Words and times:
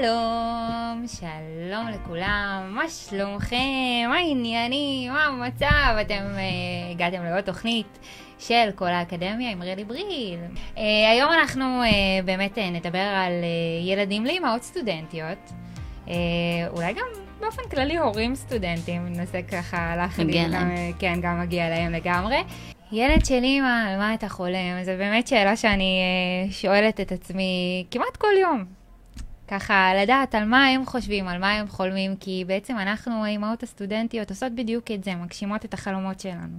שלום, 0.00 1.04
שלום 1.06 1.88
לכולם, 1.88 2.70
מה 2.70 2.88
שלומכם? 2.88 4.06
מה 4.08 4.16
העניינים? 4.16 5.12
מה 5.12 5.24
המצב? 5.24 5.96
אתם 6.00 6.24
uh, 6.34 6.90
הגעתם 6.90 7.24
לעוד 7.24 7.40
תוכנית 7.40 7.98
של 8.38 8.70
כל 8.74 8.88
האקדמיה 8.88 9.50
עם 9.50 9.62
רלי 9.62 9.84
בריל. 9.84 10.38
Uh, 10.74 10.78
היום 11.12 11.32
אנחנו 11.32 11.82
uh, 11.82 12.24
באמת 12.24 12.58
uh, 12.58 12.60
נדבר 12.60 12.98
על 12.98 13.32
uh, 13.42 13.88
ילדים 13.88 14.26
לאמהות 14.26 14.62
סטודנטיות. 14.62 15.52
Uh, 16.06 16.10
אולי 16.68 16.92
גם 16.92 17.06
באופן 17.40 17.62
כללי 17.70 17.96
הורים 17.96 18.34
סטודנטים, 18.34 19.06
ננסה 19.08 19.42
ככה 19.42 19.96
להחליט. 19.96 20.48
להם. 20.48 20.92
כן, 20.98 21.20
גם 21.22 21.40
מגיע 21.40 21.68
להם 21.68 21.92
לגמרי. 21.92 22.38
ילד 22.92 23.24
של 23.24 23.42
אימא, 23.42 23.88
על 23.88 23.98
מה 23.98 24.14
אתה 24.14 24.28
חולם? 24.28 24.82
זו 24.82 24.92
באמת 24.98 25.28
שאלה 25.28 25.56
שאני 25.56 26.00
שואלת 26.50 27.00
את 27.00 27.12
עצמי 27.12 27.84
כמעט 27.90 28.16
כל 28.16 28.32
יום. 28.40 28.77
ככה 29.48 29.92
לדעת 30.02 30.34
על 30.34 30.44
מה 30.44 30.66
הם 30.66 30.86
חושבים, 30.86 31.28
על 31.28 31.38
מה 31.38 31.52
הם 31.52 31.68
חולמים, 31.68 32.16
כי 32.16 32.44
בעצם 32.46 32.78
אנחנו, 32.78 33.24
האימהות 33.24 33.62
הסטודנטיות, 33.62 34.30
עושות 34.30 34.52
בדיוק 34.52 34.90
את 34.90 35.04
זה, 35.04 35.14
מגשימות 35.14 35.64
את 35.64 35.74
החלומות 35.74 36.20
שלנו. 36.20 36.58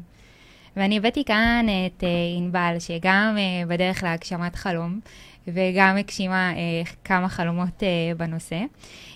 ואני 0.78 0.98
הבאתי 0.98 1.24
כאן 1.24 1.66
את 1.88 2.04
uh, 2.04 2.06
ענבל, 2.38 2.76
שגם 2.80 3.36
uh, 3.38 3.70
בדרך 3.70 4.04
להגשמת 4.04 4.56
חלום, 4.56 5.00
וגם 5.48 5.98
הגשימה 5.98 6.52
uh, 6.52 6.90
כמה 7.04 7.30
חלומות 7.30 7.80
uh, 7.80 8.18
בנושא. 8.18 8.62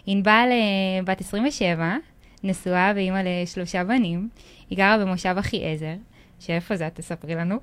ענבל 0.05 0.49
uh, 0.49 1.05
בת 1.05 1.21
27, 1.21 1.95
נשואה 2.43 2.91
ואימא 2.95 3.21
לשלושה 3.25 3.83
בנים, 3.83 4.29
היא 4.69 4.77
גרה 4.77 4.97
במושב 4.97 5.35
אחיעזר. 5.39 5.95
שאיפה 6.43 6.75
זה? 6.75 6.87
את 6.87 6.95
תספרי 6.95 7.35
לנו. 7.35 7.59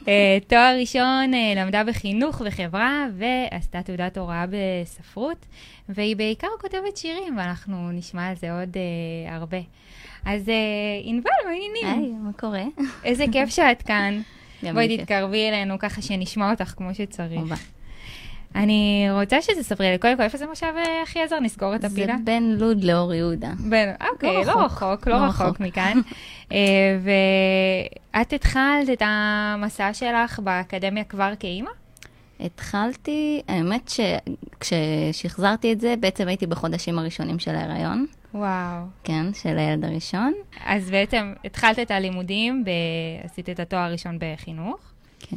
uh, 0.00 0.06
תואר 0.48 0.76
ראשון 0.80 1.34
uh, 1.34 1.58
למדה 1.58 1.84
בחינוך 1.84 2.42
וחברה 2.44 3.06
ועשתה 3.16 3.82
תעודת 3.82 4.18
הוראה 4.18 4.44
בספרות, 4.50 5.46
והיא 5.88 6.16
בעיקר 6.16 6.48
כותבת 6.60 6.96
שירים, 6.96 7.38
ואנחנו 7.38 7.92
נשמע 7.92 8.28
על 8.28 8.36
זה 8.36 8.60
עוד 8.60 8.74
uh, 8.74 9.32
הרבה. 9.32 9.60
אז 10.24 10.48
uh, 10.48 10.50
ענבל, 11.02 11.30
מה 11.44 11.50
העניינים? 11.50 12.04
היי, 12.04 12.12
מה 12.18 12.32
קורה? 12.32 12.64
איזה 13.04 13.24
כיף 13.32 13.48
שאת 13.50 13.82
כאן. 13.82 14.20
בואי. 14.72 14.98
תתקרבי 14.98 15.48
אלינו 15.48 15.78
ככה 15.78 16.02
שנשמע 16.02 16.50
אותך 16.50 16.74
כמו 16.76 16.94
שצריך. 16.94 17.40
אני 18.54 19.06
רוצה 19.10 19.42
שתספרי 19.42 19.90
לי, 19.90 19.98
קודם 19.98 20.16
כל, 20.16 20.22
איפה 20.22 20.38
זה 20.38 20.46
מושב 20.46 20.72
אה, 20.76 21.02
אחיעזר? 21.02 21.40
נסגור 21.40 21.74
את 21.74 21.80
זה 21.80 21.86
הפינה? 21.86 22.16
בין 22.24 22.56
לוד 22.58 22.84
לאור 22.84 23.14
יהודה. 23.14 23.52
בין, 23.58 23.88
אוקיי, 24.12 24.44
לא 24.44 24.44
לא 24.44 24.64
רחוק. 24.64 25.08
לא 25.08 25.18
לא 25.18 25.24
רחוק 25.24 25.46
רחוק. 25.46 25.60
מכאן. 25.60 26.00
אה, 26.52 26.98
ואת 28.14 28.32
התחלת 28.32 28.88
את 28.92 29.02
המסע 29.06 29.94
שלך 29.94 30.38
באקדמיה 30.38 31.04
כבר 31.04 31.32
כאימא? 31.40 31.70
התחלתי, 32.40 33.42
האמת 33.48 33.90
שכששחזרתי 34.60 35.72
את 35.72 35.80
זה, 35.80 35.94
בעצם 36.00 36.28
הייתי 36.28 36.46
בחודשים 36.46 36.98
הראשונים 36.98 37.38
של 37.38 37.54
ההיריון, 37.54 38.06
וואו. 38.34 38.84
כן, 39.04 39.34
של 39.34 39.58
הילד 39.58 39.84
הראשון. 39.84 40.32
אז 40.64 40.90
בעצם 40.90 41.32
התחלת 41.44 41.78
את 41.78 41.90
הלימודים, 41.90 42.64
ב... 42.64 42.70
עשית 43.24 43.50
את 43.50 43.60
התואר 43.60 43.80
הראשון 43.80 44.18
בחינוך, 44.20 44.78
כן. 45.20 45.36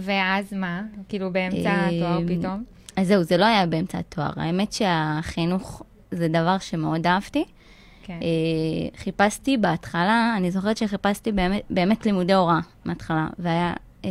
ואז 0.00 0.52
מה? 0.52 0.82
כאילו 1.08 1.32
באמצע 1.32 1.70
אה, 1.70 1.88
התואר 1.88 2.20
פתאום? 2.28 2.64
אז 2.96 3.06
זהו, 3.06 3.22
זה 3.22 3.36
לא 3.36 3.44
היה 3.44 3.66
באמצע 3.66 3.98
התואר. 3.98 4.30
האמת 4.36 4.72
שהחינוך 4.72 5.82
זה 6.10 6.28
דבר 6.28 6.58
שמאוד 6.58 7.06
אהבתי. 7.06 7.44
כן. 8.02 8.18
אה, 8.22 8.98
חיפשתי 8.98 9.56
בהתחלה, 9.56 10.34
אני 10.36 10.50
זוכרת 10.50 10.76
שחיפשתי 10.76 11.32
באמת, 11.32 11.62
באמת 11.70 12.06
לימודי 12.06 12.32
הוראה 12.32 12.60
מההתחלה, 12.84 13.26
והיה 13.38 13.72
אה, 14.04 14.10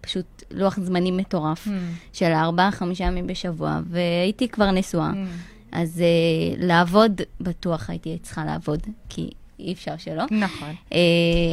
פשוט 0.00 0.42
לוח 0.50 0.80
זמנים 0.80 1.16
מטורף 1.16 1.66
Hmm, 1.66 1.70
של 2.12 2.32
ארבעה-חמישה 2.32 3.04
ימים 3.04 3.26
בשבוע, 3.26 3.80
והייתי 3.86 4.48
כבר 4.48 4.70
נשואה. 4.70 5.10
hmm. 5.10 5.52
אז 5.72 6.02
uh, 6.02 6.64
לעבוד, 6.64 7.20
בטוח 7.40 7.90
הייתי 7.90 8.18
צריכה 8.22 8.44
לעבוד, 8.44 8.80
כי 9.08 9.30
אי 9.62 9.72
אפשר 9.72 9.96
שלא. 9.98 10.24
נכון. 10.30 10.74
Uh, 10.90 10.94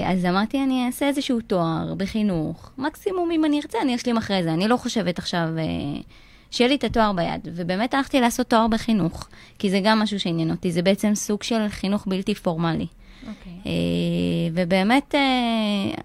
אז 0.05 0.25
אמרתי, 0.25 0.63
אני 0.63 0.85
אעשה 0.85 1.07
איזשהו 1.07 1.41
תואר 1.41 1.93
בחינוך, 1.97 2.71
מקסימום 2.77 3.31
אם 3.31 3.45
אני 3.45 3.57
ארצה, 3.57 3.77
אני 3.81 3.95
אשלים 3.95 4.17
אחרי 4.17 4.43
זה. 4.43 4.53
אני 4.53 4.67
לא 4.67 4.77
חושבת 4.77 5.19
עכשיו 5.19 5.47
uh, 5.55 6.03
שיהיה 6.51 6.67
לי 6.67 6.75
את 6.75 6.83
התואר 6.83 7.13
ביד. 7.13 7.47
ובאמת 7.55 7.93
הלכתי 7.93 8.21
לעשות 8.21 8.47
תואר 8.47 8.67
בחינוך, 8.67 9.27
כי 9.59 9.69
זה 9.69 9.79
גם 9.83 9.99
משהו 9.99 10.19
שעניין 10.19 10.51
אותי, 10.51 10.71
זה 10.71 10.81
בעצם 10.81 11.15
סוג 11.15 11.43
של 11.43 11.67
חינוך 11.69 12.07
בלתי 12.07 12.35
פורמלי. 12.35 12.87
אוקיי. 13.27 13.53
Uh, 13.63 13.67
ובאמת 14.53 15.15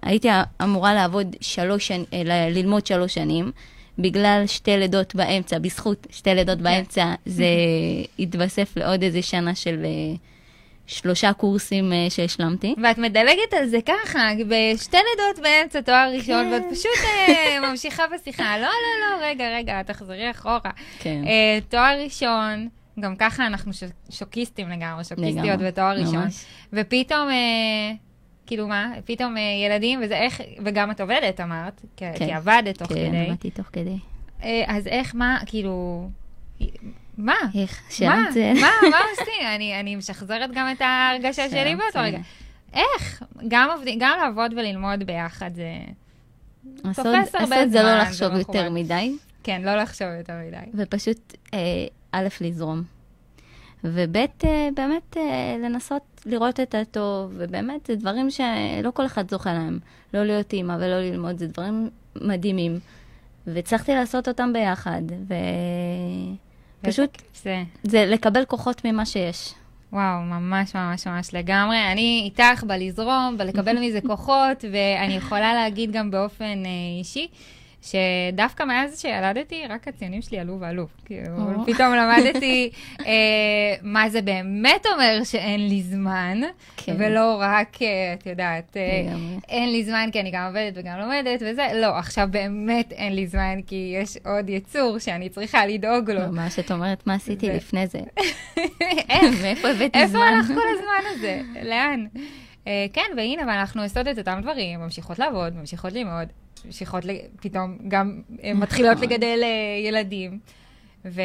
הייתי 0.01 0.29
אמורה 0.63 0.93
לעבוד 0.93 1.35
שלוש 1.41 1.87
שנים, 1.87 2.05
ללמוד 2.51 2.85
שלוש 2.85 3.13
שנים. 3.13 3.51
בגלל 3.99 4.43
שתי 4.47 4.77
לידות 4.77 5.15
באמצע, 5.15 5.59
בזכות 5.59 6.07
שתי 6.11 6.33
לידות 6.33 6.57
באמצע, 6.57 7.13
זה 7.25 7.45
התווסף 8.19 8.77
לעוד 8.77 9.03
איזה 9.03 9.21
שנה 9.21 9.55
של 9.55 9.85
אה, 9.85 10.15
שלושה 10.87 11.33
קורסים 11.33 11.93
אה, 11.93 12.05
שהשלמתי. 12.09 12.75
ואת 12.83 12.97
מדלגת 12.97 13.53
על 13.59 13.67
זה 13.67 13.77
ככה, 13.85 14.19
בשתי 14.47 14.97
לידות 14.97 15.43
באמצע 15.43 15.81
תואר 15.81 16.11
ראשון, 16.17 16.45
כן. 16.45 16.51
ואת 16.53 16.63
פשוט 16.71 16.91
אה, 17.05 17.59
ממשיכה 17.69 18.03
בשיחה. 18.13 18.57
לא, 18.57 18.63
לא, 18.67 18.69
לא, 19.21 19.25
רגע, 19.25 19.45
רגע, 19.57 19.83
תחזרי 19.83 20.31
אחורה. 20.31 20.59
כן. 20.99 21.21
אה, 21.27 21.59
תואר 21.69 21.99
ראשון, 22.03 22.67
גם 22.99 23.15
ככה 23.15 23.47
אנחנו 23.47 23.73
ש- 23.73 23.83
שוקיסטים 24.09 24.69
לגמרי, 24.69 25.03
שוקיסטיות 25.03 25.45
לגמרי, 25.45 25.67
בתואר 25.67 25.97
ראשון. 25.99 26.15
ממש. 26.23 26.45
ופתאום, 26.73 27.29
אה, 27.29 27.91
כאילו 28.47 28.67
מה, 28.67 28.91
פתאום 29.05 29.37
אה, 29.37 29.41
ילדים, 29.65 29.99
וזה 30.03 30.17
איך, 30.17 30.41
וגם 30.65 30.91
את 30.91 31.01
עובדת, 31.01 31.41
אמרת, 31.41 31.81
כי, 31.81 31.85
כן. 32.15 32.25
כי 32.25 32.33
עבדת 32.33 32.77
תוך 32.77 32.87
כן, 32.87 32.95
כדי. 32.95 33.17
עבדתי 33.29 33.49
תוך 33.51 33.65
כדי. 33.73 33.97
אה, 34.43 34.63
אז 34.67 34.87
איך, 34.87 35.15
מה, 35.15 35.37
כאילו, 35.45 36.07
מה? 37.17 37.35
איך? 37.55 37.81
מה? 37.85 37.91
שאלה 37.91 38.25
מצוינת. 38.29 38.61
מה? 38.61 38.89
מה 38.89 38.97
עושים? 39.11 39.47
אני, 39.55 39.79
אני 39.79 39.95
משחזרת 39.95 40.49
גם 40.53 40.71
את 40.71 40.81
ההרגשה 40.81 41.49
שלי 41.49 41.75
באותו 41.75 41.99
רגע. 41.99 42.19
איך? 42.73 43.23
גם, 43.47 43.69
עובדים, 43.75 43.99
גם 43.99 44.17
לעבוד 44.21 44.53
וללמוד 44.53 45.03
ביחד 45.03 45.51
זה... 45.55 45.69
תופס 46.81 46.99
הרבה 47.05 47.11
לעשות 47.11 47.71
זה 47.71 47.81
זמן, 47.81 47.81
לא 47.81 48.03
זה 48.03 48.09
לחשוב 48.09 48.27
מכובד. 48.27 48.55
יותר 48.55 48.69
מדי, 48.69 49.15
כן, 49.43 49.61
לא 49.63 49.75
לחשוב 49.75 50.07
יותר 50.17 50.33
מדי. 50.47 50.71
ופשוט, 50.73 51.33
אה, 51.53 51.59
א', 52.11 52.27
לזרום. 52.41 52.83
וב', 53.83 54.17
אה, 54.17 54.69
באמת 54.75 55.17
אה, 55.17 55.57
לנסות 55.63 56.21
לראות 56.25 56.59
את 56.59 56.75
הטוב, 56.75 57.33
ובאמת, 57.37 57.85
זה 57.85 57.95
דברים 57.95 58.29
שלא 58.29 58.91
כל 58.93 59.05
אחד 59.05 59.29
זוכה 59.29 59.53
להם. 59.53 59.79
לא 60.13 60.23
להיות 60.23 60.53
אימא 60.53 60.73
ולא 60.73 60.99
ללמוד, 60.99 61.37
זה 61.37 61.47
דברים 61.47 61.89
מדהימים. 62.15 62.79
והצלחתי 63.47 63.95
לעשות 63.95 64.27
אותם 64.27 64.53
ביחד, 64.53 65.01
ופשוט 66.85 67.21
זה, 67.43 67.63
זה 67.83 68.05
לקבל 68.05 68.45
כוחות 68.45 68.85
ממה 68.85 69.05
שיש. 69.05 69.53
וואו, 69.93 70.21
ממש 70.21 70.75
ממש 70.75 71.07
ממש 71.07 71.33
לגמרי. 71.33 71.91
אני 71.91 72.21
איתך 72.25 72.63
בלזרום, 72.63 73.35
בלקבל 73.37 73.79
מזה 73.79 73.99
כוחות, 74.07 74.65
ואני 74.71 75.13
יכולה 75.13 75.53
להגיד 75.53 75.91
גם 75.91 76.11
באופן 76.11 76.63
אה, 76.65 76.99
אישי, 76.99 77.27
שדווקא 77.85 78.63
מאז 78.63 79.01
שילדתי, 79.01 79.61
רק 79.69 79.87
הציונים 79.87 80.21
שלי 80.21 80.39
עלו 80.39 80.59
ועלו. 80.59 80.85
כאילו, 81.05 81.27
או. 81.37 81.65
פתאום 81.65 81.93
למדתי 81.99 82.69
אה, 83.05 83.13
מה 83.81 84.09
זה 84.09 84.21
באמת 84.21 84.85
אומר 84.93 85.23
שאין 85.23 85.67
לי 85.67 85.81
זמן, 85.81 86.41
כן. 86.77 86.95
ולא 86.99 87.37
רק, 87.39 87.81
אה, 87.81 87.87
את 88.13 88.25
יודעת, 88.25 88.77
אה. 88.77 89.13
אין 89.49 89.71
לי 89.71 89.83
זמן 89.83 90.09
כי 90.11 90.19
אני 90.19 90.31
גם 90.31 90.45
עובדת 90.47 90.73
וגם 90.75 90.99
לומדת 90.99 91.41
וזה, 91.45 91.67
לא, 91.73 91.97
עכשיו 91.97 92.27
באמת 92.31 92.91
אין 92.91 93.15
לי 93.15 93.27
זמן 93.27 93.59
כי 93.67 93.95
יש 94.01 94.17
עוד 94.25 94.49
יצור 94.49 94.99
שאני 94.99 95.29
צריכה 95.29 95.65
לדאוג 95.65 96.11
לו. 96.11 96.31
ממש, 96.31 96.59
את 96.59 96.71
אומרת, 96.71 97.07
מה 97.07 97.13
עשיתי 97.13 97.45
זה- 97.47 97.53
לפני 97.53 97.87
זה? 97.87 97.99
איך? 99.09 99.23
מאיפה 99.43 99.67
הבאתי 99.69 99.99
איפה 99.99 100.07
זמן? 100.11 100.21
הלך 100.21 100.47
כל 100.47 100.67
הזמן 100.77 101.11
הזה? 101.15 101.41
לאן? 101.63 102.05
Uh, 102.65 102.67
כן, 102.93 103.01
והנה, 103.17 103.41
ואנחנו 103.47 103.83
עושות 103.83 104.07
את 104.07 104.17
אותם 104.17 104.39
דברים, 104.41 104.79
ממשיכות 104.79 105.19
לעבוד, 105.19 105.55
ממשיכות 105.55 105.93
ללמוד, 105.93 106.27
ממשיכות. 106.65 107.03
פתאום 107.41 107.77
גם 107.87 108.21
אה, 108.43 108.53
מתחילות 108.53 108.97
נכון. 108.97 109.09
לגדל 109.09 109.39
uh, 109.41 109.87
ילדים. 109.87 110.39
ו... 111.05 111.21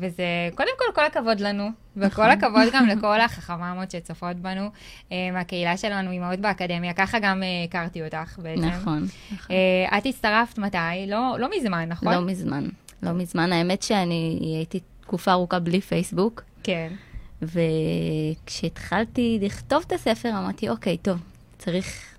וזה, 0.00 0.24
קודם 0.54 0.70
כל, 0.78 0.84
כל 0.94 1.06
הכבוד 1.06 1.40
לנו, 1.40 1.68
וכל 1.96 2.06
נכון. 2.06 2.30
הכבוד 2.30 2.68
גם 2.72 2.86
לכל 2.96 3.20
החכממות 3.20 3.90
שצופות 3.90 4.36
בנו 4.36 4.70
uh, 5.08 5.12
מהקהילה 5.32 5.76
שלנו, 5.76 6.10
אימהות 6.10 6.38
באקדמיה, 6.38 6.92
ככה 6.92 7.18
גם 7.18 7.42
הכרתי 7.64 8.04
אותך 8.04 8.38
בעצם. 8.38 8.64
נכון. 8.64 9.06
Uh, 9.30 9.50
את 9.98 10.06
הצטרפת 10.06 10.58
מתי? 10.58 11.06
לא, 11.08 11.36
לא 11.38 11.48
מזמן, 11.56 11.88
נכון? 11.88 12.14
לא 12.14 12.20
מזמן. 12.20 12.68
לא 13.02 13.12
מזמן. 13.12 13.52
האמת 13.52 13.82
שאני 13.82 14.38
הייתי 14.56 14.80
תקופה 15.00 15.32
ארוכה 15.32 15.58
בלי 15.58 15.80
פייסבוק, 15.80 16.42
כן. 16.62 16.92
וכשהתחלתי 17.42 19.38
לכתוב 19.42 19.84
את 19.86 19.92
הספר, 19.92 20.28
אמרתי, 20.28 20.68
אוקיי, 20.68 20.96
טוב, 20.96 21.18
צריך... 21.58 22.13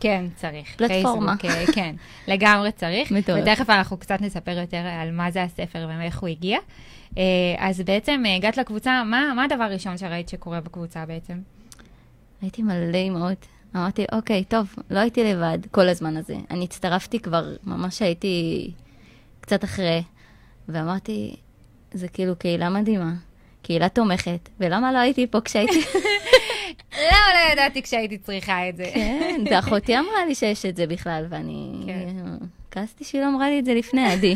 כן, 0.00 0.24
צריך. 0.36 0.76
פלטפורמה. 0.76 1.36
פייסבוק, 1.36 1.68
אה, 1.68 1.74
כן, 1.74 1.94
לגמרי 2.28 2.72
צריך. 2.72 3.12
מטורף. 3.12 3.42
ותכף 3.42 3.70
אנחנו 3.70 3.96
קצת 3.96 4.20
נספר 4.20 4.58
יותר 4.58 4.76
על 5.00 5.10
מה 5.10 5.30
זה 5.30 5.42
הספר 5.42 5.88
ואיך 5.88 6.18
הוא 6.18 6.28
הגיע. 6.28 6.58
אה, 7.18 7.22
אז 7.58 7.80
בעצם 7.80 8.22
אה, 8.26 8.36
הגעת 8.36 8.56
לקבוצה, 8.56 9.04
מה, 9.04 9.32
מה 9.36 9.44
הדבר 9.44 9.64
הראשון 9.64 9.98
שראית 9.98 10.28
שקורה 10.28 10.60
בקבוצה 10.60 11.06
בעצם? 11.06 11.38
הייתי 12.42 12.62
מלא 12.62 12.96
אימהות. 12.96 13.46
אמרתי, 13.76 14.04
אוקיי, 14.12 14.44
טוב, 14.44 14.74
לא 14.90 14.98
הייתי 14.98 15.24
לבד 15.24 15.58
כל 15.70 15.88
הזמן 15.88 16.16
הזה. 16.16 16.36
אני 16.50 16.64
הצטרפתי 16.64 17.20
כבר, 17.20 17.54
ממש 17.64 18.02
הייתי 18.02 18.70
קצת 19.40 19.64
אחרי, 19.64 20.02
ואמרתי, 20.68 21.36
זה 21.92 22.08
כאילו 22.08 22.36
קהילה 22.36 22.70
מדהימה, 22.70 23.12
קהילה 23.62 23.88
תומכת, 23.88 24.48
ולמה 24.60 24.92
לא 24.92 24.98
הייתי 24.98 25.26
פה 25.26 25.40
כשהייתי... 25.40 25.80
למה 27.00 27.34
לא 27.34 27.52
ידעתי 27.52 27.82
כשהייתי 27.82 28.18
צריכה 28.18 28.68
את 28.68 28.76
זה? 28.76 28.90
כן, 28.94 29.40
ואחותי 29.50 29.98
אמרה 29.98 30.26
לי 30.26 30.34
שיש 30.34 30.66
את 30.66 30.76
זה 30.76 30.86
בכלל, 30.86 31.26
ואני... 31.28 31.72
כן. 31.86 32.36
כעסתי 32.70 33.04
שהיא 33.04 33.20
לא 33.20 33.28
אמרה 33.28 33.50
לי 33.50 33.58
את 33.58 33.64
זה 33.64 33.74
לפני, 33.74 34.12
עדי. 34.12 34.34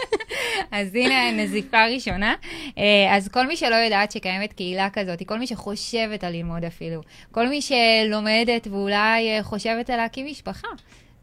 אז 0.70 0.94
הנה 0.94 1.30
נזיפה 1.30 1.86
ראשונה. 1.86 2.34
אה, 2.78 3.16
אז 3.16 3.28
כל 3.28 3.46
מי 3.46 3.56
שלא 3.56 3.74
יודעת 3.74 4.12
שקיימת 4.12 4.52
קהילה 4.52 4.90
כזאת, 4.90 5.22
כל 5.26 5.38
מי 5.38 5.46
שחושבת 5.46 6.24
על 6.24 6.32
ללמוד 6.32 6.64
אפילו, 6.64 7.00
כל 7.30 7.48
מי 7.48 7.60
שלומדת 7.62 8.66
ואולי 8.66 9.36
אה, 9.36 9.42
חושבת 9.42 9.90
על 9.90 9.96
להקים 9.96 10.26
משפחה, 10.26 10.68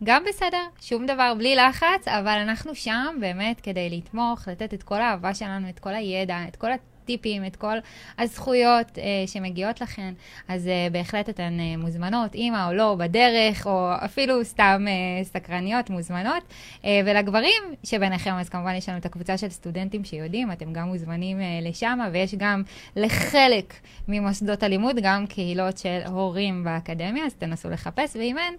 גם 0.04 0.24
בסדר, 0.27 0.63
שום 0.81 1.06
דבר 1.06 1.33
בלי 1.38 1.56
לחץ, 1.56 2.07
אבל 2.07 2.38
אנחנו 2.42 2.75
שם 2.75 3.18
באמת 3.19 3.62
כדי 3.62 3.89
לתמוך, 3.89 4.48
לתת 4.48 4.74
את 4.74 4.83
כל 4.83 5.01
האהבה 5.01 5.33
שלנו, 5.33 5.69
את 5.69 5.80
כל 5.80 5.94
הידע, 5.94 6.38
את 6.48 6.56
כל 6.56 6.72
הטיפים, 7.10 7.46
את 7.46 7.56
כל 7.56 7.78
הזכויות 8.18 8.98
אה, 8.98 9.28
שמגיעות 9.28 9.82
לכן. 9.82 10.14
אז 10.48 10.68
אה, 10.68 10.88
בהחלט 10.92 11.30
אתן 11.30 11.58
אה, 11.60 11.78
מוזמנות, 11.78 12.36
אימא 12.36 12.68
או 12.68 12.74
לא, 12.74 12.96
בדרך, 13.00 13.68
או 13.68 13.92
אפילו 14.06 14.46
סתם 14.46 14.86
אה, 14.88 15.24
סקרניות 15.24 15.90
מוזמנות. 15.90 16.44
אה, 16.86 17.02
ולגברים 17.06 17.64
שביניכם, 17.84 18.34
אז 18.34 18.50
כמובן 18.50 18.76
יש 18.76 18.90
לנו 18.90 18.98
את 18.98 19.06
הקבוצה 19.06 19.38
של 19.38 19.50
סטודנטים 19.50 20.04
שיודעים, 20.04 20.52
אתם 20.52 20.74
גם 20.74 20.88
מוזמנים 20.88 21.42
אה, 21.42 21.60
לשם, 21.62 22.00
ויש 22.12 22.36
גם 22.36 22.64
לחלק 22.96 23.74
ממוסדות 24.08 24.64
הלימוד, 24.64 24.96
גם 25.04 25.28
קהילות 25.28 25.78
של 25.78 26.00
הורים 26.06 26.64
באקדמיה, 26.64 27.26
אז 27.26 27.34
תנסו 27.34 27.70
לחפש, 27.70 28.16
ואם 28.16 28.38
אין, 28.38 28.54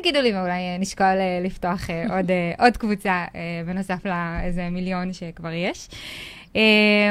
תגידו 0.00 0.20
לי, 0.20 0.34
ואולי 0.34 0.50
אה, 0.50 0.76
נשקול 0.78 1.06
אה, 1.06 1.40
לפתוח 1.42 1.90
אה, 1.90 2.04
עוד, 2.16 2.30
עוד 2.58 2.76
קבוצה 2.76 3.24
בנוסף 3.66 4.06
לאיזה 4.06 4.68
מיליון 4.70 5.12
שכבר 5.12 5.52
יש. 5.52 5.88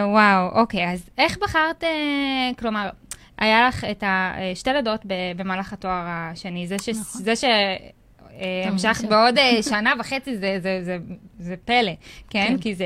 וואו, 0.03 0.49
אוקיי, 0.51 0.91
אז 0.91 1.09
איך 1.17 1.37
בחרת, 1.37 1.83
כלומר, 2.59 2.89
היה 3.37 3.67
לך 3.67 3.83
את 3.83 4.03
השתי 4.07 4.69
לידות 4.73 5.05
במהלך 5.35 5.73
התואר 5.73 6.03
השני, 6.05 6.67
זה 6.67 6.75
ש... 6.79 6.89
נכון. 6.89 7.21
זה 7.21 7.35
ש... 7.35 7.43
המשכת. 8.65 9.09
בעוד 9.09 9.35
שנה 9.69 9.93
וחצי, 9.99 10.37
זה, 10.37 10.57
זה, 10.61 10.79
זה, 10.83 10.97
זה 11.39 11.55
פלא, 11.65 11.91
כן? 12.29 12.45
כן. 12.47 12.57
כי 12.57 12.75
זה, 12.75 12.85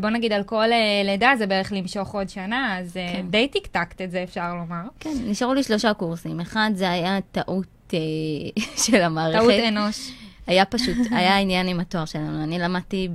בוא 0.00 0.10
נגיד, 0.10 0.32
על 0.32 0.42
כל 0.42 0.66
לידה 1.04 1.32
זה 1.38 1.46
בערך 1.46 1.72
למשוך 1.72 2.14
עוד 2.14 2.28
שנה, 2.28 2.78
אז 2.78 2.92
כן. 2.92 3.26
די 3.30 3.48
טקטקת 3.48 4.00
את 4.00 4.10
זה, 4.10 4.22
אפשר 4.22 4.54
לומר. 4.54 4.82
כן, 5.00 5.14
נשארו 5.24 5.54
לי 5.54 5.62
שלושה 5.62 5.94
קורסים. 5.94 6.40
אחד, 6.40 6.70
זה 6.74 6.90
היה 6.90 7.18
טעות 7.32 7.73
של 8.84 9.02
המערכת. 9.02 9.40
טעות 9.40 9.52
אנוש. 9.68 10.12
היה 10.46 10.64
פשוט, 10.64 10.96
היה 11.10 11.38
עניין 11.38 11.68
עם 11.68 11.80
התואר 11.80 12.04
שלנו. 12.04 12.44
אני 12.44 12.58
למדתי 12.58 13.08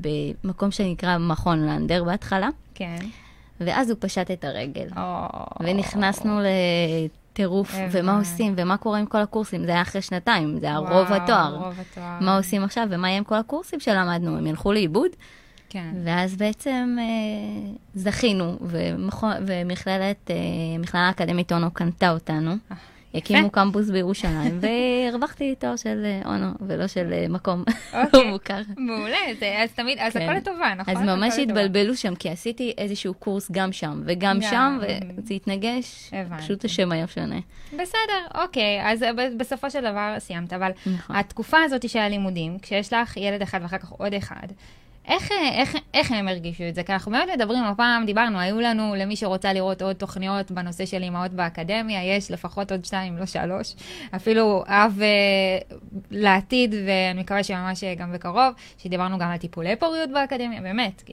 במקום 0.44 0.72
שנקרא 0.72 1.18
מכון 1.18 1.66
לנדר 1.66 2.04
בהתחלה, 2.04 2.50
כן. 2.76 2.98
ואז 3.60 3.90
הוא 3.90 3.98
פשט 4.00 4.32
את 4.32 4.44
הרגל. 4.44 4.88
או... 4.98 5.28
ונכנסנו 5.60 6.40
לטירוף, 6.40 7.76
ומה. 7.92 8.18
עושים, 8.18 8.54
ומה 8.58 8.78
קורה 8.78 9.00
עם 9.00 9.06
כל 9.06 9.18
הקורסים. 9.18 9.66
זה 9.66 9.72
היה 9.72 9.82
אחרי 9.82 10.02
שנתיים, 10.02 10.60
זה 10.60 10.66
היה 10.66 10.82
וואו, 10.82 10.98
רוב 10.98 11.12
התואר. 11.12 11.56
רוב 11.56 11.80
התואר. 11.80 12.18
מה 12.22 12.38
עושים 12.38 12.64
עכשיו, 12.64 12.88
ומה 12.90 13.08
יהיה 13.08 13.18
עם 13.18 13.24
כל 13.24 13.36
הקורסים 13.36 13.80
שלמדנו, 13.80 14.38
הם 14.38 14.48
ילכו 14.48 14.74
לאיבוד? 14.74 15.12
כן. 15.70 15.94
ואז 16.04 16.36
בעצם 16.36 16.98
אה, 17.00 17.72
זכינו, 17.96 18.58
ומכללת, 19.46 20.32
אה, 20.32 20.36
מכללה 20.80 21.10
אקדמית 21.10 21.52
אונו 21.52 21.72
קנתה 21.72 22.12
אותנו. 22.12 22.52
אה, 23.16 23.20
הקימו 23.20 23.50
קמפוס 23.52 23.90
בירושלים, 23.90 24.60
והרווחתי 25.12 25.56
תואר 25.56 25.76
של 25.76 26.06
אה, 26.06 26.32
אונו, 26.34 26.48
ולא 26.68 26.88
של 26.88 27.14
אה, 27.14 27.26
מקום 27.30 27.64
אוקיי. 27.94 28.32
מוכר. 28.32 28.62
מעולה, 28.78 29.18
זה- 29.40 29.60
אז 29.64 29.72
תמיד, 29.72 29.98
אז 30.00 30.14
כן. 30.14 30.22
הכל 30.22 30.34
לטובה, 30.34 30.74
נכון? 30.78 30.98
אז 30.98 31.04
ממש. 31.04 31.40
התבלבלו 31.40 31.96
שם, 31.96 32.16
כי 32.16 32.30
עשיתי 32.30 32.74
איזשהו 32.78 33.14
קורס 33.14 33.52
גם 33.52 33.72
שם 33.72 34.02
וגם 34.06 34.36
גם. 34.36 34.42
שם, 34.50 34.80
וזה 35.18 35.34
התנגש. 35.34 36.12
פשוט 36.40 36.66
השם 36.66 36.92
היה 36.92 37.08
שונה. 37.08 37.40
בסדר, 37.74 38.42
אוקיי, 38.44 38.92
אז 38.92 39.04
ב- 39.18 39.38
בסופו 39.38 39.72
של 39.72 39.82
דבר 39.82 40.16
סיימת, 40.20 40.54
אבל 40.54 40.72
נכון. 40.86 41.16
התקופה 41.16 41.58
הזאת 41.66 41.90
של 41.90 42.00
הלימודים, 42.00 42.60
כשיש 42.62 42.94
לך 42.94 43.18
ילד 43.18 43.42
אחד 43.42 43.60
ואחר 43.62 43.78
כך 43.78 43.90
עוד 43.90 44.14
אחד, 44.14 44.48
איך, 45.10 45.32
איך, 45.54 45.76
איך 45.94 46.12
הם 46.12 46.28
הרגישו 46.28 46.64
את 46.70 46.76
זה? 46.76 46.84
כי 46.84 46.94
אנחנו 46.94 47.12
באמת 47.12 47.30
מדברים, 47.36 47.64
הפעם 47.64 48.06
דיברנו, 48.06 48.40
היו 48.40 48.60
לנו, 48.60 48.96
למי 48.98 49.16
שרוצה 49.16 49.54
לראות 49.54 49.82
עוד 49.82 49.96
תוכניות 49.96 50.52
בנושא 50.52 50.86
של 50.86 51.04
אימהות 51.04 51.32
באקדמיה, 51.32 52.16
יש 52.16 52.32
לפחות 52.32 52.72
עוד 52.72 52.86
שתיים, 52.86 53.18
לא 53.18 53.26
שלוש. 53.26 53.76
אפילו 54.16 54.64
אב 54.68 55.00
אה, 55.02 55.08
לעתיד, 56.12 56.76
ואני 56.88 57.22
מקווה 57.22 57.44
שממש 57.44 57.84
אה, 57.84 57.96
גם 57.96 58.14
בקרוב, 58.14 58.54
שדיברנו 58.78 59.18
גם 59.18 59.30
על 59.30 59.38
טיפולי 59.38 59.76
פוריות 59.76 60.10
באקדמיה, 60.10 60.62
באמת. 60.62 61.04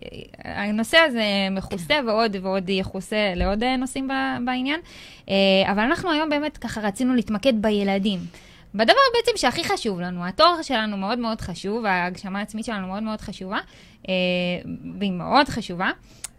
הנושא 0.45 0.99
הזה 0.99 1.25
מכוסה 1.51 1.95
ועוד 2.07 2.37
ועוד 2.43 2.69
יכוסה 2.69 3.33
לעוד 3.37 3.63
אה, 3.63 3.77
נושאים 3.77 4.09
בעניין. 4.45 4.81
אה, 5.29 5.35
אבל 5.73 5.83
אנחנו 5.83 6.11
היום 6.11 6.29
באמת 6.29 6.59
ככה 6.59 6.81
רצינו 6.81 7.15
להתמקד 7.15 7.63
בילדים. 7.63 8.19
בדבר 8.77 9.01
בעצם 9.15 9.33
שהכי 9.37 9.65
חשוב 9.65 10.01
לנו, 10.01 10.27
התואר 10.27 10.63
שלנו 10.63 10.97
מאוד 10.97 11.19
מאוד 11.19 11.41
חשוב, 11.41 11.87
ההגשמה 11.87 12.39
העצמית 12.39 12.65
שלנו 12.65 12.87
מאוד 12.87 13.03
מאוד 13.03 13.21
חשובה, 13.21 13.59
אה, 14.09 14.15
והיא 14.99 15.13
מאוד 15.13 15.49
חשובה, 15.49 15.91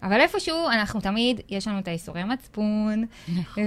אבל 0.04 0.22
איפשהו 0.22 0.69
אנחנו 0.69 1.01
תמיד, 1.01 1.42
יש 1.50 1.68
לנו 1.68 1.80
את 1.80 1.88
האיסורי 1.88 2.24
מצפון, 2.24 3.06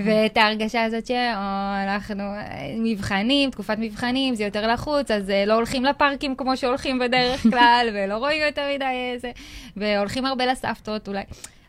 ואת 0.05 0.37
ההרגשה 0.37 0.85
הזאת 0.85 1.07
שאנחנו 1.07 2.23
אה, 2.23 2.75
מבחנים, 2.79 3.51
תקופת 3.51 3.77
מבחנים, 3.79 4.35
זה 4.35 4.45
יותר 4.45 4.73
לחוץ, 4.73 5.11
אז 5.11 5.31
אה, 5.31 5.45
לא 5.45 5.55
הולכים 5.55 5.85
לפארקים 5.85 6.37
כמו 6.37 6.57
שהולכים 6.57 6.99
בדרך 6.99 7.43
כלל, 7.53 7.89
ולא 7.95 8.17
רואים 8.17 8.43
יותר 8.47 8.63
מדי 8.75 9.13
איזה, 9.15 9.31
והולכים 9.77 10.27
הרבה 10.27 10.47
לסבתות 10.47 11.09
אולי. 11.09 11.23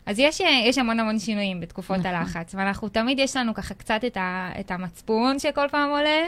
אז 0.06 0.18
יש, 0.18 0.40
יש 0.40 0.78
המון 0.78 1.00
המון 1.00 1.18
שינויים 1.18 1.60
בתקופות 1.60 1.98
נכון. 1.98 2.14
הלחץ, 2.14 2.54
ואנחנו 2.54 2.88
תמיד, 2.88 3.18
יש 3.18 3.36
לנו 3.36 3.54
ככה 3.54 3.74
קצת 3.74 4.00
את, 4.06 4.16
ה, 4.16 4.50
את 4.60 4.70
המצפון 4.70 5.38
שכל 5.38 5.68
פעם 5.70 5.90
עולה, 5.90 6.26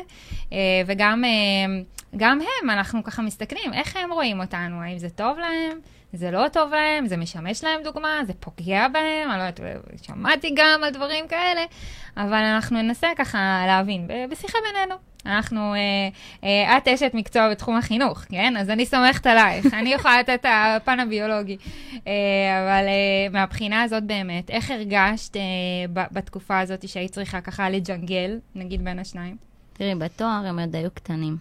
אה, 0.53 0.59
וגם 0.87 1.25
אה, 1.25 1.83
גם 2.17 2.41
הם, 2.41 2.71
אנחנו 2.71 3.05
ככה 3.05 3.23
מסתכלים, 3.23 3.73
איך 3.73 3.97
הם 3.97 4.13
רואים 4.13 4.41
אותנו, 4.41 4.83
האם 4.83 4.99
זה 4.99 5.11
טוב 5.11 5.39
להם, 5.39 5.79
זה 6.13 6.31
לא 6.31 6.49
טוב 6.53 6.71
להם, 6.71 7.07
זה 7.07 7.17
משמש 7.17 7.65
להם 7.65 7.83
דוגמה, 7.83 8.21
זה 8.27 8.33
פוגע 8.41 8.89
בהם, 8.89 9.31
אני 9.31 9.39
לא 9.39 9.43
יודעת, 9.43 9.61
שמעתי 10.03 10.55
גם 10.57 10.81
על 10.85 10.91
דברים 10.91 11.29
כאלה, 11.29 11.65
אבל 12.17 12.43
אנחנו 12.55 12.83
ננסה 12.83 13.09
ככה 13.17 13.65
להבין, 13.67 14.09
בשיחה 14.31 14.59
בינינו. 14.73 15.14
אנחנו, 15.27 15.75
אה, 15.75 16.09
אה, 16.45 16.79
את 16.79 16.89
אשת 16.89 17.11
מקצוע 17.15 17.51
בתחום 17.51 17.77
החינוך, 17.77 18.19
כן? 18.19 18.57
אז 18.57 18.71
אני 18.71 18.87
סומכת 18.87 19.27
עלייך, 19.27 19.67
אני 19.75 19.93
יכולה 19.93 20.21
לתת 20.21 20.39
את 20.41 20.47
הפן 20.49 21.01
הביולוגי. 21.01 21.57
אה, 22.07 22.13
אבל 22.63 22.87
אה, 22.87 23.29
מהבחינה 23.33 23.83
הזאת 23.83 24.05
באמת, 24.05 24.51
איך 24.51 24.71
הרגשת 24.71 25.37
אה, 25.37 25.43
ב- 25.93 26.07
בתקופה 26.13 26.61
הזאת 26.61 26.89
שהיית 26.89 27.13
צריכה 27.13 27.41
ככה 27.41 27.71
לג'נגל, 27.71 28.39
נגיד 28.55 28.85
בין 28.85 28.99
השניים? 28.99 29.37
תראי, 29.73 29.95
בתואר 29.95 30.43
הם 30.47 30.59
עוד 30.59 30.77
היו 30.77 30.91
קטנים. 30.95 31.37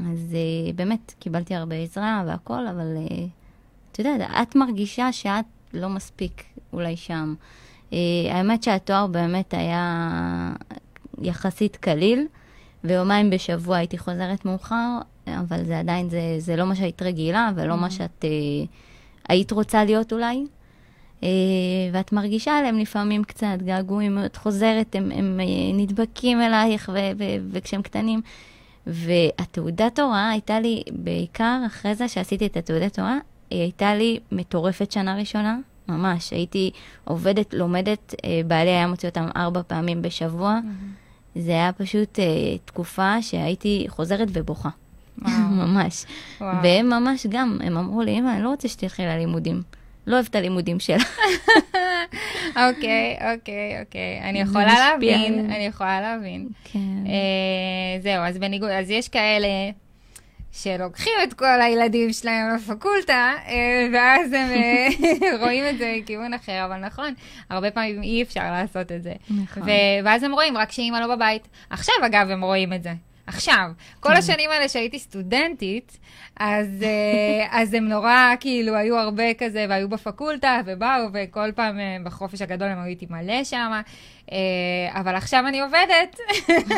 אז 0.00 0.36
uh, 0.36 0.72
באמת, 0.74 1.14
קיבלתי 1.18 1.54
הרבה 1.54 1.76
עזרה 1.76 2.22
והכל, 2.26 2.66
אבל 2.66 2.96
uh, 3.06 3.12
את 3.92 3.98
יודעת, 3.98 4.30
את 4.42 4.56
מרגישה 4.56 5.12
שאת 5.12 5.44
לא 5.74 5.88
מספיק 5.88 6.44
אולי 6.72 6.96
שם. 6.96 7.34
Uh, 7.90 7.94
האמת 8.30 8.62
שהתואר 8.62 9.06
באמת 9.06 9.54
היה 9.54 10.52
יחסית 11.22 11.76
קליל, 11.76 12.26
ויומיים 12.88 13.30
בשבוע 13.30 13.76
הייתי 13.76 13.98
חוזרת 13.98 14.44
מאוחר, 14.44 14.98
אבל 15.26 15.64
זה 15.64 15.78
עדיין, 15.78 16.10
זה, 16.10 16.20
זה 16.38 16.56
לא 16.56 16.66
מה 16.66 16.74
שהיית 16.74 17.02
רגילה, 17.02 17.50
ולא 17.54 17.76
מה 17.76 17.90
שאת 17.90 18.24
uh, 18.24 18.68
היית 19.28 19.52
רוצה 19.52 19.84
להיות 19.84 20.12
אולי. 20.12 20.44
Uh, 21.20 21.24
ואת 21.92 22.12
מרגישה 22.12 22.58
עליהם 22.58 22.78
לפעמים 22.78 23.24
קצת 23.24 23.56
געגועים, 23.64 24.18
את 24.24 24.36
חוזרת, 24.36 24.94
הם, 24.94 25.10
הם 25.14 25.40
uh, 25.40 25.74
נדבקים 25.74 26.40
אלייך, 26.40 26.90
ו- 26.94 27.18
ו- 27.18 27.48
וכשהם 27.52 27.82
קטנים. 27.82 28.20
והתעודת 28.86 29.98
הוראה 29.98 30.30
הייתה 30.30 30.60
לי, 30.60 30.82
בעיקר 30.92 31.62
אחרי 31.66 31.94
זה 31.94 32.08
שעשיתי 32.08 32.46
את 32.46 32.56
התעודת 32.56 32.98
הוראה, 32.98 33.18
היא 33.50 33.60
הייתה 33.62 33.94
לי 33.94 34.18
מטורפת 34.32 34.92
שנה 34.92 35.16
ראשונה, 35.16 35.58
ממש. 35.88 36.30
הייתי 36.30 36.70
עובדת, 37.04 37.54
לומדת, 37.54 38.14
uh, 38.16 38.26
בעלי 38.46 38.70
היה 38.70 38.86
מוציא 38.86 39.08
אותם 39.08 39.28
ארבע 39.36 39.62
פעמים 39.66 40.02
בשבוע. 40.02 40.60
זה 41.38 41.52
היה 41.52 41.72
פשוט 41.72 42.18
uh, 42.18 42.22
תקופה 42.64 43.22
שהייתי 43.22 43.84
חוזרת 43.88 44.28
ובוכה, 44.32 44.68
ממש. 45.62 46.04
וואו. 46.40 46.56
והם 46.62 46.88
ממש 46.88 47.26
גם, 47.26 47.58
הם 47.64 47.76
אמרו 47.76 48.02
לי, 48.02 48.18
אמא, 48.18 48.30
אני 48.30 48.42
לא 48.42 48.48
רוצה 48.48 48.68
שתלכי 48.68 49.02
ללימודים. 49.02 49.62
לא 50.06 50.14
אוהבת 50.14 50.30
את 50.30 50.36
הלימודים 50.36 50.80
שלה. 50.80 50.96
אוקיי, 52.56 53.16
אוקיי, 53.34 53.80
אוקיי. 53.80 54.20
אני 54.22 54.40
יכולה 54.40 54.74
להבין. 54.74 55.50
אני 55.50 55.66
יכולה 55.66 56.00
להבין. 56.00 56.48
כן. 56.64 56.78
אה, 57.06 58.00
זהו, 58.02 58.22
אז 58.22 58.38
בניגוד, 58.38 58.70
אז 58.70 58.90
יש 58.90 59.08
כאלה 59.08 59.48
שלוקחים 60.52 61.12
את 61.24 61.34
כל 61.34 61.60
הילדים 61.60 62.12
שלהם 62.12 62.54
לפקולטה, 62.54 63.32
אה, 63.46 63.88
ואז 63.92 64.32
הם 64.32 64.50
אה, 64.50 64.88
רואים 65.42 65.64
את 65.70 65.78
זה 65.78 65.94
מכיוון 65.98 66.34
אחר, 66.34 66.64
אבל 66.64 66.76
נכון, 66.76 67.14
הרבה 67.50 67.70
פעמים 67.70 68.02
אי 68.02 68.22
אפשר 68.22 68.50
לעשות 68.52 68.92
את 68.92 69.02
זה. 69.02 69.12
נכון. 69.30 69.62
ואז 70.04 70.22
הם 70.22 70.32
רואים 70.32 70.56
רק 70.56 70.72
שאימא 70.72 70.96
לא 70.96 71.16
בבית. 71.16 71.48
עכשיו, 71.70 71.94
אגב, 72.06 72.30
הם 72.30 72.44
רואים 72.44 72.72
את 72.72 72.82
זה. 72.82 72.92
עכשיו, 73.26 73.70
כל 74.00 74.12
השנים 74.12 74.50
האלה 74.50 74.68
שהייתי 74.68 74.98
סטודנטית, 74.98 75.98
אז, 76.36 76.82
אה, 76.82 77.46
אז 77.60 77.74
הם 77.74 77.88
נורא, 77.88 78.34
כאילו, 78.40 78.74
היו 78.74 78.96
הרבה 78.98 79.34
כזה, 79.34 79.66
והיו 79.68 79.88
בפקולטה, 79.88 80.60
ובאו, 80.66 81.08
וכל 81.12 81.52
פעם 81.54 81.78
בחופש 82.04 82.42
הגדול 82.42 82.68
הם 82.68 82.78
היו 82.78 82.86
איתי 82.86 83.06
מלא 83.10 83.44
שם. 83.44 83.80
אה, 84.32 85.00
אבל 85.00 85.16
עכשיו 85.16 85.44
אני 85.48 85.60
עובדת, 85.60 86.20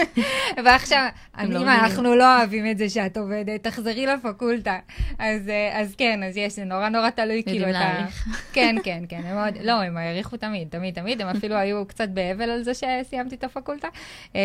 ועכשיו, 0.65 1.09
אני, 1.39 1.55
לא 1.55 1.59
אמא, 1.59 1.65
מבינים. 1.65 1.85
אנחנו 1.85 2.15
לא 2.15 2.39
אוהבים 2.39 2.71
את 2.71 2.79
זה 2.79 2.89
שאת 2.89 3.17
עובדת, 3.17 3.63
תחזרי 3.63 4.07
לפקולטה. 4.07 4.79
אז, 5.19 5.49
אה, 5.49 5.83
כן, 5.99 6.23
אז 6.23 6.37
יש, 6.37 6.53
זה 6.53 6.65
נורא 6.65 6.89
נורא 6.89 7.11
תלוי, 7.11 7.43
כאילו, 7.47 7.71
את 7.71 7.75
ה... 7.75 8.07
כן, 8.55 8.77
כן, 8.85 9.05
כן, 9.09 9.21
הם 9.25 9.37
מאוד, 9.37 9.55
לא, 9.63 9.73
הם 9.73 9.97
העריכו 9.97 10.37
תמיד, 10.37 10.69
תמיד, 10.71 10.95
תמיד, 10.95 11.23
הם 11.23 11.29
אפילו 11.29 11.57
היו 11.57 11.87
קצת 11.87 12.09
באבל 12.09 12.51
על 12.51 12.63
זה 12.63 12.73
שסיימתי 12.75 13.35
את 13.35 13.45
הפקולטה, 13.45 13.89
אה, 14.37 14.41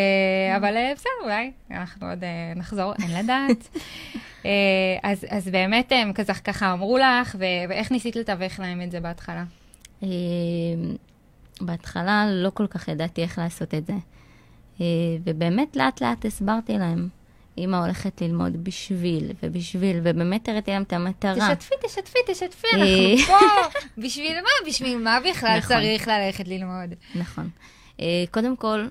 אבל 0.56 0.76
אה, 0.76 0.92
בסדר, 0.94 1.10
אולי 1.24 1.50
אנחנו 1.70 2.08
עוד 2.08 2.24
נחזור, 2.56 2.94
אין 3.02 3.24
לדעת. 3.24 3.78
אז, 5.02 5.26
אז 5.30 5.48
באמת 5.48 5.92
הם 5.92 6.12
כזה 6.12 6.32
ככה 6.34 6.72
אמרו 6.72 6.98
לך, 6.98 7.36
ואיך 7.68 7.92
ניסית 7.92 8.16
לתווך 8.16 8.60
להם 8.60 8.82
את 8.82 8.90
זה 8.90 9.00
בהתחלה? 9.00 9.44
בהתחלה 11.60 12.26
לא 12.30 12.50
כל 12.50 12.66
כך 12.66 12.88
ידעתי 12.88 13.22
איך 13.22 13.38
לעשות 13.38 13.74
את 13.74 13.86
זה. 13.86 13.94
אה, 14.80 14.86
ובאמת 15.24 15.76
לאט 15.76 16.00
לאט 16.00 16.24
הסברתי 16.24 16.78
להם. 16.78 17.08
אמא 17.58 17.76
הולכת 17.76 18.20
ללמוד 18.20 18.64
בשביל 18.64 19.32
ובשביל, 19.42 20.00
ובאמת 20.02 20.48
הראיתי 20.48 20.70
להם 20.70 20.82
את 20.82 20.92
המטרה. 20.92 21.54
תשתפי, 21.56 21.74
תשתפי, 21.86 22.18
תשתפי, 22.26 22.66
אה. 22.74 23.12
אנחנו 23.12 23.26
פה. 23.26 23.78
בשביל 23.98 24.34
מה? 24.34 24.68
בשביל 24.68 24.98
מה 24.98 25.18
בכלל 25.30 25.58
נכון. 25.58 25.76
צריך 25.76 26.08
ללכת 26.08 26.48
ללמוד? 26.48 26.94
נכון. 27.14 27.48
אה, 28.00 28.24
קודם 28.30 28.56
כל, 28.56 28.86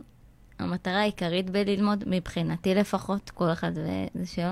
המטרה 0.60 1.00
העיקרית 1.00 1.50
בללמוד, 1.50 2.04
מבחינתי 2.08 2.76
לפחות, 2.76 3.30
כל 3.30 3.52
אחד 3.52 3.72
וזה 3.76 4.26
שלו, 4.26 4.52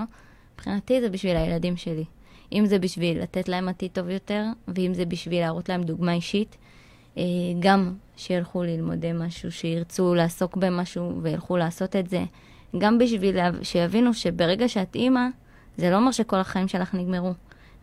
מבחינתי 0.54 1.02
זה 1.02 1.10
בשביל 1.10 1.38
הילדים 1.38 1.78
שלי. 1.78 2.06
אם 2.52 2.66
זה 2.66 2.80
בשביל 2.80 3.22
לתת 3.22 3.50
להם 3.50 3.70
עתיד 3.70 3.92
טוב 3.92 4.10
יותר, 4.10 4.44
ואם 4.68 4.94
זה 4.94 5.06
בשביל 5.06 5.40
להראות 5.40 5.70
להם 5.70 5.84
דוגמה 5.84 6.14
אישית, 6.14 6.58
גם 7.60 7.94
שילכו 8.18 8.64
ללמוד 8.64 9.14
משהו, 9.14 9.52
שירצו 9.52 10.16
לעסוק 10.16 10.58
במשהו 10.58 11.20
וילכו 11.22 11.58
לעשות 11.58 11.96
את 11.96 12.10
זה, 12.10 12.24
גם 12.78 12.98
בשביל 12.98 13.38
שיבינו 13.64 14.14
שברגע 14.14 14.68
שאת 14.68 14.96
אימא, 14.96 15.28
זה 15.78 15.90
לא 15.90 15.96
אומר 15.96 16.12
שכל 16.12 16.38
החיים 16.38 16.68
שלך 16.68 16.94
נגמרו. 16.94 17.34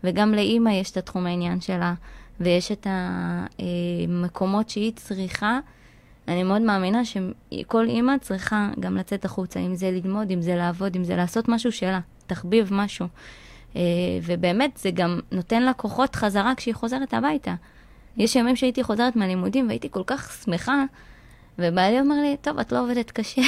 וגם 0.04 0.34
לאימא 0.34 0.70
יש 0.70 0.90
את 0.90 0.96
התחום 0.96 1.26
העניין 1.26 1.60
שלה, 1.60 1.94
ויש 2.40 2.72
את 2.72 2.86
המקומות 2.90 4.70
שהיא 4.70 4.92
צריכה. 4.96 5.58
אני 6.28 6.42
מאוד 6.42 6.62
מאמינה 6.62 7.02
שכל 7.04 7.88
אימא 7.88 8.12
צריכה 8.20 8.70
גם 8.80 8.96
לצאת 8.96 9.24
החוצה, 9.24 9.60
אם 9.60 9.74
זה 9.74 9.90
ללמוד, 9.90 10.30
אם 10.30 10.42
זה 10.42 10.56
לעבוד, 10.56 10.96
אם 10.96 11.04
זה 11.04 11.16
לעשות 11.16 11.48
משהו 11.48 11.72
שלה, 11.72 12.00
תחביב 12.26 12.68
משהו. 12.72 13.06
אה, 13.76 13.82
ובאמת, 14.22 14.76
זה 14.76 14.90
גם 14.90 15.20
נותן 15.32 15.62
לה 15.62 15.72
כוחות 15.72 16.16
חזרה 16.16 16.52
כשהיא 16.56 16.74
חוזרת 16.74 17.14
הביתה. 17.14 17.54
יש 18.16 18.36
ימים 18.36 18.56
שהייתי 18.56 18.82
חוזרת 18.82 19.16
מהלימודים 19.16 19.68
והייתי 19.68 19.88
כל 19.90 20.02
כך 20.06 20.42
שמחה, 20.44 20.84
ובעלי 21.58 22.00
אומר 22.00 22.14
לי, 22.22 22.36
טוב, 22.40 22.58
את 22.58 22.72
לא 22.72 22.80
עובדת 22.80 23.10
קשה. 23.10 23.42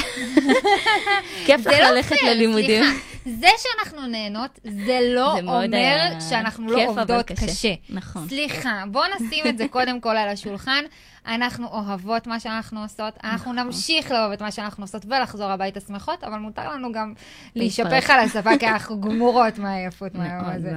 כיף 1.45 1.67
לך 1.67 1.79
לא 1.79 1.89
ללכת 1.89 2.15
ללימודים. 2.23 2.83
זה 3.25 3.47
שאנחנו 3.57 4.07
נהנות, 4.07 4.59
זה 4.63 4.99
לא 5.15 5.37
אומר 5.39 6.19
שאנחנו 6.29 6.71
לא 6.71 6.87
עובדות 6.87 7.25
קשה. 7.25 7.73
נכון. 7.89 8.27
סליחה, 8.27 8.83
בואו 8.91 9.05
נשים 9.15 9.47
את 9.47 9.57
זה 9.57 9.67
קודם 9.67 9.99
כל 10.01 10.17
על 10.17 10.29
השולחן. 10.29 10.83
אנחנו 11.27 11.67
אוהבות 11.67 12.27
מה 12.27 12.39
שאנחנו 12.39 12.81
עושות, 12.81 13.13
אנחנו 13.23 13.53
נכון. 13.53 13.65
נמשיך 13.65 14.11
לאהוב 14.11 14.31
את 14.31 14.41
מה 14.41 14.51
שאנחנו 14.51 14.83
עושות 14.83 15.05
ולחזור 15.05 15.51
הביתה 15.51 15.79
שמחות, 15.79 16.23
אבל 16.23 16.37
מותר 16.37 16.69
לנו 16.73 16.91
גם. 16.91 17.13
להישפך 17.55 18.09
על 18.09 18.19
השפה, 18.19 18.57
כי 18.57 18.67
אנחנו 18.67 19.01
גמורות 19.01 19.57
מהעייפות 19.57 20.15
מהיום 20.15 20.45
הזה. 20.45 20.71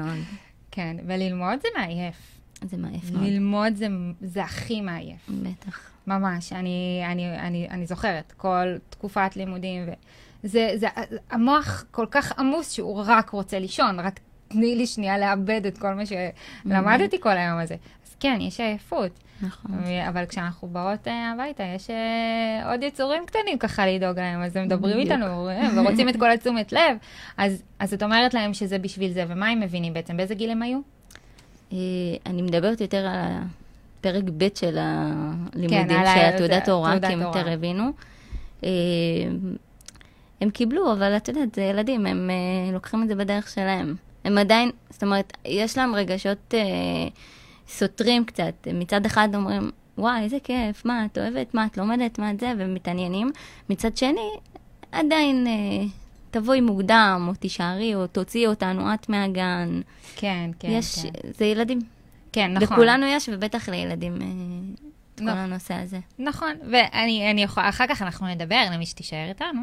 כן, 0.71 0.97
וללמוד 1.07 1.61
זה 1.63 1.69
מעייף. 1.77 2.36
זה 2.65 2.77
מעייף 2.77 3.11
מאוד. 3.11 3.25
ללמוד 3.25 3.75
זה, 3.75 3.87
זה 4.21 4.45
הכי 4.45 4.81
מעייף. 4.81 5.31
בטח. 5.43 5.91
ממש, 6.07 6.53
אני, 6.53 7.03
אני, 7.07 7.39
אני, 7.39 7.69
אני 7.71 7.87
זוכרת 7.87 8.33
כל 8.37 8.67
תקופת 8.91 9.37
לימודים, 9.37 9.83
וזה, 10.45 10.73
זה, 10.77 10.87
המוח 11.31 11.85
כל 11.91 12.07
כך 12.11 12.39
עמוס 12.39 12.73
שהוא 12.73 13.03
רק 13.07 13.31
רוצה 13.31 13.59
לישון, 13.59 14.01
רק 14.01 14.21
תני 14.49 14.77
לי 14.77 14.87
שנייה 14.87 15.19
לאבד 15.19 15.67
את 15.67 15.79
כל 15.79 15.95
מה 15.95 16.03
שלמדתי 16.07 17.21
כל 17.21 17.37
היום 17.37 17.59
הזה. 17.59 17.75
אז 18.07 18.15
כן, 18.21 18.39
יש 18.41 18.61
עייפות, 18.61 19.21
נכון. 19.43 19.73
אבל 20.09 20.27
כשאנחנו 20.27 20.69
באות 20.69 21.09
אה, 21.09 21.33
הביתה, 21.33 21.63
יש 21.63 21.91
אה, 21.91 22.73
עוד 22.73 22.83
יצורים 22.83 23.27
קטנים 23.27 23.59
ככה 23.59 23.87
לדאוג 23.87 24.19
להם, 24.19 24.43
אז 24.43 24.57
הם 24.57 24.65
מדברים. 24.65 24.99
איתנו 24.99 25.49
אה, 25.49 25.69
ורוצים 25.77 26.09
את 26.09 26.17
כל 26.17 26.31
התשומת 26.31 26.73
לב, 26.73 26.97
אז, 27.37 27.63
אז 27.79 27.95
את 27.95 28.03
אומרת 28.03 28.35
להם 28.35 28.55
שזה 28.55 28.79
בשביל 28.79 29.13
זה, 29.13 29.25
ומה 29.29 29.49
הם 29.49 29.61
מבינים 29.61 29.95
בעצם? 29.95 30.17
באיזה 30.17 30.35
גיל 30.35 30.51
הם 30.51 30.63
היו? 30.63 30.79
אה, 31.73 31.79
אני 32.27 32.43
מדברת 32.43 32.81
יותר 32.81 33.07
על 33.07 33.33
הפרק 34.01 34.25
ב' 34.37 34.49
של 34.55 34.77
הלימודים, 34.81 35.89
כן, 35.89 36.05
של 36.15 36.35
התעודת 36.35 36.69
הוראה, 36.69 36.91
תעודת 36.91 37.07
כי 37.07 37.13
הם. 37.13 37.21
יותר 37.21 37.49
הבינו. 37.49 37.91
אה, 38.65 38.71
הם 40.41 40.51
קיבלו, 40.51 40.93
אבל 40.93 41.17
את 41.17 41.29
יודעת, 41.29 41.55
זה 41.55 41.63
ילדים, 41.63 42.07
הם 42.07 42.31
אה, 42.31 42.73
לוקחים 42.73 43.03
את 43.03 43.09
זה 43.09 43.15
בדרך 43.15 43.49
שלהם. 43.49 43.95
הם 44.25 44.39
עדיין, 44.39 44.71
זאת 44.91 45.03
אומרת, 45.03 45.33
יש 45.45 45.79
להם 45.79 45.95
רגשות 45.95 46.55
אה, 46.55 46.61
סותרים 47.69 48.25
קצת. 48.25 48.69
מצד 48.75 49.07
אחד 49.07 49.29
אומרים, 49.35 49.71
וואי, 49.99 50.23
איזה 50.23 50.37
כיף, 50.45 50.85
מה, 50.85 51.05
את 51.05 51.19
אוהבת, 51.19 51.55
מה, 51.55 51.67
את 51.67 51.77
לומדת, 51.77 52.19
מה 52.19 52.31
את 52.31 52.41
זה, 52.41 52.53
ומתעניינים. 52.59 53.31
מצד 53.71 53.97
שני, 53.97 54.31
עדיין 54.93 55.47
אה, 55.47 55.87
תבואי 56.31 56.61
מוקדם, 56.61 57.25
או 57.29 57.35
תישארי, 57.35 57.95
או 57.95 58.07
תוציאי 58.07 58.47
אותנו 58.47 58.95
את 58.95 59.09
מהגן. 59.09 59.81
כן, 60.17 60.51
כן, 60.59 60.69
יש, 60.71 60.99
כן. 60.99 61.09
זה 61.39 61.45
ילדים. 61.45 61.79
כן, 62.33 62.53
נכון. 62.53 62.77
לכולנו 62.77 63.07
יש, 63.07 63.29
ובטח 63.33 63.69
לילדים, 63.69 64.23
אה, 64.23 64.27
את 65.17 65.21
כל 65.21 65.27
נכון. 65.27 65.39
הנושא 65.39 65.75
הזה. 65.75 65.99
נכון, 66.19 66.53
ואני 66.71 67.31
אני 67.31 67.43
יכולה, 67.43 67.69
אחר 67.69 67.85
כך 67.89 68.03
אנחנו 68.03 68.27
נדבר, 68.27 68.63
למי 68.73 68.87
שתישאר 68.87 69.29
איתנו, 69.29 69.61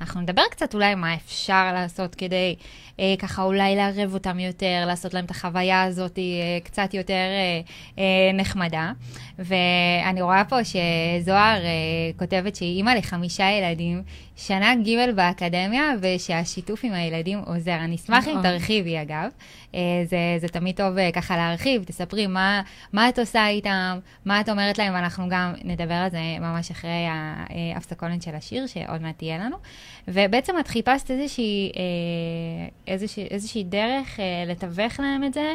אנחנו 0.00 0.20
נדבר 0.20 0.42
קצת 0.50 0.74
אולי 0.74 0.94
מה 0.94 1.14
אפשר 1.14 1.72
לעשות 1.72 2.14
כדי 2.14 2.56
אה, 3.00 3.14
ככה 3.18 3.42
אולי 3.42 3.76
לערב 3.76 4.14
אותם 4.14 4.38
יותר, 4.38 4.84
לעשות 4.86 5.14
להם 5.14 5.24
את 5.24 5.30
החוויה 5.30 5.82
הזאת 5.82 6.18
אה, 6.18 6.24
קצת 6.64 6.94
יותר 6.94 7.12
אה, 7.12 7.60
אה, 7.98 8.32
נחמדה. 8.34 8.92
ואני 9.38 10.22
רואה 10.22 10.44
פה 10.44 10.56
שזוהר 10.64 11.64
אה, 11.64 11.70
כותבת 12.18 12.56
שהיא 12.56 12.76
אימא 12.76 12.90
לחמישה 12.90 13.50
ילדים, 13.50 14.02
שנה 14.36 14.74
ג' 14.74 15.10
באקדמיה, 15.14 15.92
ושהשיתוף 16.00 16.84
עם 16.84 16.92
הילדים 16.92 17.38
עוזר. 17.38 17.74
אני 17.74 17.96
אשמח 17.96 18.28
אם 18.28 18.32
נכון. 18.32 18.42
תרחיבי, 18.42 19.02
אגב. 19.02 19.30
אה, 19.74 19.80
זה, 20.04 20.16
זה 20.40 20.48
תמיד 20.48 20.76
טוב 20.76 20.98
אה, 20.98 21.12
ככה 21.12 21.36
להרחיב, 21.36 21.84
תספרי 21.84 22.26
מה, 22.26 22.62
מה 22.92 23.08
את 23.08 23.18
עושה 23.18 23.48
איתם, 23.48 23.98
מה 24.24 24.40
את 24.40 24.48
אומרת 24.48 24.78
להם, 24.78 24.94
ואנחנו 24.94 25.28
גם 25.28 25.52
נדבר 25.64 25.94
על 25.94 26.10
זה 26.10 26.18
ממש 26.40 26.70
אחרי 26.70 27.06
ההפסקונת 27.74 28.22
של 28.22 28.34
השיר, 28.34 28.66
שעוד 28.66 29.02
מעט 29.02 29.18
תהיה 29.18 29.38
לנו. 29.38 29.56
ובעצם 30.08 30.58
את 30.60 30.68
חיפשת 30.68 31.10
איזושהי, 31.10 31.72
אה, 31.76 32.92
איזושהי, 32.92 33.26
איזושהי 33.30 33.64
דרך 33.64 34.18
לתווך 34.46 35.00
להם 35.00 35.24
את 35.24 35.34
זה. 35.34 35.54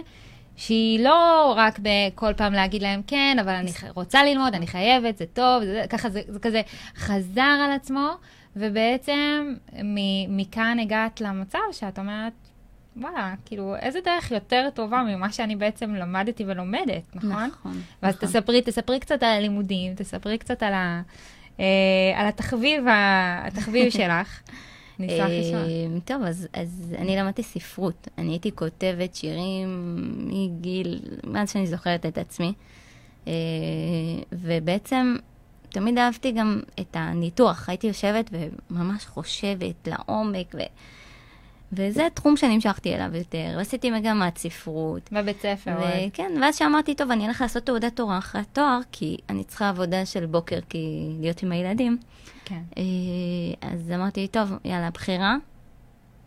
שהיא 0.55 1.00
לא 1.00 1.53
רק 1.57 1.79
בכל 1.81 2.33
פעם 2.33 2.53
להגיד 2.53 2.81
להם, 2.81 3.01
כן, 3.07 3.38
אבל 3.41 3.53
אני 3.53 3.71
רוצה 3.95 4.23
ללמוד, 4.23 4.55
אני 4.55 4.67
חייבת, 4.67 5.17
זה 5.17 5.25
טוב, 5.25 5.63
זה, 5.63 5.83
ככה 5.89 6.09
זה, 6.09 6.21
זה 6.27 6.39
כזה 6.39 6.61
חזר 6.95 7.41
על 7.65 7.71
עצמו, 7.71 8.09
ובעצם 8.55 9.53
מכאן 10.29 10.77
הגעת 10.81 11.22
למצב 11.22 11.60
שאת 11.72 12.00
אומרת, 12.00 12.34
וואלה, 12.98 13.34
כאילו, 13.46 13.75
איזה 13.75 14.00
דרך 14.05 14.31
יותר 14.31 14.70
טובה 14.74 15.03
ממה 15.03 15.31
שאני 15.31 15.55
בעצם 15.55 15.96
למדתי 15.96 16.43
ולומדת, 16.48 17.15
נכון? 17.15 17.50
נכון. 17.51 17.81
ואז 18.03 18.15
נכון. 18.15 18.29
תספרי, 18.29 18.62
תספרי 18.62 19.00
קצת 19.00 19.24
על 19.24 19.29
הלימודים, 19.29 19.96
תספרי 19.96 20.38
קצת 20.38 20.63
על, 20.63 20.74
ה, 20.74 21.01
אה, 21.60 21.65
על 22.15 22.27
התחביב, 22.27 22.84
התחביב 23.46 23.89
שלך. 24.00 24.41
נשמח 25.00 25.27
לשמוע. 25.29 25.62
אה, 25.62 26.00
טוב, 26.05 26.24
אז, 26.24 26.48
אז 26.53 26.96
אני 26.98 27.15
למדתי 27.15 27.43
ספרות. 27.43 28.08
אני 28.17 28.31
הייתי 28.31 28.51
כותבת 28.55 29.15
שירים 29.15 29.96
מגיל, 30.27 31.00
מאז 31.24 31.51
שאני 31.51 31.67
זוכרת 31.67 32.05
את 32.05 32.17
עצמי. 32.17 32.53
אה, 33.27 33.34
ובעצם 34.31 35.15
תמיד 35.71 35.97
אהבתי 35.97 36.31
גם 36.31 36.61
את 36.79 36.95
הניתוח. 36.99 37.69
הייתי 37.69 37.87
יושבת 37.87 38.29
וממש 38.71 39.05
חושבת 39.05 39.87
לעומק, 39.87 40.55
ו... 40.55 40.59
וזה 41.73 42.07
תחום 42.13 42.37
שנמשכתי 42.37 42.95
אליו 42.95 43.15
יותר. 43.15 43.53
ועשיתי 43.57 43.91
מגמת 43.91 44.37
ספרות. 44.37 45.09
בבית 45.11 45.41
ספר, 45.41 45.75
אוהד. 45.77 46.09
וכן, 46.13 46.31
ואז 46.41 46.55
שאמרתי, 46.55 46.95
טוב, 46.95 47.11
אני 47.11 47.27
אלך 47.27 47.41
לעשות 47.41 47.63
תעודת 47.63 47.95
תורה 47.95 48.17
אחרי 48.17 48.41
התואר, 48.41 48.79
כי 48.91 49.17
אני 49.29 49.43
צריכה 49.43 49.69
עבודה 49.69 50.05
של 50.05 50.25
בוקר, 50.25 50.59
כי 50.69 51.09
להיות 51.19 51.43
עם 51.43 51.51
הילדים. 51.51 51.97
כן. 52.45 52.61
אה, 52.77 52.83
אז 53.71 53.91
אמרתי, 53.91 54.27
טוב, 54.27 54.51
יאללה, 54.65 54.89
בחירה, 54.89 55.35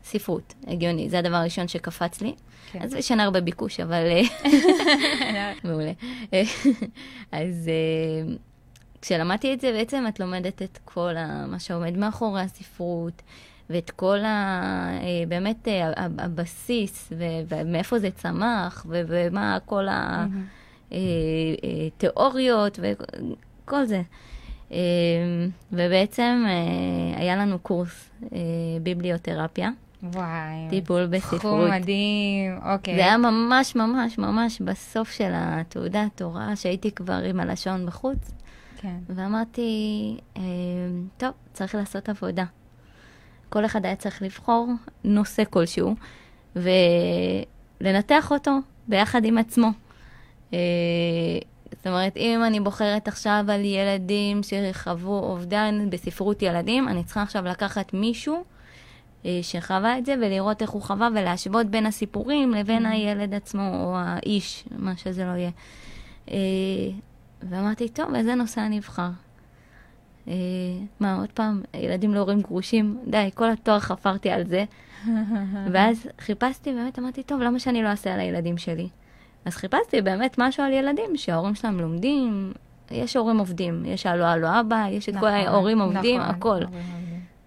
ספרות, 0.04 0.54
הגיוני, 0.66 1.10
זה 1.10 1.18
הדבר 1.18 1.36
הראשון 1.36 1.68
שקפץ 1.68 2.20
לי. 2.20 2.34
כן. 2.72 2.82
אז 2.82 2.94
יש 2.94 3.12
הרבה 3.12 3.40
ביקוש, 3.40 3.80
אבל... 3.80 4.02
אה, 4.06 5.52
מעולה. 5.64 5.92
אה, 6.32 6.42
אז 7.32 7.70
כשלמדתי 9.08 9.54
את 9.54 9.60
זה, 9.60 9.72
בעצם 9.72 10.04
את 10.08 10.20
לומדת 10.20 10.62
את 10.62 10.78
כל 10.84 11.16
ה- 11.16 11.46
מה 11.46 11.58
שעומד 11.58 11.96
מאחורי 11.96 12.40
הספרות, 12.40 13.22
ואת 13.70 13.90
כל 13.90 14.18
ה... 14.18 14.28
אה, 15.00 15.26
באמת 15.28 15.68
אה, 15.68 15.90
הבסיס, 16.18 17.12
ו- 17.18 17.24
ומאיפה 17.48 17.98
זה 17.98 18.10
צמח, 18.10 18.86
ו- 18.88 19.02
ומה 19.08 19.58
כל 19.66 19.86
התיאוריות 21.96 22.78
וכל 22.82 23.84
זה. 23.84 24.02
ובעצם 25.72 26.44
היה 27.16 27.36
לנו 27.36 27.58
קורס 27.58 28.10
ביבליותרפיה. 28.82 29.70
וואי. 30.02 30.66
טיפול 30.70 31.06
בספרות. 31.06 31.40
תחום 31.40 31.70
מדהים, 31.70 32.58
אוקיי. 32.72 32.94
זה 32.96 33.00
היה 33.00 33.16
ממש 33.16 33.76
ממש 33.76 34.18
ממש 34.18 34.60
בסוף 34.60 35.10
של 35.10 35.30
התעודת 35.34 36.22
הוראה, 36.22 36.56
שהייתי 36.56 36.90
כבר 36.90 37.14
עם 37.28 37.40
הלשון 37.40 37.86
בחוץ. 37.86 38.30
כן. 38.84 39.14
ואמרתי, 39.14 40.16
אה, 40.36 40.42
טוב, 41.16 41.30
צריך 41.52 41.74
לעשות 41.74 42.08
עבודה. 42.08 42.44
כל 43.48 43.64
אחד 43.64 43.84
היה 43.84 43.96
צריך 43.96 44.22
לבחור 44.22 44.68
נושא 45.04 45.42
כלשהו, 45.50 45.94
ולנתח 46.56 48.32
אותו 48.32 48.50
ביחד 48.88 49.24
עם 49.24 49.38
עצמו. 49.38 49.68
אה, 50.52 50.58
זאת 51.72 51.86
אומרת, 51.86 52.16
אם 52.16 52.44
אני 52.46 52.60
בוחרת 52.60 53.08
עכשיו 53.08 53.44
על 53.48 53.64
ילדים 53.64 54.40
שחוו 54.42 55.18
אובדן 55.18 55.90
בספרות 55.90 56.42
ילדים, 56.42 56.88
אני 56.88 57.04
צריכה 57.04 57.22
עכשיו 57.22 57.44
לקחת 57.44 57.94
מישהו 57.94 58.44
אה, 59.24 59.38
שחווה 59.42 59.98
את 59.98 60.06
זה 60.06 60.14
ולראות 60.14 60.62
איך 60.62 60.70
הוא 60.70 60.82
חווה 60.82 61.08
ולהשוות 61.14 61.66
בין 61.66 61.86
הסיפורים 61.86 62.50
לבין 62.50 62.86
mm-hmm. 62.86 62.88
הילד 62.88 63.34
עצמו 63.34 63.70
או 63.74 63.96
האיש, 63.96 64.64
מה 64.78 64.96
שזה 64.96 65.24
לא 65.24 65.30
יהיה. 65.30 65.50
ואמרתי, 67.50 67.88
טוב, 67.88 68.14
איזה 68.14 68.34
נושא 68.34 68.60
אני 68.60 68.78
אבחר? 68.78 69.10
אה, 70.28 70.32
מה, 71.00 71.16
עוד 71.16 71.32
פעם, 71.32 71.62
ילדים 71.74 72.14
להורים 72.14 72.40
גרושים? 72.40 72.98
די, 73.06 73.30
כל 73.34 73.50
התואר 73.50 73.80
חפרתי 73.80 74.30
על 74.30 74.44
זה. 74.46 74.64
ואז 75.72 76.08
חיפשתי, 76.20 76.72
באמת 76.72 76.98
אמרתי, 76.98 77.22
טוב, 77.22 77.40
למה 77.40 77.58
שאני 77.58 77.82
לא 77.82 77.88
אעשה 77.88 78.14
על 78.14 78.20
הילדים 78.20 78.58
שלי? 78.58 78.88
אז 79.44 79.54
חיפשתי 79.54 80.02
באמת 80.02 80.34
משהו 80.38 80.62
על 80.64 80.72
ילדים, 80.72 81.16
שההורים 81.16 81.54
שלהם 81.54 81.80
לומדים, 81.80 82.52
יש 82.90 83.16
הורים 83.16 83.38
עובדים, 83.38 83.84
יש 83.86 84.06
הלו 84.06 84.24
הלו 84.24 84.48
אבא, 84.60 84.86
יש 84.90 85.08
את 85.08 85.14
נכון, 85.14 85.30
כל 85.30 85.34
ההורים 85.34 85.80
עובדים, 85.80 86.20
נכון, 86.20 86.34
הכל. 86.34 86.58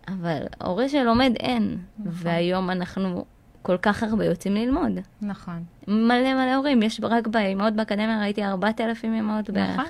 אבל 0.07 0.43
הורה 0.63 0.89
שלומד 0.89 1.33
אין, 1.39 1.77
נכון. 1.99 2.11
והיום 2.13 2.69
אנחנו 2.69 3.25
כל 3.67 3.77
כך 3.77 4.03
הרבה 4.03 4.25
יוצאים 4.25 4.55
ללמוד. 4.55 5.00
נכון. 5.21 5.63
מלא 5.88 6.33
מלא 6.33 6.55
הורים, 6.55 6.83
יש 6.83 7.00
רק 7.03 7.27
באימהות 7.27 7.74
באקדמיה, 7.74 8.21
ראיתי 8.21 8.43
4,000 8.43 9.13
אימהות 9.13 9.50
בערך. 9.50 9.69
נכון. 9.79 9.86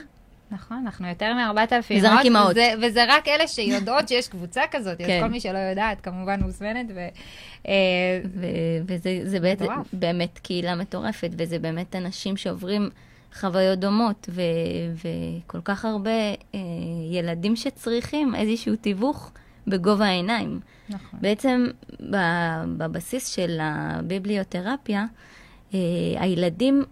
נכון, 0.51 0.77
אנחנו 0.85 1.07
יותר 1.07 1.33
מ-4,000 1.33 1.71
אימהות. 1.89 1.97
וזה 1.97 2.13
רק 2.13 2.25
אימהות. 2.25 2.51
וזה, 2.51 2.73
וזה 2.81 3.05
רק 3.07 3.27
אלה 3.27 3.47
שיודעות 3.47 4.07
שיש 4.07 4.27
קבוצה 4.27 4.61
כזאת, 4.71 4.97
כן. 4.97 5.03
אז 5.17 5.23
כל 5.23 5.29
מי 5.29 5.39
שלא 5.39 5.57
יודעת, 5.57 6.01
כמובן 6.01 6.39
מוזמנת. 6.43 6.85
ו, 6.95 6.99
אה, 7.67 7.73
ו- 8.25 8.45
וזה 8.85 9.39
באמת, 9.39 9.61
באמת 9.93 10.39
קהילה 10.39 10.75
מטורפת, 10.75 11.29
וזה 11.37 11.59
באמת 11.59 11.95
אנשים 11.95 12.37
שעוברים 12.37 12.89
חוויות 13.39 13.79
דומות, 13.79 14.29
ו- 14.31 14.41
וכל 15.45 15.61
כך 15.65 15.85
הרבה 15.85 16.11
אה, 16.55 16.59
ילדים 17.11 17.55
שצריכים 17.55 18.35
איזשהו 18.35 18.75
תיווך. 18.75 19.31
בגובה 19.67 20.05
העיניים. 20.05 20.59
נכון. 20.89 21.19
בעצם 21.21 21.67
בבסיס 22.77 23.27
של 23.27 23.57
הביבליותרפיה, 23.61 25.05
אה, 25.73 25.79
הילדים, 26.17 26.83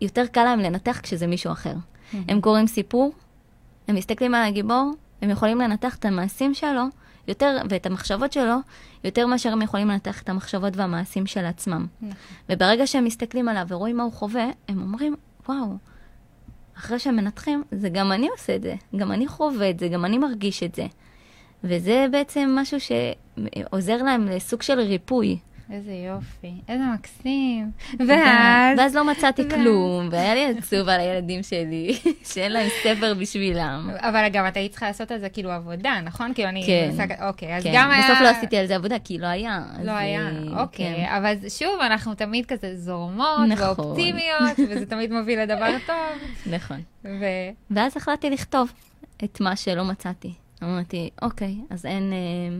יותר 0.00 0.26
קל 0.26 0.44
להם 0.44 0.60
לנתח 0.60 1.00
כשזה 1.02 1.26
מישהו 1.26 1.52
אחר. 1.52 1.72
Mm-hmm. 1.72 2.16
הם 2.28 2.40
קוראים 2.40 2.66
סיפור, 2.66 3.12
הם 3.88 3.94
מסתכלים 3.94 4.34
על 4.34 4.44
הגיבור, 4.44 4.92
הם 5.22 5.30
יכולים 5.30 5.58
לנתח 5.58 5.96
את 5.96 6.04
המעשים 6.04 6.54
שלו 6.54 6.82
יותר, 7.28 7.56
ואת 7.70 7.86
המחשבות 7.86 8.32
שלו, 8.32 8.56
יותר 9.04 9.26
מאשר 9.26 9.52
הם 9.52 9.62
יכולים 9.62 9.88
לנתח 9.88 10.22
את 10.22 10.28
המחשבות 10.28 10.76
והמעשים 10.76 11.26
של 11.26 11.44
עצמם. 11.44 11.86
נכון. 12.00 12.16
וברגע 12.48 12.86
שהם 12.86 13.04
מסתכלים 13.04 13.48
עליו 13.48 13.66
ורואים 13.68 13.96
מה 13.96 14.02
הוא 14.02 14.12
חווה, 14.12 14.46
הם 14.68 14.82
אומרים, 14.82 15.16
וואו, 15.48 15.76
אחרי 16.78 16.98
שהם 16.98 17.16
מנתחים, 17.16 17.62
זה 17.72 17.88
גם 17.88 18.12
אני 18.12 18.28
עושה 18.28 18.56
את 18.56 18.62
זה, 18.62 18.74
גם 18.96 19.12
אני 19.12 19.26
חווה 19.28 19.70
את 19.70 19.78
זה, 19.78 19.88
גם 19.88 20.04
אני 20.04 20.18
מרגיש 20.18 20.62
את 20.62 20.74
זה. 20.74 20.86
וזה 21.64 22.06
בעצם 22.10 22.56
משהו 22.58 22.78
שעוזר 22.80 24.02
להם 24.02 24.26
לסוג 24.26 24.62
של 24.62 24.80
ריפוי. 24.80 25.38
איזה 25.72 25.92
יופי, 25.92 26.52
איזה 26.68 26.84
מקסים. 26.94 27.70
ואז... 28.08 28.78
ואז 28.78 28.96
לא 28.96 29.04
מצאתי 29.04 29.50
כלום, 29.50 30.08
והיה 30.12 30.34
לי 30.34 30.58
עצוב 30.58 30.88
על 30.88 31.00
הילדים 31.00 31.42
שלי, 31.42 31.98
שאין 32.32 32.52
להם 32.52 32.68
ספר 32.82 33.14
בשבילם. 33.14 33.90
אבל 33.98 34.28
גם 34.32 34.46
את 34.48 34.56
היית 34.56 34.70
צריכה 34.70 34.86
לעשות 34.86 35.10
על 35.10 35.18
זה 35.18 35.28
כאילו 35.28 35.50
עבודה, 35.50 36.00
נכון? 36.04 36.34
כאילו 36.34 36.48
אני... 36.48 36.64
כן. 36.66 36.90
אוקיי, 37.22 37.56
אז 37.56 37.62
כן. 37.62 37.70
גם 37.74 37.90
היה... 37.90 38.04
בסוף 38.04 38.20
לא 38.20 38.28
עשיתי 38.28 38.56
על 38.56 38.66
זה 38.66 38.76
עבודה, 38.76 38.98
כי 39.04 39.18
לא 39.18 39.26
היה. 39.26 39.62
לא 39.84 39.92
היה, 39.92 40.20
אה, 40.20 40.62
אוקיי. 40.62 40.94
כן. 40.96 41.04
אבל 41.16 41.48
שוב, 41.48 41.80
אנחנו 41.80 42.14
תמיד 42.14 42.46
כזה 42.46 42.76
זורמות, 42.76 43.48
נכון. 43.48 43.86
ואופטימיות, 43.86 44.58
וזה 44.68 44.86
תמיד 44.86 45.12
מוביל 45.12 45.40
לדבר 45.40 45.76
טוב. 45.86 46.28
נכון. 46.56 46.80
ואז 47.70 47.96
החלטתי 47.96 48.30
לכתוב 48.30 48.72
את 49.24 49.40
מה 49.40 49.56
שלא 49.56 49.84
מצאתי. 49.84 50.32
אמרתי, 50.62 51.10
אוקיי, 51.22 51.54
אז 51.70 51.86
אין... 51.86 52.12
אה, 52.12 52.58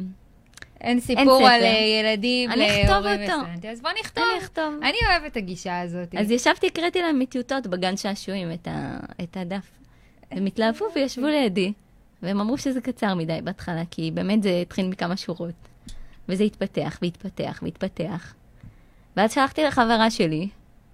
אין 0.81 1.01
סיפור 1.01 1.39
אין 1.39 1.47
על 1.47 1.63
אה, 1.63 2.01
ילדים 2.01 2.51
אכתוב 2.51 3.07
אותו. 3.07 3.69
אז 3.69 3.81
בוא 3.81 3.91
נכתוב. 4.01 4.25
אני 4.33 4.45
אכתוב. 4.45 4.75
אני 4.83 4.97
אוהבת 5.09 5.33
את 5.33 5.37
הגישה 5.37 5.81
הזאת. 5.81 6.15
אז 6.15 6.31
ישבתי, 6.31 6.67
הקראתי 6.67 7.03
להם 7.03 7.19
מטיוטות 7.19 7.67
בגן 7.67 7.97
שעשועים 7.97 8.53
את, 8.53 8.69
ה, 8.69 8.99
את 9.23 9.37
הדף. 9.37 9.71
הם 10.31 10.47
התלהבו 10.47 10.85
וישבו 10.95 11.27
לידי, 11.27 11.73
והם 12.23 12.41
אמרו 12.41 12.59
שזה 12.59 12.81
קצר 12.81 13.15
מדי 13.15 13.39
בהתחלה, 13.45 13.83
כי 13.91 14.11
באמת 14.15 14.43
זה 14.43 14.59
התחיל 14.63 14.89
מכמה 14.89 15.17
שורות. 15.17 15.55
וזה 16.29 16.45
התפתח 16.45 16.99
והתפתח 17.03 17.61
והתפתח. 17.63 18.35
ואז 19.17 19.35
שלחתי 19.35 19.65
לחברה 19.65 20.11
שלי, 20.11 20.49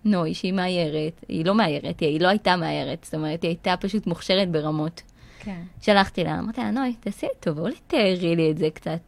נוי, 0.05 0.35
שהיא 0.35 0.53
מאיירת, 0.53 1.25
היא 1.29 1.45
לא 1.45 1.55
מאיירת, 1.55 2.01
היא 2.01 2.21
לא 2.21 2.29
הייתה 2.29 2.57
מאיירת, 2.57 3.05
זאת 3.05 3.15
אומרת, 3.15 3.43
היא 3.43 3.49
הייתה 3.49 3.75
פשוט 3.81 4.07
מוכשרת 4.07 4.51
ברמות. 4.51 5.03
כן. 5.47 5.63
שלחתי 5.81 6.25
לה, 6.25 6.39
אמרתי 6.39 6.61
לה, 6.61 6.71
נוי, 6.71 6.95
תעשי 7.01 7.27
לי 7.27 7.33
טוב, 7.41 7.59
אולי 7.59 7.75
תארי 7.87 8.37
לי 8.37 8.51
את 8.51 8.59
זה 8.59 8.69
קצת. 8.75 9.01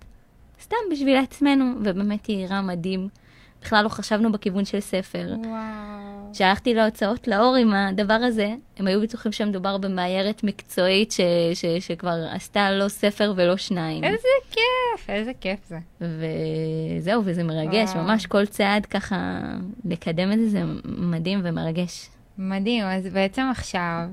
סתם 0.62 0.76
בשביל 0.92 1.16
עצמנו, 1.16 1.64
ובאמת 1.84 2.26
היא 2.26 2.36
עירה 2.36 2.62
מדהים. 2.62 3.08
בכלל 3.62 3.84
לא 3.84 3.88
חשבנו 3.88 4.32
בכיוון 4.32 4.64
של 4.64 4.80
ספר. 4.80 5.34
וואו. 5.44 6.34
שלחתי 6.34 6.74
להוצאות 6.74 7.28
לאור 7.28 7.56
עם 7.56 7.74
הדבר 7.74 8.14
הזה, 8.14 8.54
הם 8.76 8.86
היו 8.86 9.00
בטוחים 9.00 9.32
שמדובר 9.32 9.78
במאיירת 9.78 10.44
מקצועית 10.44 11.12
ש, 11.12 11.20
ש, 11.54 11.64
שכבר 11.64 12.26
עשתה 12.30 12.70
לא 12.70 12.88
ספר 12.88 13.32
ולא 13.36 13.56
שניים. 13.56 14.04
איזה 14.04 14.28
כיף, 14.50 15.10
איזה 15.10 15.32
כיף 15.40 15.58
זה. 15.68 15.78
וזהו, 16.00 17.22
וזה 17.24 17.42
מרגש, 17.42 17.90
וואו. 17.90 18.04
ממש 18.04 18.26
כל 18.26 18.46
צעד 18.46 18.86
ככה, 18.86 19.40
לקדם 19.84 20.32
את 20.32 20.38
זה, 20.38 20.48
זה 20.48 20.62
מדהים 20.84 21.40
ומרגש. 21.44 22.08
מדהים, 22.38 22.84
אז 22.84 23.06
בעצם 23.06 23.42
עכשיו... 23.50 24.08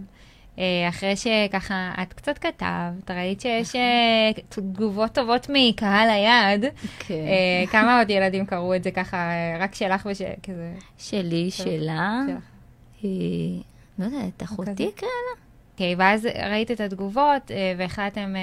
אה, 0.59 0.89
אחרי 0.89 1.15
שככה 1.15 1.91
את 2.01 2.13
קצת 2.13 2.37
כתבת, 2.37 3.11
ראית 3.11 3.41
שיש 3.41 3.75
אה, 3.75 4.31
תגובות 4.49 5.11
טובות 5.11 5.47
מקהל 5.49 6.09
היעד. 6.09 6.65
כן. 6.99 7.13
אה, 7.13 7.67
כמה 7.71 7.99
עוד 7.99 8.09
ילדים 8.09 8.45
קראו 8.45 8.75
את 8.75 8.83
זה 8.83 8.91
ככה, 8.91 9.29
רק 9.59 9.75
שלך 9.75 10.07
וכזה? 10.11 10.73
שלי, 10.97 11.51
שלה. 11.51 12.21
לא 13.99 14.05
יודעת, 14.05 14.43
אחותי 14.43 14.91
קראה 14.95 15.09
לה. 15.09 15.41
אוקיי, 15.73 15.95
ואז 15.95 16.25
ראית 16.25 16.71
את 16.71 16.81
התגובות, 16.81 17.51
והחלטתם, 17.77 18.33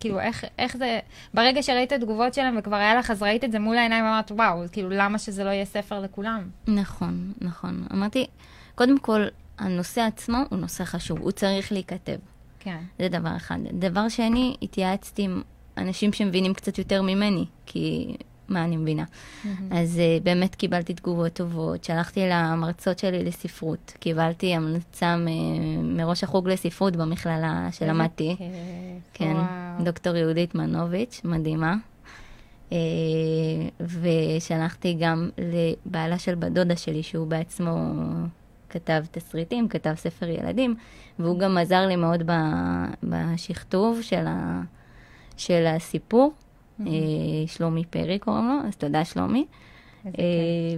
כאילו, 0.00 0.20
איך, 0.20 0.44
איך 0.58 0.76
זה, 0.76 0.98
ברגע 1.34 1.62
שראית 1.62 1.92
את 1.92 2.02
התגובות 2.02 2.34
שלהם 2.34 2.56
וכבר 2.58 2.76
היה 2.76 2.94
לך, 2.94 3.10
אז 3.10 3.22
ראית 3.22 3.44
את 3.44 3.52
זה 3.52 3.58
מול 3.58 3.76
העיניים 3.76 4.04
ואמרת, 4.04 4.32
וואו, 4.32 4.62
כאילו, 4.72 4.88
למה 4.90 5.18
שזה 5.18 5.44
לא 5.44 5.50
יהיה 5.50 5.64
ספר 5.64 6.00
לכולם? 6.00 6.48
נכון, 6.66 7.32
נכון. 7.40 7.86
אמרתי, 7.92 8.26
קודם 8.74 8.98
כל, 8.98 9.26
הנושא 9.58 10.00
עצמו 10.00 10.38
הוא 10.50 10.58
נושא 10.58 10.84
חשוב, 10.84 11.18
הוא 11.20 11.30
צריך 11.30 11.72
להיכתב. 11.72 12.16
כן. 12.58 12.78
זה 12.98 13.08
דבר 13.08 13.36
אחד. 13.36 13.58
דבר 13.72 14.08
שני, 14.08 14.56
התייעצתי 14.62 15.22
עם 15.22 15.42
אנשים 15.76 16.12
שמבינים 16.12 16.54
קצת 16.54 16.78
יותר 16.78 17.02
ממני, 17.02 17.44
כי 17.66 18.16
מה 18.48 18.64
אני 18.64 18.76
מבינה. 18.76 19.04
Mm-hmm. 19.04 19.48
אז 19.70 20.00
uh, 20.20 20.24
באמת 20.24 20.54
קיבלתי 20.54 20.94
תגובות 20.94 21.32
טובות, 21.32 21.84
שלחתי 21.84 22.20
למרצות 22.30 22.98
שלי 22.98 23.24
לספרות, 23.24 23.92
קיבלתי 24.00 24.54
המלצה 24.54 25.16
מ- 25.16 25.96
מראש 25.96 26.24
החוג 26.24 26.48
לספרות 26.48 26.96
במכללה 26.96 27.68
שלמדתי. 27.72 28.36
כן, 29.12 29.32
וואו. 29.32 29.84
דוקטור 29.84 30.16
יהודית 30.16 30.54
מנוביץ', 30.54 31.20
מדהימה. 31.24 31.74
Uh, 32.70 32.72
ושלחתי 33.80 34.96
גם 35.00 35.30
לבעלה 35.38 36.18
של 36.18 36.34
בת 36.34 36.52
דודה 36.52 36.76
שלי, 36.76 37.02
שהוא 37.02 37.26
בעצמו 37.26 37.92
כתב 38.70 39.04
תסריטים, 39.10 39.68
כתב 39.68 39.94
ספר 39.96 40.28
ילדים, 40.28 40.74
והוא 41.18 41.38
גם 41.38 41.58
עזר 41.58 41.86
לי 41.86 41.96
מאוד 41.96 42.30
בשכתוב 43.02 44.02
של, 44.02 44.24
ה, 44.26 44.62
של 45.36 45.66
הסיפור. 45.66 46.32
Mm-hmm. 46.80 46.84
שלומי 47.46 47.84
פרי 47.84 48.18
קוראים 48.18 48.46
לו, 48.46 48.68
אז 48.68 48.76
תודה 48.76 49.04
שלומי. 49.04 49.46
אה, 50.06 50.12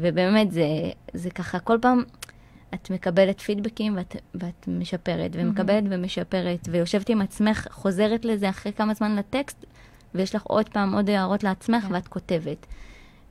ובאמת 0.01 0.53
זה, 0.53 0.67
זה 1.13 1.31
ככה, 1.31 1.59
כל 1.59 1.79
פעם 1.83 2.03
את 2.75 2.91
מקבלת 2.91 3.41
פידבקים 3.41 3.97
ואת, 3.97 4.17
ואת 4.35 4.69
משפרת, 4.69 5.31
ומקבלת 5.35 5.85
mm-hmm. 5.85 5.87
ומשפרת, 5.91 6.69
ויושבת 6.71 7.09
עם 7.09 7.23
עצמך, 7.23 7.67
חוזרת 7.71 8.25
לזה 8.25 8.49
אחרי 8.49 8.73
כמה 8.73 8.95
זמן 8.95 9.17
לטקסט, 9.17 9.67
ויש 10.15 10.35
לך 10.35 10.43
עוד 10.43 10.69
פעם 10.69 10.95
עוד 10.95 11.11
הערות 11.11 11.45
לעצמך, 11.45 11.85
כן. 11.85 11.95
ואת 11.95 12.09
כותבת. 12.09 12.67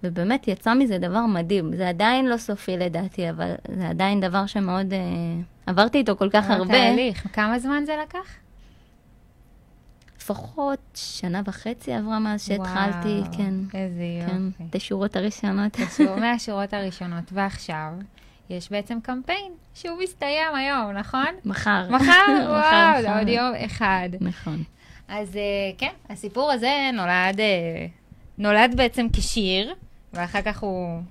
ובאמת 0.04 0.48
יצא 0.48 0.74
מזה 0.74 0.98
דבר 0.98 1.26
מדהים. 1.26 1.76
זה 1.76 1.90
עדיין 1.90 2.26
לא 2.26 2.38
סופי 2.38 2.78
לדעתי, 2.78 3.30
אבל 3.30 3.52
זה 3.76 3.90
עדיין 3.90 4.20
דבר 4.20 4.46
שמאוד... 4.46 4.94
אה, 4.94 5.00
עברתי 5.66 5.98
איתו 5.98 6.18
כל 6.18 6.30
כך 6.30 6.50
הרבה. 6.50 6.74
תהליך. 6.74 7.28
כמה 7.34 7.60
זמן 7.60 7.84
זה 7.86 7.96
לקח? 8.04 8.28
לפחות 10.18 10.80
שנה 10.96 11.42
וחצי 11.46 11.94
עברה 11.94 12.20
מאז 12.20 12.48
שהתחלתי, 12.48 13.20
וואו, 13.20 13.38
כן. 13.38 13.54
איזה 13.74 14.04
כן, 14.28 14.42
יופי. 14.46 14.64
את 14.70 14.76
השורות 14.76 15.16
הראשונות. 15.16 15.78
מהשורות 16.22 16.74
הראשונות, 16.74 17.24
ועכשיו 17.32 17.90
יש 18.50 18.72
בעצם 18.72 19.00
קמפיין 19.04 19.52
שהוא 19.74 20.00
מסתיים 20.04 20.56
היום, 20.56 20.92
נכון? 20.92 21.26
מחר. 21.46 21.88
מחר? 21.90 22.26
וואו, 22.50 23.02
זה. 23.02 23.20
עוד 23.20 23.28
יום 23.28 23.52
אחד. 23.66 24.10
נכון. 24.22 24.64
אז 25.08 25.36
אה, 25.36 25.42
כן, 25.78 25.92
הסיפור 26.10 26.52
הזה 26.52 26.90
נולד, 26.94 27.40
אה, 27.40 27.86
נולד 28.38 28.74
בעצם 28.78 29.08
כשיר, 29.14 29.74
ואחר 30.18 30.42
כך 30.42 30.60
הוא... 30.60 31.02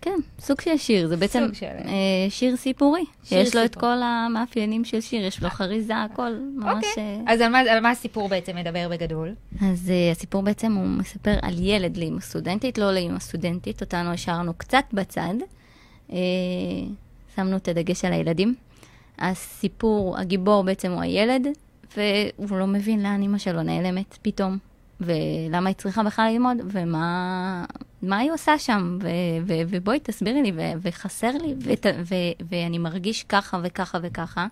כן, 0.00 0.18
סוג 0.40 0.60
של 0.60 0.76
שיר, 0.76 1.08
זה 1.08 1.16
בעצם 1.16 1.48
של- 1.52 1.66
אה, 1.66 1.90
שיר 2.28 2.56
סיפורי. 2.56 3.04
שיר 3.24 3.44
שיש 3.44 3.56
לו 3.56 3.64
את. 3.64 3.74
כל 3.74 3.96
המאפיינים 4.02 4.84
של 4.84 5.00
שיר, 5.00 5.24
יש 5.24 5.42
לו 5.42 5.48
חריזה, 5.50 5.96
הכל 5.96 6.30
ממש... 6.56 6.84
אוקיי. 6.88 7.20
אה, 7.26 7.32
אז 7.32 7.40
על 7.40 7.52
מה, 7.52 7.58
על 7.58 7.80
מה 7.80 7.90
הסיפור 7.90 8.28
בעצם 8.28 8.56
מדבר 8.56 8.88
בגדול? 8.90 9.34
אז 9.62 9.88
uh, 9.88 10.16
הסיפור 10.16 10.42
בעצם 10.42 10.72
הוא 10.72 10.86
מספר 10.86 11.34
על 11.42 11.54
ילד 11.58 11.96
לאמא 11.96 12.20
סטודנטית, 12.20 12.78
לא 12.78 12.92
לאמא 12.92 13.18
סטודנטית, 13.18 13.80
אותנו 13.80 14.10
השארנו 14.10 14.54
קצת 14.54 14.84
בצד. 14.92 15.34
Uh, 16.10 16.12
שמנו 17.36 17.56
את 17.56 17.68
הדגש 17.68 18.04
על 18.04 18.12
הילדים. 18.12 18.54
הסיפור, 19.18 20.18
הגיבור 20.18 20.62
בעצם 20.64 20.92
הוא 20.92 21.00
הילד, 21.02 21.46
והוא 21.96 22.58
לא 22.58 22.66
מבין 22.66 23.02
לאן 23.02 23.22
אמא 23.22 23.38
שלו 23.38 23.62
נעלמת 23.62 24.18
פתאום, 24.22 24.58
ולמה 25.04 25.68
היא 25.68 25.76
צריכה 25.76 26.02
בכלל 26.02 26.30
ללמוד, 26.32 26.56
ומה 26.64 27.64
מה 28.02 28.18
היא 28.18 28.32
עושה 28.32 28.58
שם, 28.58 28.98
ו, 29.02 29.08
ו, 29.46 29.52
ובואי 29.68 30.00
תסבירי 30.02 30.42
לי, 30.42 30.52
ו, 30.56 30.60
וחסר 30.82 31.30
לי, 31.30 31.54
ות, 31.60 31.86
ו, 32.04 32.14
ואני 32.50 32.78
מרגיש 32.78 33.22
ככה 33.22 33.60
וככה 33.62 33.98
וככה, 34.02 34.46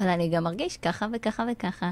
אבל 0.00 0.08
אני 0.08 0.28
גם 0.28 0.44
מרגיש 0.44 0.76
ככה 0.76 1.06
וככה 1.12 1.44
וככה. 1.52 1.90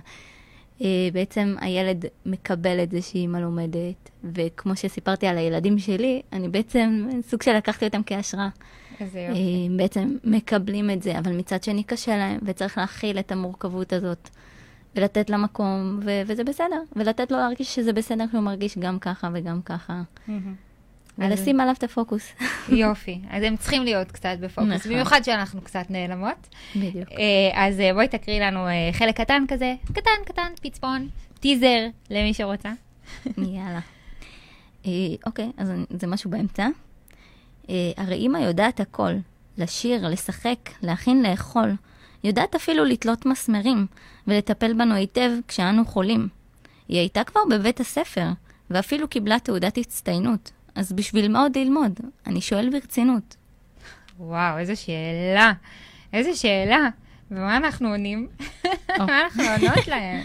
אה, 0.82 1.08
בעצם 1.12 1.54
הילד 1.60 2.04
מקבל 2.26 2.82
את 2.82 2.90
זה 2.90 3.02
שאימא 3.02 3.38
לומדת, 3.38 4.10
וכמו 4.24 4.76
שסיפרתי 4.76 5.26
על 5.26 5.38
הילדים 5.38 5.78
שלי, 5.78 6.22
אני 6.32 6.48
בעצם 6.48 7.08
סוג 7.28 7.42
של 7.42 7.56
לקחתי 7.56 7.84
אותם 7.84 8.00
כהשראה. 8.06 8.48
איזה 9.00 9.18
אה, 9.18 9.28
יופי. 9.28 9.68
בעצם 9.76 10.16
מקבלים 10.24 10.90
את 10.90 11.02
זה, 11.02 11.18
אבל 11.18 11.32
מצד 11.32 11.62
שני 11.62 11.84
קשה 11.84 12.16
להם, 12.16 12.38
וצריך 12.42 12.78
להכיל 12.78 13.18
את 13.18 13.32
המורכבות 13.32 13.92
הזאת, 13.92 14.30
ולתת 14.96 15.30
לה 15.30 15.36
מקום, 15.36 16.00
ו- 16.04 16.22
וזה 16.26 16.44
בסדר, 16.44 16.82
ולתת 16.96 17.30
לו 17.30 17.38
להרגיש 17.38 17.74
שזה 17.74 17.92
בסדר 17.92 18.24
שהוא 18.30 18.42
מרגיש 18.42 18.78
גם 18.78 18.98
ככה 18.98 19.28
וגם 19.32 19.62
ככה, 19.62 20.02
מהמם. 20.28 20.54
ולשים 21.18 21.60
עליו 21.60 21.74
את 21.78 21.84
הפוקוס. 21.84 22.32
יופי. 22.68 23.20
אז 23.30 23.42
הם 23.42 23.56
צריכים 23.56 23.84
להיות 23.84 24.12
קצת 24.12 24.36
בפוקוס, 24.40 24.70
נכון. 24.70 24.92
במיוחד 24.92 25.24
שאנחנו 25.24 25.60
קצת 25.60 25.84
נעלמות. 25.90 26.48
בדיוק. 26.76 27.12
אה, 27.12 27.66
אז 27.66 27.80
אה, 27.80 27.94
בואי 27.94 28.08
תקריא 28.08 28.46
לנו 28.46 28.68
אה, 28.68 28.90
חלק 28.92 29.20
קטן 29.20 29.44
כזה, 29.48 29.74
קטן, 29.86 30.10
קטן, 30.24 30.52
פצפון, 30.62 31.08
טיזר 31.40 31.86
למי 32.10 32.34
שרוצה. 32.34 32.72
יאללה. 33.38 33.80
אוקיי, 35.26 35.50
אז 35.56 35.72
זה 35.90 36.06
משהו 36.06 36.30
באמצע. 36.30 36.68
הרי 37.68 38.14
אימא 38.14 38.38
יודעת 38.38 38.80
הכל, 38.80 39.12
לשיר, 39.58 40.08
לשחק, 40.08 40.70
להכין 40.82 41.22
לאכול. 41.22 41.72
יודעת 42.24 42.54
אפילו 42.54 42.84
לתלות 42.84 43.26
מסמרים, 43.26 43.86
ולטפל 44.26 44.72
בנו 44.72 44.94
היטב 44.94 45.30
כשאנו 45.48 45.84
חולים. 45.84 46.28
היא 46.88 46.98
הייתה 46.98 47.24
כבר 47.24 47.40
בבית 47.50 47.80
הספר, 47.80 48.26
ואפילו 48.70 49.08
קיבלה 49.08 49.38
תעודת 49.38 49.78
הצטיינות. 49.78 50.50
אז 50.74 50.92
בשביל 50.92 51.32
מה 51.32 51.40
עוד 51.42 51.58
ללמוד? 51.58 52.00
אני 52.26 52.40
שואל 52.40 52.70
ברצינות. 52.70 53.36
וואו, 54.18 54.58
איזו 54.58 54.72
שאלה. 54.76 55.52
איזו 56.12 56.40
שאלה. 56.40 56.88
ומה 57.30 57.56
אנחנו 57.56 57.88
עונים? 57.88 58.28
מה 58.98 59.20
אנחנו 59.20 59.42
עונות 59.42 59.86
להם? 59.86 60.20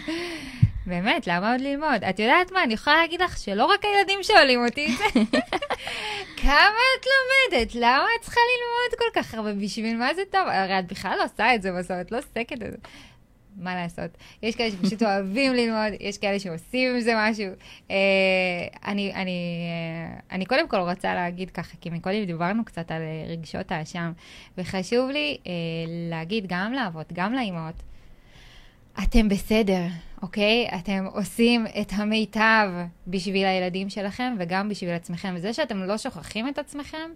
באמת, 0.90 1.26
למה 1.26 1.52
עוד 1.52 1.60
ללמוד? 1.60 2.04
את 2.10 2.18
יודעת 2.18 2.52
מה, 2.52 2.62
אני 2.62 2.74
יכולה 2.74 2.96
להגיד 2.96 3.22
לך 3.22 3.38
שלא 3.38 3.64
רק 3.64 3.84
הילדים 3.84 4.22
שואלים 4.22 4.64
אותי 4.64 4.86
את 4.86 4.98
זה. 4.98 5.04
כמה 6.42 6.80
את 6.98 7.06
לומדת? 7.06 7.74
למה 7.74 8.06
את 8.18 8.24
צריכה 8.24 8.40
ללמוד 8.40 8.98
כל 8.98 9.20
כך 9.20 9.34
הרבה? 9.34 9.52
בשביל 9.52 9.96
מה 9.96 10.14
זה 10.14 10.22
טוב? 10.30 10.48
הרי 10.48 10.78
את 10.78 10.86
בכלל 10.86 11.16
לא 11.18 11.24
עושה 11.24 11.54
את 11.54 11.62
זה 11.62 11.72
בסוף, 11.72 11.96
את 12.00 12.12
לא 12.12 12.18
עוסקת 12.18 12.58
בזה. 12.58 12.76
מה 13.56 13.74
לעשות? 13.74 14.10
יש 14.42 14.56
כאלה 14.56 14.70
שפשוט 14.70 15.02
אוהבים 15.02 15.54
ללמוד, 15.54 15.92
יש 16.00 16.18
כאלה 16.18 16.38
שעושים 16.38 16.94
עם 16.94 17.00
זה 17.00 17.12
משהו. 17.16 17.46
אה, 17.90 17.96
אני, 18.86 19.14
אני, 19.14 19.66
אה, 20.10 20.20
אני 20.36 20.46
קודם 20.46 20.68
כל 20.68 20.76
רוצה 20.76 21.14
להגיד 21.14 21.50
ככה, 21.50 21.76
כי 21.80 21.90
מקודם 21.90 22.24
דיברנו 22.24 22.64
קצת 22.64 22.90
על 22.90 23.02
אה, 23.02 23.24
רגשות 23.28 23.72
האשם, 23.72 24.12
וחשוב 24.58 25.10
לי 25.10 25.36
אה, 25.46 25.52
להגיד 26.10 26.44
גם 26.48 26.72
לאבות, 26.72 27.06
גם 27.12 27.34
לאימהות, 27.34 27.82
אתם 28.98 29.28
בסדר, 29.28 29.86
אוקיי? 30.22 30.68
אתם 30.78 31.06
עושים 31.12 31.66
את 31.80 31.92
המיטב 31.92 32.68
בשביל 33.06 33.46
הילדים 33.46 33.90
שלכם 33.90 34.34
וגם 34.38 34.68
בשביל 34.68 34.90
עצמכם. 34.90 35.34
וזה 35.36 35.52
שאתם 35.52 35.82
לא 35.82 35.98
שוכחים 35.98 36.48
את 36.48 36.58
עצמכם, 36.58 37.10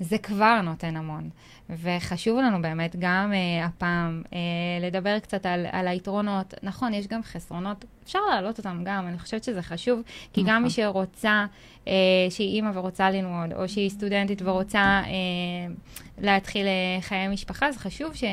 זה 0.00 0.18
כבר 0.18 0.60
נותן 0.60 0.96
המון. 0.96 1.30
וחשוב 1.70 2.38
לנו 2.38 2.62
באמת 2.62 2.96
גם 2.98 3.32
אה, 3.32 3.64
הפעם 3.64 4.22
אה, 4.32 4.38
לדבר 4.80 5.18
קצת 5.18 5.46
על, 5.46 5.66
על 5.72 5.88
היתרונות. 5.88 6.54
נכון, 6.62 6.94
יש 6.94 7.06
גם 7.06 7.22
חסרונות, 7.22 7.84
אפשר 8.04 8.18
להעלות 8.30 8.58
אותם 8.58 8.82
גם, 8.84 9.06
אני 9.08 9.18
חושבת 9.18 9.44
שזה 9.44 9.62
חשוב, 9.62 10.02
כי 10.32 10.42
נכון. 10.42 10.54
גם 10.54 10.62
מי 10.62 10.70
שרוצה, 10.70 11.46
אה, 11.88 11.92
שהיא 12.30 12.54
אימא 12.54 12.70
ורוצה 12.74 13.10
ללמוד, 13.10 13.52
או 13.52 13.68
שהיא 13.68 13.90
סטודנטית 13.90 14.42
ורוצה 14.42 14.80
אה, 14.80 15.74
להתחיל 16.18 16.66
אה, 16.66 17.00
חיי 17.00 17.28
משפחה, 17.28 17.66
אז 17.66 17.76
חשוב 17.76 18.14
ש... 18.14 18.24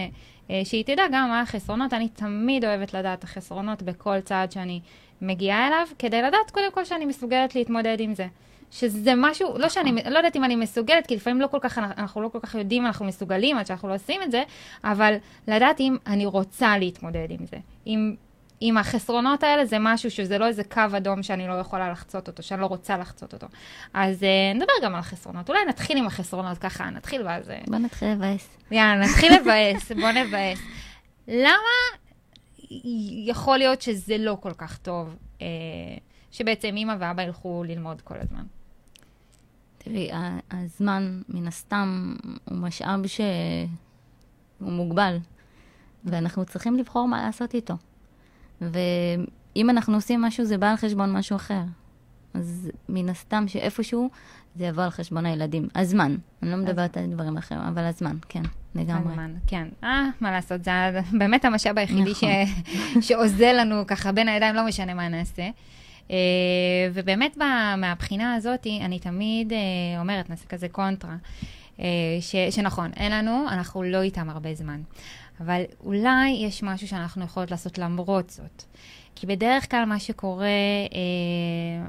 אה, 0.50 0.62
שהיא 0.64 0.84
תדע 0.84 1.04
גם 1.12 1.30
מה 1.30 1.42
החסרונות. 1.42 1.94
אני 1.94 2.10
תמיד 2.10 2.66
אוהבת 2.66 2.94
לדעת 2.94 3.24
החסרונות 3.24 3.82
בכל 3.82 4.22
צעד 4.22 4.52
שאני 4.52 4.80
מגיעה 5.22 5.68
אליו, 5.68 5.88
כדי 6.00 6.22
לדעת 6.22 6.52
קודם 6.52 6.72
כל 6.72 6.86
שאני 6.86 7.06
מסוגלת 7.06 7.56
להתמודד 7.56 7.98
עם 8.00 8.16
זה. 8.16 8.28
שזה 8.72 9.14
משהו, 9.18 9.58
לא 9.58 9.70
שאני, 9.70 9.92
לא 10.10 10.18
יודעת 10.18 10.36
אם 10.36 10.44
אני 10.44 10.56
מסוגלת, 10.56 11.08
כי 11.08 11.16
לפעמים 11.16 11.42
לא 11.42 11.48
כל 11.48 11.58
כך, 11.62 11.78
אנחנו 11.78 12.22
לא 12.22 12.28
כל 12.28 12.40
כך 12.40 12.56
יודעים 12.56 12.86
אנחנו 12.86 13.06
מסוגלים 13.06 13.58
עד 13.58 13.68
שאנחנו 13.68 13.90
לא 13.90 13.96
עושים 13.96 14.22
את 14.22 14.32
זה, 14.32 14.44
אבל 14.84 15.16
לדעת 15.48 15.80
אם 15.80 15.98
אני 16.08 16.26
רוצה 16.26 16.78
להתמודד 16.78 17.28
עם 17.30 17.46
זה. 17.46 17.58
אם, 17.88 18.16
אם 18.66 18.78
החסרונות 18.78 19.44
האלה 19.44 19.66
זה 19.66 19.78
משהו 19.80 20.12
שזה 20.12 20.38
לא 20.38 20.48
איזה 20.48 20.64
קו 20.64 20.82
אדום 20.98 21.24
שאני 21.24 21.48
לא 21.48 21.54
יכולה 21.54 21.92
לחצות 21.92 22.28
אותו, 22.28 22.44
שאני 22.44 22.62
לא 22.62 22.66
רוצה 22.66 22.98
לחצות 22.98 23.34
אותו. 23.34 23.48
אז 23.94 24.24
אה, 24.24 24.54
נדבר 24.56 24.74
גם 24.84 24.94
על 24.94 25.00
החסרונות. 25.00 25.50
אולי 25.50 25.66
נתחיל 25.66 25.98
עם 25.98 26.08
החסרונות 26.08 26.58
ככה, 26.58 26.90
נתחיל 26.90 27.22
ואז... 27.26 27.50
אה, 27.50 27.62
בוא 27.68 27.78
נתחיל 27.78 28.12
לבאס. 28.12 28.58
יאללה, 28.72 29.06
נתחיל 29.06 29.34
לבאס, 29.36 29.92
בוא 29.92 30.12
נבאס. 30.12 30.60
למה 31.28 31.76
יכול 33.26 33.58
להיות 33.58 33.82
שזה 33.82 34.18
לא 34.18 34.38
כל 34.40 34.54
כך 34.58 34.78
טוב, 34.78 35.16
אה, 35.42 35.48
שבעצם 36.32 36.76
אמא 36.78 36.96
ואבא 37.00 37.22
ילכו 37.22 37.64
ללמוד 37.68 38.02
כל 38.02 38.16
הזמן? 38.22 38.44
תראי, 39.78 40.10
הזמן, 40.52 41.22
מן 41.30 41.48
הסתם, 41.48 42.16
הוא 42.46 42.58
משאב 42.58 43.08
שהוא 43.08 43.28
מוגבל, 44.62 45.18
ואנחנו 46.06 46.46
צריכים 46.46 46.76
לבחור 46.76 47.08
מה 47.08 47.26
לעשות 47.26 47.54
איתו. 47.54 47.74
ואם 48.62 49.70
אנחנו 49.70 49.96
עושים 49.96 50.22
משהו, 50.22 50.46
זה 50.46 50.58
בא 50.58 50.70
על 50.72 50.76
חשבון 50.78 51.12
משהו 51.14 51.36
אחר. 51.36 51.62
אז 52.34 52.72
מן 52.90 53.10
הסתם 53.10 53.48
שאיפשהו 53.48 54.10
זה 54.56 54.66
יבוא 54.66 54.84
על 54.84 54.90
חשבון 54.90 55.26
הילדים. 55.26 55.68
הזמן, 55.76 56.16
אני 56.44 56.52
לא 56.52 56.58
מדברת 56.58 56.98
על 56.98 57.06
דברים 57.06 57.38
אחרים, 57.38 57.62
אבל 57.62 57.84
הזמן, 57.84 58.18
כן, 58.30 58.42
לגמרי. 58.76 59.12
הזמן, 59.12 59.34
כן. 59.48 59.68
אה, 59.84 60.04
מה 60.22 60.32
לעשות, 60.32 60.64
זה 60.64 60.72
באמת 61.20 61.46
המשאב 61.46 61.78
היחידי 61.78 62.12
נכון. 62.12 62.30
ש... 63.02 63.08
שאוזל 63.08 63.54
לנו 63.60 63.88
ככה 63.88 64.12
בין 64.12 64.28
הידיים, 64.28 64.56
לא 64.56 64.66
משנה 64.68 64.94
מה 64.94 65.08
נעשה. 65.08 65.50
אה, 66.12 66.16
ובאמת 66.94 67.38
מה- 67.38 67.76
מהבחינה 67.78 68.34
הזאת, 68.34 68.68
אני 68.82 69.00
תמיד 69.00 69.54
אה, 69.54 69.58
אומרת, 70.00 70.30
נעשה 70.30 70.48
כזה 70.48 70.70
קונטרה, 70.70 71.16
אה, 71.80 71.86
ש... 72.22 72.36
שנכון, 72.50 72.92
אין 72.96 73.12
לנו, 73.12 73.46
אנחנו 73.52 73.84
לא 73.84 74.02
איתם 74.02 74.30
הרבה 74.30 74.56
זמן. 74.56 74.82
אבל 75.42 75.62
אולי 75.84 76.30
יש 76.30 76.64
משהו 76.64 76.88
שאנחנו 76.88 77.24
יכולות 77.24 77.52
לעשות 77.52 77.78
למרות 77.78 78.30
זאת. 78.30 78.64
כי 79.16 79.28
בדרך 79.28 79.72
כלל 79.72 79.86
מה 79.86 80.00
שקורה, 80.00 80.48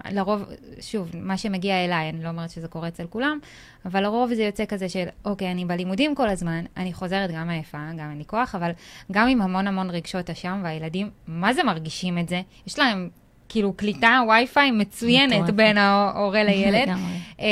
אה, 0.05 0.11
לרוב, 0.13 0.43
שוב, 0.81 1.11
מה 1.15 1.37
שמגיע 1.37 1.85
אליי, 1.85 2.09
אני 2.09 2.25
לא 2.25 2.29
אומרת 2.29 2.51
שזה 2.51 2.69
קורה 2.69 2.89
אצל 2.89 3.07
כולם, 3.07 3.39
אבל 3.85 4.03
לרוב 4.03 4.35
זה 4.35 4.43
יוצא 4.43 4.65
כזה 4.65 4.89
של, 4.89 5.05
אוקיי, 5.25 5.51
אני 5.51 5.65
בלימודים 5.65 6.15
כל 6.15 6.29
הזמן, 6.29 6.65
אני 6.77 6.93
חוזרת 6.93 7.31
גם 7.31 7.51
עייפה, 7.51 7.79
גם 7.97 8.11
אין 8.11 8.19
לי 8.19 8.25
כוח, 8.27 8.55
אבל 8.55 8.71
גם 9.13 9.29
עם 9.29 9.43
המון 9.43 9.67
המון 9.67 9.91
רגשות 9.91 10.31
אשם, 10.31 10.61
והילדים, 10.65 11.11
מה 11.27 11.53
זה 11.53 11.63
מרגישים 11.63 12.19
את 12.19 12.29
זה? 12.29 12.41
יש 12.67 12.79
להם 12.79 13.09
כאילו 13.49 13.73
קליטה, 13.73 14.21
וי-פיי 14.29 14.71
מצוינת. 14.71 15.51
בין 15.51 15.79
ההורה 15.79 16.45
לילד. 16.45 16.89
אה, 17.41 17.47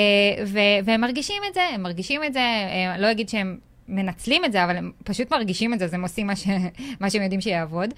ו- 0.46 0.84
והם 0.84 1.00
מרגישים 1.00 1.42
את 1.48 1.54
זה, 1.54 1.60
הם 1.74 1.82
מרגישים 1.82 2.24
את 2.24 2.32
זה, 2.32 2.40
אה, 2.40 2.98
לא 2.98 3.10
אגיד 3.10 3.28
שהם 3.28 3.58
מנצלים 3.88 4.44
את 4.44 4.52
זה, 4.52 4.64
אבל 4.64 4.76
הם 4.76 4.92
פשוט 5.04 5.30
מרגישים 5.32 5.74
את 5.74 5.78
זה, 5.78 5.84
אז 5.84 5.94
הם 5.94 6.02
עושים 6.02 6.26
מה, 6.26 6.36
ש- 6.36 6.46
מה 7.00 7.10
שהם 7.10 7.22
יודעים 7.22 7.40
שיעבוד. 7.40 7.90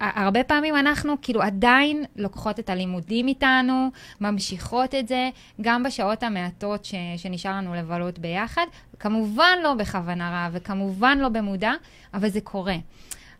הרבה 0.00 0.44
פעמים 0.44 0.76
אנחנו 0.76 1.14
כאילו 1.22 1.42
עדיין 1.42 2.04
לוקחות 2.16 2.58
את 2.58 2.70
הלימודים 2.70 3.28
איתנו, 3.28 3.88
ממשיכות 4.20 4.94
את 4.94 5.08
זה, 5.08 5.30
גם 5.60 5.82
בשעות 5.82 6.22
המעטות 6.22 6.84
ש, 6.84 6.94
שנשאר 7.16 7.52
לנו 7.52 7.74
לבלות 7.74 8.18
ביחד. 8.18 8.66
כמובן 8.98 9.58
לא 9.62 9.74
בכוונה 9.74 10.30
רעה 10.30 10.48
וכמובן 10.52 11.18
לא 11.18 11.28
במודע, 11.28 11.72
אבל 12.14 12.28
זה 12.28 12.40
קורה. 12.40 12.76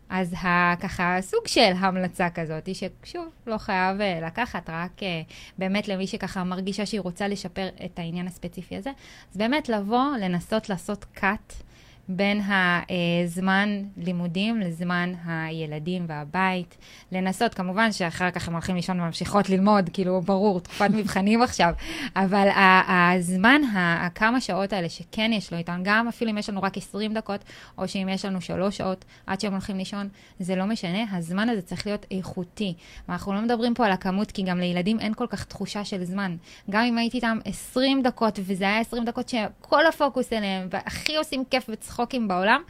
אז 0.09 0.33
ה, 0.33 0.75
ככה 0.79 1.17
סוג 1.21 1.47
של 1.47 1.71
המלצה 1.79 2.29
כזאת, 2.29 2.69
ששוב, 2.73 3.29
לא 3.47 3.57
חייב 3.57 4.01
אה, 4.01 4.19
לקחת, 4.27 4.69
רק 4.69 5.03
אה, 5.03 5.21
באמת 5.57 5.87
למי 5.87 6.07
שככה 6.07 6.43
מרגישה 6.43 6.85
שהיא 6.85 7.01
רוצה 7.01 7.27
לשפר 7.27 7.67
את 7.85 7.99
העניין 7.99 8.27
הספציפי 8.27 8.75
הזה, 8.77 8.91
אז 9.31 9.37
באמת 9.37 9.69
לבוא, 9.69 10.17
לנסות 10.21 10.69
לעשות 10.69 11.05
cut. 11.17 11.68
בין 12.09 12.41
הזמן 12.41 13.69
לימודים 13.97 14.59
לזמן 14.59 15.13
הילדים 15.25 16.05
והבית. 16.07 16.77
לנסות, 17.11 17.53
כמובן 17.53 17.91
שאחר 17.91 18.31
כך 18.31 18.47
הם 18.47 18.53
הולכים 18.53 18.75
לישון 18.75 18.99
וממשיכות 18.99 19.49
ללמוד, 19.49 19.89
כאילו, 19.93 20.21
ברור, 20.21 20.59
תקופת 20.59 20.89
מבחנים 20.89 21.41
עכשיו, 21.41 21.73
אבל 22.15 22.47
הזמן, 22.87 23.61
הכמה 23.75 24.41
שעות 24.41 24.73
האלה 24.73 24.89
שכן 24.89 25.31
יש 25.33 25.51
לו 25.51 25.57
איתן, 25.57 25.81
גם 25.83 26.07
אפילו 26.07 26.31
אם 26.31 26.37
יש 26.37 26.49
לנו 26.49 26.61
רק 26.63 26.77
20 26.77 27.13
דקות, 27.13 27.43
או 27.77 27.87
שאם 27.87 28.09
יש 28.11 28.25
לנו 28.25 28.41
שלוש 28.41 28.77
שעות 28.77 29.05
עד 29.27 29.41
שהם 29.41 29.51
הולכים 29.51 29.77
לישון, 29.77 30.09
זה 30.39 30.55
לא 30.55 30.65
משנה, 30.65 31.03
הזמן 31.11 31.49
הזה 31.49 31.61
צריך 31.61 31.87
להיות 31.87 32.05
איכותי. 32.11 32.73
ואנחנו 33.09 33.33
לא 33.33 33.41
מדברים 33.41 33.73
פה 33.73 33.85
על 33.85 33.91
הכמות, 33.91 34.31
כי 34.31 34.43
גם 34.43 34.59
לילדים 34.59 34.99
אין 34.99 35.13
כל 35.13 35.27
כך 35.29 35.43
תחושה 35.43 35.85
של 35.85 36.03
זמן. 36.03 36.35
גם 36.69 36.83
אם 36.83 36.97
הייתי 36.97 37.17
איתם 37.17 37.37
20 37.45 38.01
דקות, 38.01 38.39
וזה 38.43 38.63
היה 38.63 38.79
20 38.79 39.05
דקות 39.05 39.29
שכל 39.29 39.87
הפוקוס 39.87 40.33
אליהם, 40.33 40.67
והכי 40.71 41.15
עושים 41.15 41.43
כיף 41.49 41.65
וצחוק, 41.69 41.98
צחוקים 41.99 42.27
בעולם, 42.27 42.61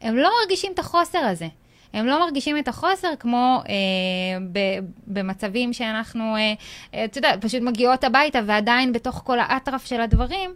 הם 0.00 0.16
לא 0.16 0.30
מרגישים 0.40 0.72
את 0.72 0.78
החוסר 0.78 1.18
הזה. 1.18 1.48
הם 1.92 2.06
לא 2.06 2.20
מרגישים 2.20 2.58
את 2.58 2.68
החוסר 2.68 3.08
כמו 3.18 3.62
אה, 3.68 3.74
ב, 4.52 4.58
במצבים 5.06 5.72
שאנחנו, 5.72 6.36
אה, 6.36 6.54
אה, 6.94 7.04
אתה 7.04 7.18
יודע, 7.18 7.32
פשוט 7.40 7.62
מגיעות 7.62 8.04
הביתה 8.04 8.38
ועדיין 8.46 8.92
בתוך 8.92 9.22
כל 9.24 9.38
האטרף 9.38 9.86
של 9.86 10.00
הדברים, 10.00 10.50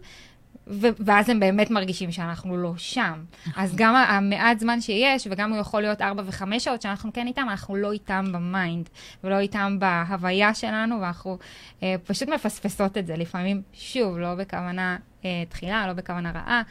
ו- 0.67 0.87
ואז 0.99 1.29
הם 1.29 1.39
באמת 1.39 1.71
מרגישים 1.71 2.11
שאנחנו 2.11 2.57
לא 2.57 2.73
שם. 2.77 3.23
אז 3.55 3.75
גם 3.75 3.95
המעט 3.95 4.59
זמן 4.59 4.81
שיש, 4.81 5.27
וגם 5.31 5.51
הוא 5.51 5.59
יכול 5.59 5.81
להיות 5.81 6.01
ארבע 6.01 6.23
וחמש 6.25 6.63
שעות 6.63 6.81
שאנחנו 6.81 7.13
כן 7.13 7.27
איתם, 7.27 7.47
אנחנו 7.49 7.75
לא 7.75 7.91
איתם 7.91 8.25
ב 8.31 8.41
mind, 8.41 8.89
ולא 9.23 9.39
איתם 9.39 9.77
בהוויה 9.79 10.53
שלנו, 10.53 11.01
ואנחנו 11.01 11.37
אה, 11.83 11.95
פשוט 12.05 12.29
מפספסות 12.29 12.97
את 12.97 13.07
זה 13.07 13.17
לפעמים, 13.17 13.61
שוב, 13.73 14.17
לא 14.17 14.35
בכוונה 14.35 14.97
אה, 15.25 15.43
תחילה, 15.49 15.87
לא 15.87 15.93
בכוונה 15.93 16.31
רעה. 16.31 16.61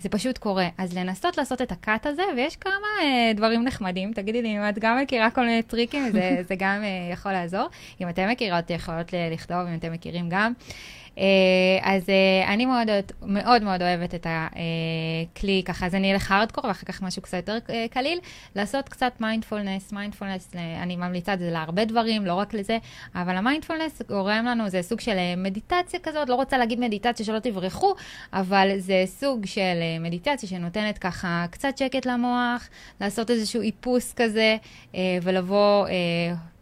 זה 0.00 0.08
פשוט 0.08 0.38
קורה. 0.38 0.68
אז 0.78 0.96
לנסות 0.96 1.38
לעשות 1.38 1.62
את 1.62 1.72
ה 1.72 1.81
cut 1.81 2.06
הזה, 2.06 2.22
ויש 2.36 2.56
כמה 2.56 2.86
אה, 3.02 3.32
דברים 3.34 3.64
נחמדים. 3.64 4.12
תגידי 4.12 4.42
לי, 4.42 4.56
אם 4.56 4.68
את 4.68 4.78
גם 4.78 4.98
מכירה 5.02 5.30
כל 5.30 5.40
מיני 5.46 5.62
טריקים, 5.62 6.10
זה, 6.12 6.36
זה 6.48 6.54
גם 6.58 6.82
אה, 6.82 7.12
יכול 7.12 7.32
לעזור. 7.32 7.68
אם 8.00 8.08
אתם 8.08 8.28
מכירות, 8.28 8.70
יכולות 8.70 9.14
לכתוב, 9.32 9.56
אם 9.56 9.74
אתם 9.74 9.92
מכירים 9.92 10.28
גם. 10.28 10.52
אה, 11.20 11.94
אז 11.94 12.08
אה, 12.08 12.54
אני 12.54 12.66
מאוד 12.66 12.88
מאוד 13.22 13.62
מאוד 13.62 13.82
אוהבת 13.82 14.14
את 14.14 14.26
הכלי, 14.30 15.62
ככה, 15.64 15.86
אז 15.86 15.94
אני 15.94 16.12
אלך 16.12 16.32
הארדקור 16.32 16.66
ואחר 16.66 16.86
כך 16.86 17.02
משהו 17.02 17.22
קצת 17.22 17.36
יותר 17.36 17.58
אה, 17.70 17.86
קליל, 17.90 18.18
לעשות 18.56 18.88
קצת 18.88 19.12
מיינדפולנס, 19.20 19.92
מיינדפולנס, 19.92 20.50
אני 20.82 20.96
ממליצה 20.96 21.34
את 21.34 21.38
זה 21.38 21.50
להרבה 21.50 21.84
דברים, 21.84 22.26
לא 22.26 22.34
רק 22.34 22.54
לזה, 22.54 22.78
אבל 23.14 23.36
המיינדפולנס 23.36 24.02
גורם 24.08 24.44
לנו, 24.44 24.68
זה 24.68 24.82
סוג 24.82 25.00
של 25.00 25.16
מדיטציה 25.36 26.00
כזאת, 26.00 26.28
לא 26.28 26.34
רוצה 26.34 26.58
להגיד 26.58 26.80
מדיטציה 26.80 27.26
שלא 27.26 27.38
תברחו, 27.38 27.94
אבל 28.32 28.78
זה 28.78 29.02
סוג 29.06 29.46
של 29.46 29.76
מדיטציה 30.00 30.48
שנותנת 30.48 30.98
ככה 30.98 31.46
קצת 31.50 31.78
שקט 31.78 32.06
למוח, 32.06 32.68
לעשות 33.00 33.30
איזשהו 33.30 33.62
איפוס 33.62 34.12
כזה, 34.12 34.56
ולבוא... 35.22 35.86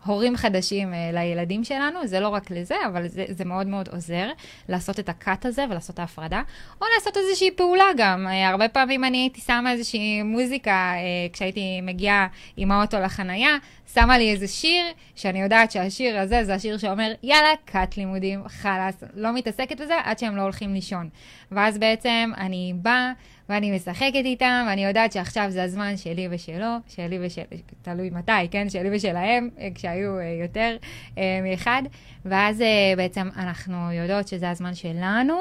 הורים 0.09 0.37
חדשים 0.37 0.93
uh, 0.93 0.97
לילדים 1.15 1.65
שלנו, 1.65 2.07
זה 2.07 2.21
לא 2.21 2.29
רק 2.29 2.51
לזה, 2.51 2.75
אבל 2.87 3.09
זה, 3.09 3.25
זה 3.29 3.45
מאוד 3.45 3.67
מאוד 3.67 3.89
עוזר 3.89 4.29
לעשות 4.69 5.01
את 5.01 5.09
הקאט 5.09 5.47
הזה 5.47 5.65
ולעשות 5.71 5.95
את 5.95 5.99
ההפרדה, 5.99 6.43
או 6.81 6.87
לעשות 6.95 7.17
איזושהי 7.17 7.51
פעולה 7.51 7.85
גם. 7.97 8.27
Uh, 8.27 8.31
הרבה 8.51 8.69
פעמים 8.69 9.05
אני 9.05 9.19
הייתי 9.19 9.41
שמה 9.41 9.73
איזושהי 9.73 10.23
מוזיקה 10.23 10.93
uh, 10.95 11.33
כשהייתי 11.33 11.81
מגיעה 11.83 12.27
עם 12.57 12.73
האוטו 12.73 13.01
לחנייה, 13.01 13.57
שמה 13.95 14.19
לי 14.19 14.33
איזה 14.33 14.49
שיר, 14.49 14.85
שאני 15.15 15.43
יודעת 15.43 15.71
שהשיר 15.71 16.19
הזה 16.19 16.45
זה 16.45 16.55
השיר 16.55 16.79
שאומר, 16.79 17.13
יאללה, 17.23 17.53
קאט 17.65 17.97
לימודים, 17.97 18.49
חלאס, 18.49 19.05
לא 19.15 19.35
מתעסקת 19.35 19.81
בזה 19.81 19.95
עד 20.05 20.19
שהם 20.19 20.37
לא 20.37 20.43
הולכים 20.43 20.75
לישון. 20.75 21.09
ואז 21.53 21.79
בעצם 21.79 22.31
אני 22.37 22.73
באה... 22.77 23.13
ואני 23.49 23.77
משחקת 23.77 24.15
איתם, 24.15 24.65
ואני 24.69 24.85
יודעת 24.85 25.13
שעכשיו 25.13 25.47
זה 25.51 25.63
הזמן 25.63 25.97
שלי 25.97 26.29
ושלו, 26.31 26.77
שלי 26.89 27.19
ושל... 27.27 27.43
תלוי 27.83 28.11
מתי, 28.11 28.49
כן? 28.51 28.69
שלי 28.69 28.97
ושלהם, 28.97 29.49
אה, 29.59 29.69
כשהיו 29.75 30.19
אה, 30.19 30.39
יותר 30.43 30.77
אה, 31.19 31.41
מאחד. 31.43 31.83
ואז 32.25 32.63
בעצם 32.97 33.29
אנחנו 33.37 33.93
יודעות 33.93 34.29
שזה 34.29 34.51
הזמן 34.51 34.75
שלנו, 34.75 35.35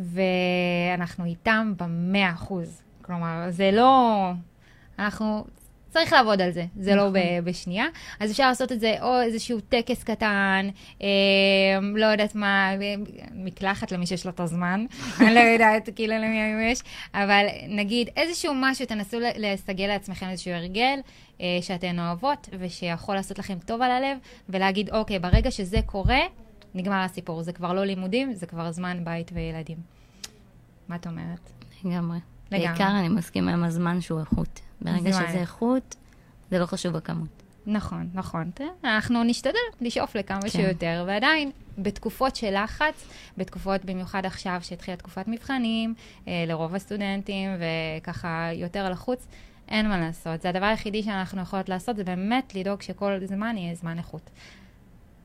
ואנחנו 0.00 1.24
איתם 1.24 1.72
במאה 1.76 2.30
אחוז. 2.30 2.82
כלומר, 3.02 3.46
זה 3.50 3.70
לא... 3.70 4.30
אנחנו 4.98 5.44
צריך 5.90 6.12
לעבוד 6.12 6.40
על 6.40 6.50
זה, 6.50 6.64
זה 6.76 6.94
לא 6.94 7.08
נכון. 7.08 7.20
בשנייה. 7.44 7.86
אז 8.20 8.30
אפשר 8.30 8.48
לעשות 8.48 8.72
את 8.72 8.80
זה 8.80 8.94
או 9.02 9.20
איזשהו 9.20 9.60
טקס 9.60 10.02
קטן, 10.04 10.68
אה, 11.02 11.08
לא 11.94 12.06
יודעת 12.06 12.34
מה, 12.34 12.70
מקלחת 13.34 13.92
למי 13.92 14.06
שיש 14.06 14.26
לו 14.26 14.32
את 14.32 14.40
הזמן, 14.40 14.86
אני 15.20 15.34
לא 15.34 15.40
יודעת 15.40 15.88
כאילו 15.96 16.14
למי 16.14 16.70
יש, 16.72 16.82
אבל 17.14 17.46
נגיד 17.68 18.08
איזשהו 18.16 18.52
משהו, 18.56 18.86
תנסו 18.86 19.18
לסגל 19.36 19.86
לעצמכם 19.86 20.28
איזשהו 20.28 20.52
הרגל 20.52 20.98
אה, 21.40 21.58
שאתן 21.60 21.98
אוהבות, 21.98 22.48
ושיכול 22.58 23.14
לעשות 23.14 23.38
לכם 23.38 23.58
טוב 23.66 23.82
על 23.82 23.90
הלב, 23.90 24.18
ולהגיד, 24.48 24.90
אוקיי, 24.90 25.18
ברגע 25.18 25.50
שזה 25.50 25.78
קורה, 25.86 26.20
נגמר 26.74 27.02
הסיפור. 27.04 27.42
זה 27.42 27.52
כבר 27.52 27.72
לא 27.72 27.84
לימודים, 27.84 28.34
זה 28.34 28.46
כבר 28.46 28.72
זמן 28.72 29.04
בית 29.04 29.30
וילדים. 29.34 29.78
מה 30.88 30.96
את 30.96 31.06
אומרת? 31.06 31.50
לגמרי. 31.84 32.18
לגמרי. 32.50 32.68
בעיקר 32.68 32.90
אני 32.98 33.08
מסכימה 33.08 33.52
עם 33.52 33.64
הזמן 33.64 34.00
שהוא 34.00 34.20
איכות. 34.20 34.60
ברגע 34.80 35.12
שזה 35.12 35.40
איכות, 35.40 35.96
זה 36.50 36.58
לא 36.58 36.66
חשוב 36.66 36.92
בכמות. 36.92 37.28
נכון, 37.66 38.08
נכון. 38.14 38.50
אנחנו 38.84 39.24
נשתדל 39.24 39.58
לשאוף 39.80 40.16
לכמה 40.16 40.40
כן. 40.40 40.48
שיותר, 40.48 41.04
ועדיין, 41.06 41.50
בתקופות 41.78 42.36
של 42.36 42.62
לחץ, 42.64 43.08
בתקופות 43.38 43.84
במיוחד 43.84 44.26
עכשיו 44.26 44.58
שהתחילה 44.62 44.96
תקופת 44.96 45.28
מבחנים, 45.28 45.94
אה, 46.28 46.44
לרוב 46.46 46.74
הסטודנטים, 46.74 47.50
וככה 47.58 48.48
יותר 48.52 48.90
לחוץ, 48.90 49.26
אין 49.68 49.88
מה 49.88 49.98
לעשות. 49.98 50.42
זה 50.42 50.48
הדבר 50.48 50.66
היחידי 50.66 51.02
שאנחנו 51.02 51.42
יכולות 51.42 51.68
לעשות, 51.68 51.96
זה 51.96 52.04
באמת 52.04 52.54
לדאוג 52.54 52.82
שכל 52.82 53.18
זמן 53.24 53.56
יהיה 53.58 53.74
זמן 53.74 53.98
איכות. 53.98 54.30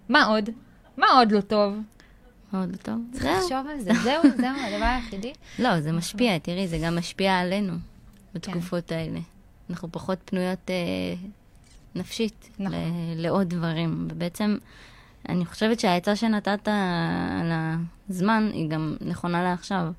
מה 0.10 0.26
עוד? 0.26 0.50
מה 0.98 1.08
עוד 1.08 1.32
לא 1.32 1.42
טוב? 1.42 1.78
עוד 2.60 2.72
לא 2.72 2.78
טוב? 2.78 3.02
צריך 3.12 3.26
לחשוב 3.26 3.68
על 3.72 3.80
זה, 3.80 3.92
זהו, 4.04 4.22
זהו, 4.38 4.56
הדבר 4.68 4.86
היחידי. 4.86 5.34
לא, 5.60 5.82
זה 5.82 5.92
משפיע, 5.92 6.38
תראי, 6.38 6.68
זה 6.68 6.78
גם 6.84 6.98
משפיע 6.98 7.40
עלינו 7.40 7.74
בתקופות 8.34 8.88
כן. 8.88 8.96
האלה. 8.96 9.20
אנחנו 9.70 9.92
פחות 9.92 10.20
פנויות 10.26 10.70
אה, 10.70 10.76
נפשית 11.96 12.50
נכון. 12.60 12.80
לעוד 13.16 13.50
דברים. 13.50 14.08
ובעצם, 14.12 14.58
אני 15.30 15.46
חושבת 15.46 15.80
שהעצה 15.80 16.16
שנתת 16.16 16.68
על 17.42 17.52
הזמן 18.10 18.50
היא 18.54 18.70
גם 18.70 18.96
נכונה 19.02 19.44
לעכשיו. 19.44 19.92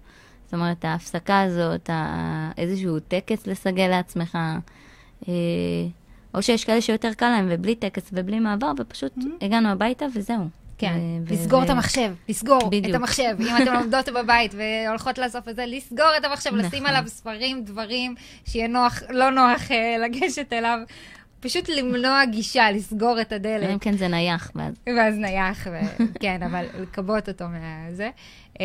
זאת 0.44 0.54
אומרת, 0.54 0.84
ההפסקה 0.84 1.40
הזאת, 1.40 1.90
איזשהו 2.58 3.00
טקס 3.00 3.46
לסגל 3.46 3.86
לעצמך, 3.86 4.38
אה, 5.28 5.32
או 6.34 6.42
שיש 6.42 6.64
כאלה 6.64 6.80
שיותר 6.80 7.12
קל 7.12 7.28
להם 7.28 7.46
ובלי 7.50 7.74
טקס 7.74 8.10
ובלי 8.12 8.40
מעבר, 8.40 8.72
ופשוט 8.78 9.18
mm-hmm. 9.18 9.44
הגענו 9.44 9.68
הביתה 9.68 10.06
וזהו. 10.14 10.48
כן, 10.78 10.98
ו- 11.26 11.32
לסגור 11.34 11.60
ו- 11.60 11.64
את 11.64 11.70
המחשב, 11.70 12.12
לסגור 12.28 12.68
בדיוק. 12.70 12.86
את 12.90 12.94
המחשב. 12.94 13.36
אם 13.40 13.56
אתן 13.62 13.74
לומדות 13.74 14.08
בבית 14.08 14.54
והולכות 14.54 15.18
לאסוף 15.18 15.48
את 15.48 15.56
זה, 15.56 15.66
לסגור 15.66 16.08
את 16.18 16.24
המחשב, 16.24 16.50
נכון. 16.54 16.64
לשים 16.64 16.86
עליו 16.86 17.02
ספרים, 17.06 17.64
דברים, 17.64 18.14
שיהיה 18.46 18.68
נוח, 18.68 19.02
לא 19.08 19.30
נוח 19.30 19.70
אה, 19.70 19.96
לגשת 19.98 20.52
אליו. 20.52 20.78
פשוט 21.40 21.68
למנוע 21.68 22.24
גישה, 22.24 22.70
לסגור 22.70 23.20
את 23.20 23.32
הדלת. 23.32 23.70
אם 23.70 23.78
כן 23.78 23.96
זה 23.96 24.08
נייח, 24.08 24.50
ואז. 24.54 24.74
ואז 24.96 25.14
נייח, 25.18 25.66
ו... 25.70 25.78
כן, 26.20 26.42
אבל 26.42 26.66
לכבות 26.80 27.28
אותו 27.28 27.44
מזה. 27.48 28.10
Uh, 28.56 28.58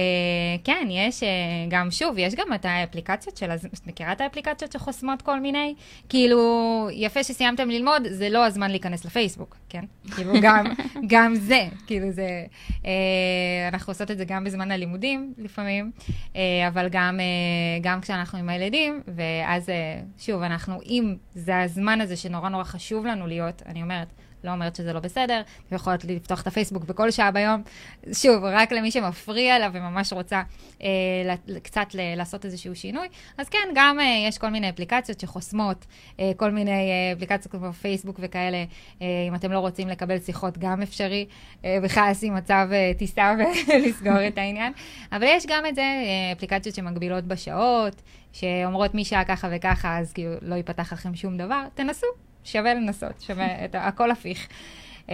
כן, 0.64 0.88
יש 0.90 1.24
uh, 1.24 1.26
גם, 1.70 1.92
שוב, 1.92 2.18
יש 2.18 2.36
גם 2.36 2.54
את 2.54 2.66
האפליקציות 2.66 3.38
של, 3.38 3.52
את 3.52 3.88
מכירה 3.88 4.12
את 4.12 4.22
האפליקציות 4.22 4.72
שחוסמות 4.72 5.22
כל 5.22 5.40
מיני? 5.40 5.76
כאילו, 6.10 6.90
יפה 6.92 7.24
שסיימתם 7.24 7.70
ללמוד, 7.70 8.08
זה 8.10 8.30
לא 8.30 8.46
הזמן 8.46 8.72
להיכנס 8.72 9.06
לפייסבוק, 9.06 9.58
כן? 9.70 9.84
כאילו, 10.16 10.34
גם, 10.42 10.66
גם 11.12 11.36
זה, 11.36 11.68
כאילו 11.88 12.12
זה, 12.12 12.46
uh, 12.82 12.86
אנחנו 13.68 13.92
עושות 13.92 14.12
את 14.12 14.18
זה 14.18 14.26
גם 14.26 14.44
בזמן 14.44 14.72
הלימודים 14.72 15.34
לפעמים, 15.38 15.92
uh, 16.34 16.38
אבל 16.68 16.88
גם, 16.92 17.20
uh, 17.20 17.84
גם 17.84 18.02
כשאנחנו 18.02 18.40
עם 18.40 18.50
הילדים, 18.50 19.02
ואז, 19.08 19.70
uh, 19.70 20.24
שוב, 20.24 20.42
אנחנו, 20.42 20.80
אם 20.90 21.16
זה 21.36 21.62
הזמן 21.62 22.02
הזה 22.02 22.16
שנורא 22.16 22.50
נורא 22.50 22.64
חשוב 22.64 23.06
לנו 23.06 23.28
להיות, 23.28 23.62
אני 23.66 23.82
אומרת, 23.82 24.08
לא 24.44 24.52
אומרת 24.52 24.76
שזה 24.76 24.94
לא 24.94 25.00
בסדר, 25.00 25.42
אתם 25.68 25.76
יכולות 25.76 26.04
לפתוח 26.04 26.42
את 26.42 26.48
הפייסבוק 26.48 26.84
בכל 26.84 27.12
שעה 27.12 27.32
ביום. 27.32 27.62
שוב, 28.14 28.44
רק 28.44 28.72
למי 28.72 28.92
שמפריע 28.92 29.60
לה 29.60 29.70
וממש 29.74 30.14
רוצה 30.14 30.42
אה, 30.84 30.88
קצת 31.64 31.88
ל- 31.94 32.16
לעשות 32.16 32.46
איזשהו 32.46 32.76
שינוי. 32.76 33.08
אז 33.38 33.50
כן, 33.50 33.70
גם 33.76 34.00
אה, 34.00 34.26
יש 34.28 34.38
כל 34.38 34.50
מיני 34.50 34.70
אפליקציות 34.70 35.20
שחוסמות, 35.20 35.86
אה, 36.20 36.32
כל 36.38 36.52
מיני 36.52 36.72
אה, 36.72 37.14
אפליקציות 37.18 37.52
כמו 37.52 37.74
פייסבוק 37.74 38.16
וכאלה, 38.20 38.64
אה, 39.02 39.08
אם 39.28 39.36
אתם 39.36 39.52
לא 39.52 39.60
רוצים 39.60 39.88
לקבל 39.88 40.20
שיחות, 40.20 40.58
גם 40.58 40.82
אפשרי. 40.82 41.26
אה, 41.66 41.78
בכלל 41.84 42.08
לשים 42.12 42.36
מצב 42.36 42.68
אה, 42.72 42.92
טיסה 42.98 43.34
ולסגור 43.68 44.18
את 44.28 44.38
העניין. 44.38 44.74
אבל 45.12 45.24
יש 45.28 45.46
גם 45.48 45.66
את 45.66 45.76
זה, 45.76 45.82
אה, 45.82 46.32
אפליקציות 46.32 46.76
שמגבילות 46.76 47.24
בשעות, 47.24 48.02
שאומרות 48.34 48.96
משעה 48.96 49.26
ככה 49.26 49.48
וככה, 49.52 49.98
אז 49.98 50.14
כאילו 50.14 50.32
לא 50.42 50.56
ייפתח 50.56 50.94
לכם 50.94 51.16
שום 51.16 51.38
דבר. 51.38 51.64
תנסו, 51.74 52.08
שווה 52.44 52.74
לנסות, 52.74 53.22
שווה, 53.22 53.66
את, 53.66 53.76
הכל 53.76 54.12
הפיך. 54.12 54.48
Uh, 55.08 55.12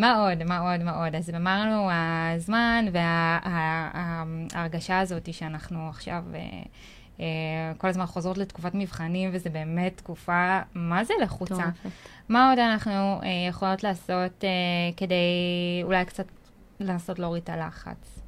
מה 0.00 0.18
עוד, 0.18 0.44
מה 0.44 0.58
עוד, 0.58 0.82
מה 0.82 1.04
עוד? 1.04 1.14
אז 1.14 1.30
אמרנו, 1.30 1.88
הזמן 2.34 2.84
וההרגשה 4.52 5.00
הזאת 5.00 5.34
שאנחנו 5.34 5.88
עכשיו 5.88 6.24
uh, 6.32 6.66
uh, 7.16 7.20
כל 7.78 7.88
הזמן 7.88 8.06
חוזרות 8.06 8.38
לתקופת 8.38 8.74
מבחנים, 8.74 9.30
וזה 9.32 9.50
באמת 9.50 9.96
תקופה, 9.96 10.60
מה 10.74 11.04
זה 11.04 11.14
לחוצה? 11.22 11.64
מה 12.28 12.50
עוד 12.50 12.58
אנחנו 12.58 13.20
יכולות 13.48 13.82
לעשות 13.82 14.44
כדי 14.96 15.16
אולי 15.82 16.04
קצת 16.04 16.26
לנסות 16.80 17.18
להוריד 17.18 17.42
את 17.42 17.48
הלחץ? 17.48 18.23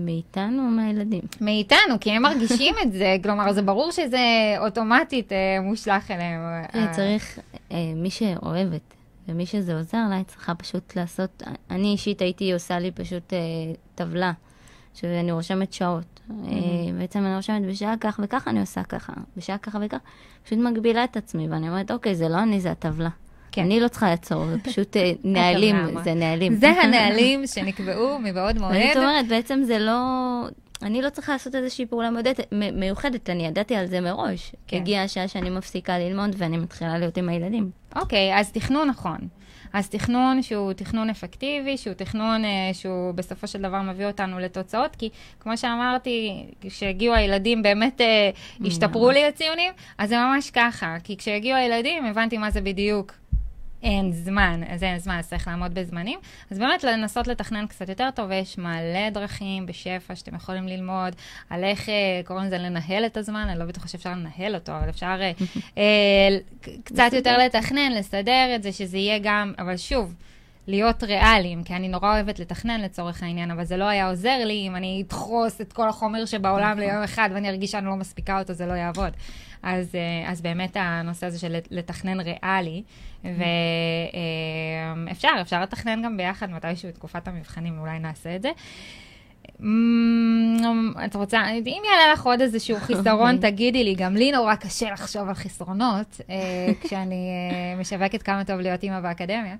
מאיתנו 0.00 0.62
או 0.62 0.68
מהילדים? 0.68 1.22
מאיתנו, 1.40 2.00
כי 2.00 2.10
הם 2.10 2.22
מרגישים 2.22 2.74
את 2.82 2.92
זה, 2.92 3.16
כלומר, 3.22 3.52
זה 3.52 3.62
ברור 3.62 3.92
שזה 3.92 4.18
אוטומטית 4.58 5.32
אה, 5.32 5.58
מושלך 5.62 6.10
אליהם. 6.10 6.40
אה, 6.74 6.92
צריך, 6.92 7.38
אה, 7.72 7.92
מי 7.96 8.10
שאוהבת 8.10 8.94
ומי 9.28 9.46
שזה 9.46 9.76
עוזר 9.76 9.98
לה, 10.10 10.16
היא 10.16 10.24
צריכה 10.24 10.54
פשוט 10.54 10.96
לעשות, 10.96 11.42
אני 11.70 11.92
אישית 11.92 12.20
הייתי 12.20 12.52
עושה 12.52 12.78
לי 12.78 12.90
פשוט 12.90 13.32
אה, 13.32 13.38
טבלה, 13.94 14.32
שאני 14.94 15.32
רושמת 15.32 15.72
שעות. 15.72 16.04
Mm-hmm. 16.04 16.32
אה, 16.32 16.92
בעצם 16.98 17.18
אני 17.18 17.36
רושמת 17.36 17.62
בשעה 17.62 17.94
כך 18.00 18.20
וכך 18.22 18.48
אני 18.48 18.60
עושה 18.60 18.82
ככה, 18.82 19.12
בשעה 19.36 19.58
ככה 19.58 19.78
וככה, 19.82 20.02
פשוט 20.44 20.58
מגבילה 20.58 21.04
את 21.04 21.16
עצמי, 21.16 21.48
ואני 21.48 21.68
אומרת, 21.68 21.90
אוקיי, 21.90 22.14
זה 22.14 22.28
לא 22.28 22.42
אני, 22.42 22.60
זה 22.60 22.70
הטבלה. 22.70 23.08
כן. 23.52 23.62
אני 23.62 23.80
לא 23.80 23.88
צריכה 23.88 24.10
לעצור, 24.10 24.46
זה 24.46 24.58
פשוט 24.58 24.96
אה, 24.96 25.12
נהלים, 25.24 25.76
זה 26.04 26.14
נהלים. 26.14 26.54
זה 26.54 26.68
הנהלים 26.68 27.46
שנקבעו 27.46 28.18
מבעוד 28.18 28.58
מועד. 28.58 28.74
זאת 28.94 28.96
אומרת, 28.96 29.28
בעצם 29.28 29.62
זה 29.62 29.78
לא... 29.78 30.00
אני 30.82 31.02
לא 31.02 31.10
צריכה 31.10 31.32
לעשות 31.32 31.54
איזושהי 31.54 31.86
פעולה 31.86 32.10
מיוחדת, 32.10 32.52
מיוחדת, 32.72 33.30
אני 33.30 33.46
ידעתי 33.46 33.76
על 33.76 33.86
זה 33.86 34.00
מראש. 34.00 34.52
כן. 34.66 34.76
הגיעה 34.76 35.04
השעה 35.04 35.28
שאני 35.28 35.50
מפסיקה 35.50 35.98
ללמוד 35.98 36.34
ואני 36.38 36.56
מתחילה 36.56 36.98
להיות 36.98 37.16
עם 37.16 37.28
הילדים. 37.28 37.70
אוקיי, 37.96 38.38
אז 38.38 38.52
תכנון 38.52 38.88
נכון. 38.88 39.18
אז 39.72 39.88
תכנון 39.88 40.42
שהוא 40.42 40.72
תכנון 40.72 41.10
אפקטיבי, 41.10 41.76
שהוא 41.76 41.94
תכנון 41.94 42.44
אה, 42.44 42.70
שהוא 42.72 43.12
בסופו 43.12 43.46
של 43.46 43.62
דבר 43.62 43.82
מביא 43.82 44.06
אותנו 44.06 44.38
לתוצאות, 44.38 44.96
כי 44.96 45.08
כמו 45.40 45.56
שאמרתי, 45.56 46.44
כשהגיעו 46.60 47.14
הילדים 47.14 47.62
באמת 47.62 48.00
אה, 48.00 48.30
השתפרו 48.66 49.10
לי 49.10 49.24
הציונים, 49.24 49.72
אז 49.98 50.08
זה 50.08 50.16
ממש 50.18 50.50
ככה, 50.50 50.96
כי 51.04 51.16
כשהגיעו 51.16 51.58
הילדים 51.58 52.04
הבנתי 52.04 52.38
מה 52.38 52.50
זה 52.50 52.60
בדיוק 52.60 53.12
אין 53.82 54.12
זמן, 54.12 54.60
אז 54.68 54.82
אין 54.82 54.98
זמן, 54.98 55.18
אז 55.18 55.28
צריך 55.28 55.48
לעמוד 55.48 55.74
בזמנים. 55.74 56.18
אז 56.50 56.58
באמת 56.58 56.84
לנסות 56.84 57.26
לתכנן 57.26 57.66
קצת 57.66 57.88
יותר 57.88 58.08
טוב, 58.14 58.30
ויש 58.30 58.58
מלא 58.58 59.10
דרכים 59.12 59.66
בשפע 59.66 60.14
שאתם 60.14 60.34
יכולים 60.34 60.68
ללמוד 60.68 61.16
על 61.50 61.64
איך, 61.64 61.88
אה, 61.88 61.94
קוראים 62.24 62.46
לזה 62.46 62.58
לנהל 62.58 63.06
את 63.06 63.16
הזמן, 63.16 63.46
אני 63.48 63.58
לא 63.58 63.64
בטוחה 63.64 63.88
שאפשר 63.88 64.10
לנהל 64.10 64.54
אותו, 64.54 64.72
אבל 64.72 64.88
אפשר 64.88 65.18
אה, 65.20 65.32
אה, 65.78 66.38
קצת 66.84 67.10
יותר 67.12 67.38
לתכנן, 67.38 67.92
לסדר 67.92 68.52
את 68.54 68.62
זה, 68.62 68.72
שזה 68.72 68.98
יהיה 68.98 69.18
גם, 69.22 69.52
אבל 69.58 69.76
שוב, 69.76 70.14
להיות 70.66 71.02
ריאליים, 71.02 71.64
כי 71.64 71.74
אני 71.74 71.88
נורא 71.88 72.14
אוהבת 72.14 72.38
לתכנן 72.38 72.80
לצורך 72.80 73.22
העניין, 73.22 73.50
אבל 73.50 73.64
זה 73.64 73.76
לא 73.76 73.84
היה 73.84 74.08
עוזר 74.08 74.44
לי 74.44 74.64
אם 74.68 74.76
אני 74.76 75.02
אדחוס 75.06 75.60
את 75.60 75.72
כל 75.72 75.88
החומר 75.88 76.24
שבעולם. 76.24 76.78
ליום 76.78 77.02
אחד 77.02 77.30
ואני 77.34 77.48
ארגיש 77.48 77.70
שאני 77.70 77.86
לא 77.86 77.96
מספיקה 77.96 78.38
אותו, 78.38 78.52
זה 78.52 78.66
לא 78.66 78.72
יעבוד. 78.72 79.12
אז, 79.62 79.94
אה, 79.94 80.30
אז 80.30 80.40
באמת 80.40 80.76
הנושא 80.80 81.26
הזה 81.26 81.38
של 81.38 81.56
לתכנן 81.70 82.20
ריאלי, 82.20 82.82
ואפשר, 85.08 85.28
אפשר 85.40 85.62
לתכנן 85.62 86.02
גם 86.02 86.16
ביחד 86.16 86.50
מתישהו 86.50 86.90
תקופת 86.90 87.28
המבחנים, 87.28 87.78
אולי 87.78 87.98
נעשה 87.98 88.36
את 88.36 88.42
זה. 88.42 88.50
אמ, 89.60 90.92
את 91.04 91.16
רוצה, 91.16 91.50
אם 91.50 91.82
יעלה 91.84 92.12
לך 92.12 92.26
עוד 92.26 92.40
איזשהו 92.40 92.76
חיסרון, 92.86 93.36
תגידי 93.36 93.84
לי, 93.84 93.94
גם 93.94 94.14
לי 94.14 94.32
נורא 94.32 94.54
קשה 94.54 94.92
לחשוב 94.92 95.28
על 95.28 95.34
חסרונות, 95.34 96.20
אה, 96.30 96.36
כשאני 96.80 97.14
אה, 97.14 97.80
משווקת 97.80 98.22
כמה 98.22 98.44
טוב 98.44 98.60
להיות 98.60 98.82
אימא 98.82 99.00
באקדמיה, 99.00 99.56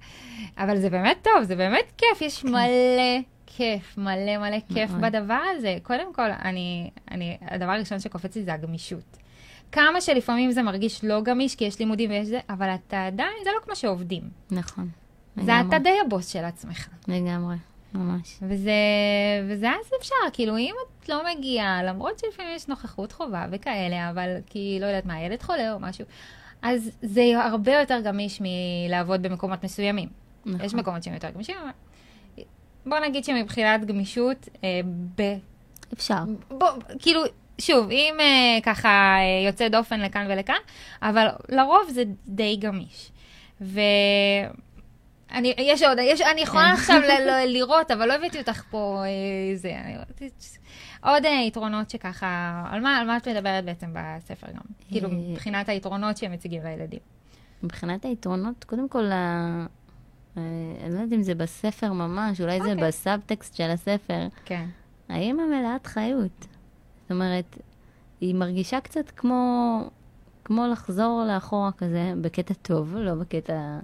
אבל 0.58 0.78
זה 0.78 0.90
באמת 0.90 1.16
טוב, 1.22 1.42
זה 1.42 1.56
באמת 1.56 1.92
כיף, 1.98 2.20
יש 2.20 2.42
כן. 2.42 2.48
מלא 2.48 3.20
כיף, 3.46 3.98
מלא 3.98 4.38
מלא 4.38 4.58
כיף 4.74 4.90
בדבר 4.90 5.42
הזה. 5.56 5.76
קודם 5.82 6.14
כל, 6.14 6.30
אני, 6.44 6.90
אני, 7.10 7.36
הדבר 7.40 7.70
הראשון 7.70 8.00
שקופץ 8.00 8.36
לי 8.36 8.44
זה 8.44 8.54
הגמישות. 8.54 9.16
כמה 9.72 10.00
שלפעמים 10.00 10.50
זה 10.50 10.62
מרגיש 10.62 11.04
לא 11.04 11.20
גמיש, 11.20 11.54
כי 11.54 11.64
יש 11.64 11.78
לימודים 11.78 12.10
ויש 12.10 12.28
זה, 12.28 12.40
אבל 12.50 12.68
אתה 12.74 13.06
עדיין, 13.06 13.36
זה 13.44 13.50
לא 13.54 13.60
כמו 13.64 13.76
שעובדים. 13.76 14.22
נכון. 14.50 14.88
זה. 15.36 15.60
אתה 15.60 15.78
די 15.78 15.94
הבוס 16.06 16.28
של 16.28 16.44
עצמך. 16.44 16.88
לגמרי, 17.08 17.56
ממש. 17.96 18.38
וזה, 18.42 18.72
וזה 19.48 19.68
אז 19.68 19.90
אפשר, 20.00 20.14
כאילו, 20.32 20.56
אם 20.56 20.74
את 21.02 21.08
לא 21.08 21.22
מגיעה, 21.30 21.82
למרות 21.82 22.18
שלפעמים 22.18 22.52
יש 22.56 22.68
נוכחות 22.68 23.12
חובה 23.12 23.46
וכאלה, 23.50 24.10
אבל 24.10 24.36
כי, 24.46 24.78
לא 24.80 24.86
יודעת 24.86 25.06
מה, 25.06 25.20
ילד 25.20 25.42
חולה 25.42 25.72
או 25.72 25.80
משהו, 25.80 26.04
אז 26.62 26.90
זה 27.02 27.22
הרבה 27.44 27.72
יותר 27.72 28.00
גמיש 28.00 28.40
מלעבוד 28.40 29.22
במקומות 29.22 29.64
מסוימים. 29.64 30.08
נכון. 30.46 30.66
יש 30.66 30.74
מקומות 30.74 31.02
שהם 31.02 31.14
יותר 31.14 31.30
גמישים, 31.30 31.56
אבל... 31.62 31.70
בוא 32.86 32.98
נגיד 32.98 33.24
שמבחינת 33.24 33.84
גמישות, 33.84 34.48
אה, 34.64 34.80
ב... 35.16 35.22
אפשר. 35.92 36.24
בוא, 36.48 36.68
כאילו, 36.98 37.20
שוב, 37.58 37.90
אם 37.90 38.14
uh, 38.18 38.62
ככה 38.62 39.16
uh, 39.18 39.46
יוצא 39.46 39.68
דופן 39.68 40.00
לכאן 40.00 40.26
ולכאן, 40.30 40.58
אבל 41.02 41.26
לרוב 41.48 41.88
זה 41.88 42.02
די 42.26 42.56
גמיש. 42.56 43.10
ו... 43.60 43.80
אני, 45.36 45.54
יש 45.58 45.82
עוד, 45.82 45.98
יש, 46.02 46.20
אני 46.20 46.40
יכולה 46.40 46.66
כן. 46.66 46.72
עכשיו 46.72 47.00
ל, 47.00 47.10
ל, 47.28 47.52
לראות, 47.52 47.90
אבל 47.90 48.08
לא 48.08 48.12
הבאתי 48.12 48.38
אותך 48.38 48.62
פה, 48.70 49.02
אה, 49.04 49.56
זה, 49.56 49.72
אני, 49.84 49.96
עוד 51.02 51.24
אה, 51.24 51.42
יתרונות 51.46 51.90
שככה, 51.90 52.64
על 52.70 52.80
מה, 52.80 52.96
על 52.96 53.06
מה 53.06 53.16
את 53.16 53.28
מדברת 53.28 53.64
בעצם 53.64 53.86
בספר 53.92 54.46
גם? 54.46 54.60
כאילו, 54.88 55.08
מבחינת 55.12 55.68
היתרונות 55.68 56.16
שהם 56.16 56.32
מציגים 56.32 56.62
לילדים. 56.62 56.98
מבחינת 57.62 58.04
היתרונות, 58.04 58.64
קודם 58.64 58.88
כל, 58.88 59.04
ה... 59.12 59.66
אני 60.36 60.94
לא 60.94 61.00
יודעת 61.00 61.12
אם 61.12 61.22
זה 61.22 61.34
בספר 61.34 61.92
ממש, 61.92 62.40
אולי 62.40 62.60
okay. 62.60 62.62
זה 62.62 62.72
אוקיי. 62.72 62.88
בסאבטקסט 62.88 63.54
של 63.54 63.70
הספר. 63.70 64.28
כן. 64.44 64.66
האמא 65.08 65.42
מלאת 65.42 65.86
חיות. 65.86 66.46
זאת 67.02 67.10
אומרת, 67.10 67.58
היא 68.20 68.34
מרגישה 68.34 68.80
קצת 68.80 69.10
כמו, 69.10 69.80
כמו 70.44 70.66
לחזור 70.66 71.24
לאחורה 71.28 71.72
כזה, 71.72 72.12
בקטע 72.20 72.54
טוב, 72.54 72.96
לא 72.96 73.14
בקטע... 73.14 73.78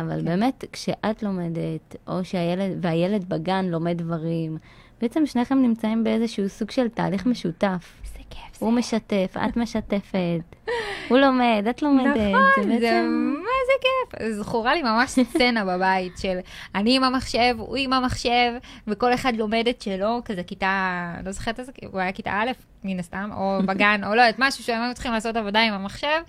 אבל 0.00 0.20
כן. 0.20 0.24
באמת, 0.24 0.64
כשאת 0.72 1.22
לומדת, 1.22 1.96
או 2.06 2.24
שהילד, 2.24 2.78
והילד 2.84 3.28
בגן 3.28 3.64
לומד 3.64 3.98
דברים, 3.98 4.58
בעצם 5.00 5.26
שניכם 5.26 5.62
נמצאים 5.62 6.04
באיזשהו 6.04 6.48
סוג 6.48 6.70
של 6.70 6.88
תהליך 6.88 7.26
משותף. 7.26 7.92
איזה 8.04 8.18
כיף 8.30 8.58
זה. 8.60 8.66
הוא 8.66 8.72
משתף, 8.72 9.36
את 9.44 9.56
משתפת. 9.56 10.56
הוא 11.08 11.18
לומד, 11.18 11.64
את 11.70 11.82
לומדת. 11.82 12.16
נכון, 12.16 12.42
זה, 12.56 12.68
בעצם... 12.68 12.80
זה 12.80 13.02
מה 13.42 13.50
זה 13.66 13.72
כיף. 13.80 14.32
זכורה 14.32 14.74
לי 14.74 14.82
ממש 14.82 15.10
סצנה 15.10 15.64
בבית 15.64 16.18
של 16.18 16.38
אני 16.74 16.96
עם 16.96 17.04
המחשב, 17.04 17.54
הוא 17.58 17.76
עם 17.76 17.92
המחשב, 17.92 18.52
וכל 18.86 19.14
אחד 19.14 19.36
לומד 19.36 19.64
את 19.70 19.82
שלו, 19.82 20.20
כזה 20.24 20.42
כיתה, 20.42 21.14
לא 21.24 21.32
זוכרת 21.32 21.60
איזה, 21.60 21.72
הוא 21.92 22.00
היה 22.00 22.12
כיתה 22.12 22.30
א', 22.30 22.50
מן 22.84 22.98
הסתם, 22.98 23.30
או 23.36 23.58
בגן, 23.68 24.00
או 24.04 24.14
לא 24.14 24.20
יודעת, 24.20 24.36
משהו 24.38 24.64
שהם 24.64 24.82
היו 24.82 24.94
צריכים 24.94 25.12
לעשות 25.12 25.36
עבודה 25.36 25.60
עם 25.60 25.74
המחשב, 25.74 26.20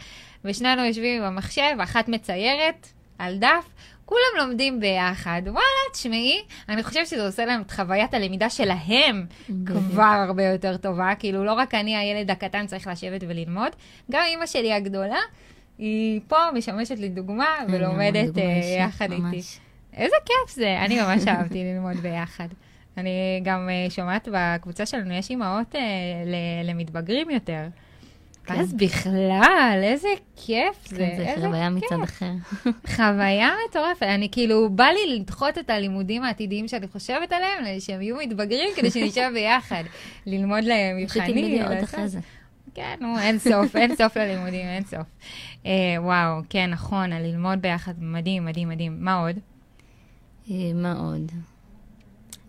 ושנינו 0.45 0.86
יושבים 0.86 1.21
עם 1.21 1.27
המחשב, 1.27 1.75
אחת 1.84 2.10
מציירת 2.10 2.88
על 3.21 3.38
דף, 3.38 3.69
כולם 4.05 4.47
לומדים 4.47 4.79
ביחד. 4.79 5.41
וואלה, 5.45 5.91
תשמעי, 5.93 6.41
אני 6.69 6.84
חושבת 6.84 7.07
שזה 7.07 7.25
עושה 7.25 7.45
להם 7.45 7.62
את 7.62 7.71
חוויית 7.71 8.13
הלמידה 8.13 8.49
שלהם 8.49 9.25
כבר 9.65 10.23
הרבה 10.27 10.43
יותר 10.43 10.77
טובה. 10.77 11.13
כאילו, 11.19 11.45
לא 11.45 11.53
רק 11.53 11.75
אני, 11.75 11.97
הילד 11.97 12.32
הקטן, 12.32 12.67
צריך 12.67 12.88
לשבת 12.88 13.24
וללמוד, 13.28 13.72
גם 14.11 14.22
אימא 14.28 14.45
שלי 14.45 14.74
הגדולה, 14.74 15.19
היא 15.78 16.22
פה 16.28 16.38
משמשת 16.53 16.99
לי 16.99 17.09
דוגמה 17.09 17.55
ולומדת 17.69 18.38
אה, 18.38 18.43
יחד 18.80 19.11
איתי. 19.11 19.41
איזה 19.93 20.15
כיף 20.26 20.55
זה, 20.55 20.80
אני 20.86 21.01
ממש 21.01 21.28
אהבתי 21.28 21.63
ללמוד 21.74 21.97
ביחד. 21.97 22.47
אני 22.97 23.41
גם 23.43 23.69
אה, 23.69 23.89
שומעת 23.89 24.28
בקבוצה 24.32 24.86
שלנו, 24.86 25.13
יש 25.13 25.30
אימהות 25.30 25.76
אה, 25.76 25.82
למתבגרים 26.63 27.30
יותר. 27.30 27.63
כן. 28.56 28.60
אז 28.60 28.74
בכלל, 28.74 29.80
איזה 29.84 30.08
כיף 30.36 30.88
זה. 30.88 30.97
כן, 31.18 31.36
זה 31.39 31.47
חוויה 31.47 31.70
מצד 31.70 32.04
אחר. 32.04 32.32
חוויה 32.95 33.49
מטורפת. 33.70 34.04
אני 34.04 34.30
כאילו, 34.32 34.70
בא 34.70 34.86
לי 34.86 35.16
לדחות 35.20 35.58
את 35.58 35.70
הלימודים 35.70 36.24
העתידיים 36.24 36.68
שאני 36.68 36.88
חושבת 36.88 37.32
עליהם, 37.32 37.80
שהם 37.80 38.02
יהיו 38.02 38.18
מתבגרים, 38.18 38.70
כדי 38.76 38.91
שנשב 38.91 39.30
ביחד, 39.34 39.84
ללמוד 40.26 40.64
להם 40.64 40.97
מבחנים. 40.97 41.26
שתלמדי 41.26 41.62
עוד 41.64 41.84
אחרי 41.84 42.08
זה. 42.08 42.20
כן, 42.74 42.95
נו, 43.02 43.20
אין 43.20 43.39
סוף, 43.39 43.76
אין 43.76 43.95
סוף 43.95 44.18
ללימודים, 44.18 44.66
אין 44.66 44.84
סוף. 44.84 45.08
אה, 45.66 45.72
וואו, 45.97 46.41
כן, 46.49 46.70
נכון, 46.70 47.14
הללמוד 47.14 47.62
ביחד, 47.62 47.93
מדהים, 47.97 48.45
מדהים, 48.45 48.70
מדהים. 48.70 48.97
מה 48.99 49.20
עוד? 49.20 49.36
אה, 50.52 50.56
מה 50.76 50.93
עוד? 50.93 51.32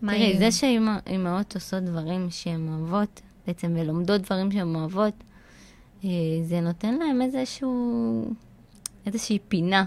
תראי, 0.01 0.37
זה 0.37 0.51
שאימהות 0.51 1.55
עושות 1.55 1.83
דברים 1.83 2.27
שהן 2.29 2.67
אוהבות, 2.67 3.21
בעצם 3.47 3.75
ולומדות 3.79 4.21
דברים 4.21 4.51
שהן 4.51 4.75
אוהבות, 4.75 5.13
זה 6.43 6.61
נותן 6.61 6.93
להם 6.93 7.21
איזשהו, 7.21 8.25
איזושהי 9.05 9.39
פינה. 9.47 9.85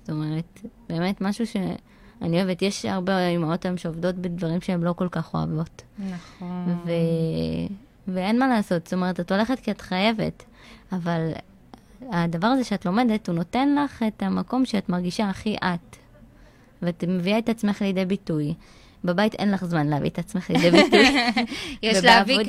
זאת 0.00 0.10
אומרת, 0.10 0.60
באמת 0.88 1.20
משהו 1.20 1.46
שאני 1.46 2.42
אוהבת. 2.42 2.62
יש 2.62 2.84
הרבה 2.84 3.28
אימהות 3.28 3.64
היום 3.64 3.76
שעובדות 3.76 4.14
בדברים 4.14 4.60
שהן 4.60 4.80
לא 4.80 4.92
כל 4.92 5.08
כך 5.08 5.34
אוהבות. 5.34 5.82
נכון. 5.98 6.76
ו... 6.86 6.90
ואין 8.08 8.38
מה 8.38 8.48
לעשות, 8.48 8.86
זאת 8.86 8.92
אומרת, 8.92 9.20
את 9.20 9.32
הולכת 9.32 9.60
כי 9.60 9.70
את 9.70 9.80
חייבת, 9.80 10.44
אבל 10.92 11.32
הדבר 12.10 12.46
הזה 12.46 12.64
שאת 12.64 12.86
לומדת, 12.86 13.28
הוא 13.28 13.36
נותן 13.36 13.74
לך 13.74 14.02
את 14.06 14.22
המקום 14.22 14.64
שאת 14.64 14.88
מרגישה 14.88 15.28
הכי 15.28 15.56
את. 15.56 15.96
ואת 16.82 17.04
מביאה 17.08 17.38
את 17.38 17.48
עצמך 17.48 17.82
לידי 17.82 18.04
ביטוי. 18.04 18.54
בבית 19.04 19.34
אין 19.34 19.50
לך 19.50 19.64
זמן 19.64 19.86
להביא 19.86 20.10
את 20.10 20.18
עצמך 20.18 20.50
לידי 20.50 20.70
ביטוי. 20.70 21.06
יש 21.82 22.04
להביא 22.04 22.40
את 22.40 22.46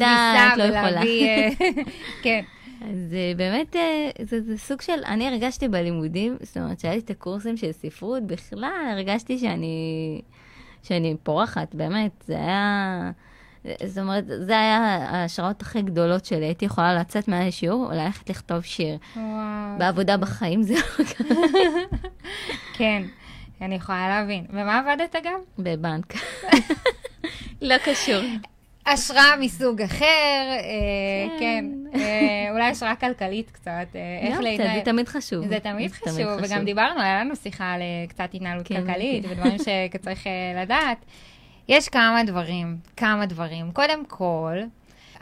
לא. 0.58 0.64
ולהביא... 0.64 1.28
אה, 1.28 1.50
כן. 2.24 2.42
אז 2.90 3.14
אה, 3.14 3.32
באמת, 3.38 3.76
אה, 3.76 4.10
זה, 4.24 4.42
זה 4.42 4.58
סוג 4.58 4.82
של, 4.82 5.04
אני 5.06 5.28
הרגשתי 5.28 5.68
בלימודים, 5.68 6.38
זאת 6.42 6.58
אומרת, 6.58 6.80
שהיה 6.80 6.94
לי 6.94 7.00
את 7.00 7.10
הקורסים 7.10 7.58
של 7.58 7.72
ספרות, 7.72 8.24
בכלל 8.24 8.88
הרגשתי 8.92 9.40
שאני, 9.40 10.22
שאני 10.84 11.16
פורחת, 11.24 11.76
באמת, 11.76 12.24
זה 12.28 12.36
היה, 12.38 13.12
זאת 13.86 13.98
אומרת, 13.98 14.26
זה 14.28 14.60
היה 14.60 14.78
ההשראות 15.10 15.62
הכי 15.62 15.82
גדולות 15.82 16.26
שלי, 16.26 16.46
הייתי 16.46 16.66
יכולה 16.66 16.94
לצאת 16.94 17.28
מהשיעור 17.28 17.88
וללכת 17.92 18.30
לכתוב 18.30 18.62
שיר. 18.62 18.98
וואו. 19.16 19.26
בעבודה 19.78 20.18
בחיים 20.18 20.64
זה 20.64 20.74
לא 20.74 21.06
קרה. 21.06 21.36
כן, 22.78 23.04
אני 23.62 23.76
יכולה 23.76 24.08
להבין. 24.10 24.46
ומה 24.50 24.80
עבדת 24.80 25.16
גם? 25.24 25.40
בבנק. 25.60 26.14
לא 27.62 27.76
קשור. 27.78 28.22
השראה 28.86 29.36
מסוג 29.40 29.82
אחר, 29.82 30.06
אה, 30.06 31.40
כן, 31.40 31.66
אה, 31.96 32.48
אולי 32.52 32.64
השראה 32.64 32.96
כלכלית 32.96 33.52
קצת, 33.52 33.70
אה, 33.96 34.20
איך 34.22 34.30
גם 34.30 34.34
קצת, 34.34 34.44
להתנהל. 34.44 34.80
זה 34.80 34.86
תמיד 34.86 35.08
חשוב. 35.08 35.48
זה 35.48 35.60
תמיד 35.60 35.92
חשוב, 35.92 36.28
וגם 36.44 36.66
דיברנו, 36.66 37.02
היה 37.02 37.24
לנו 37.24 37.36
שיחה 37.36 37.74
על 37.74 37.82
קצת 38.10 38.30
התנהלות 38.34 38.68
כן, 38.68 38.82
כלכלית 38.82 39.26
כן. 39.26 39.32
ודברים 39.32 39.58
שצריך 39.94 40.24
לדעת. 40.62 41.06
יש 41.68 41.90
כמה 41.90 42.24
דברים, 42.26 42.78
כמה 42.98 43.26
דברים. 43.26 43.72
קודם 43.72 44.06
כל, 44.06 44.58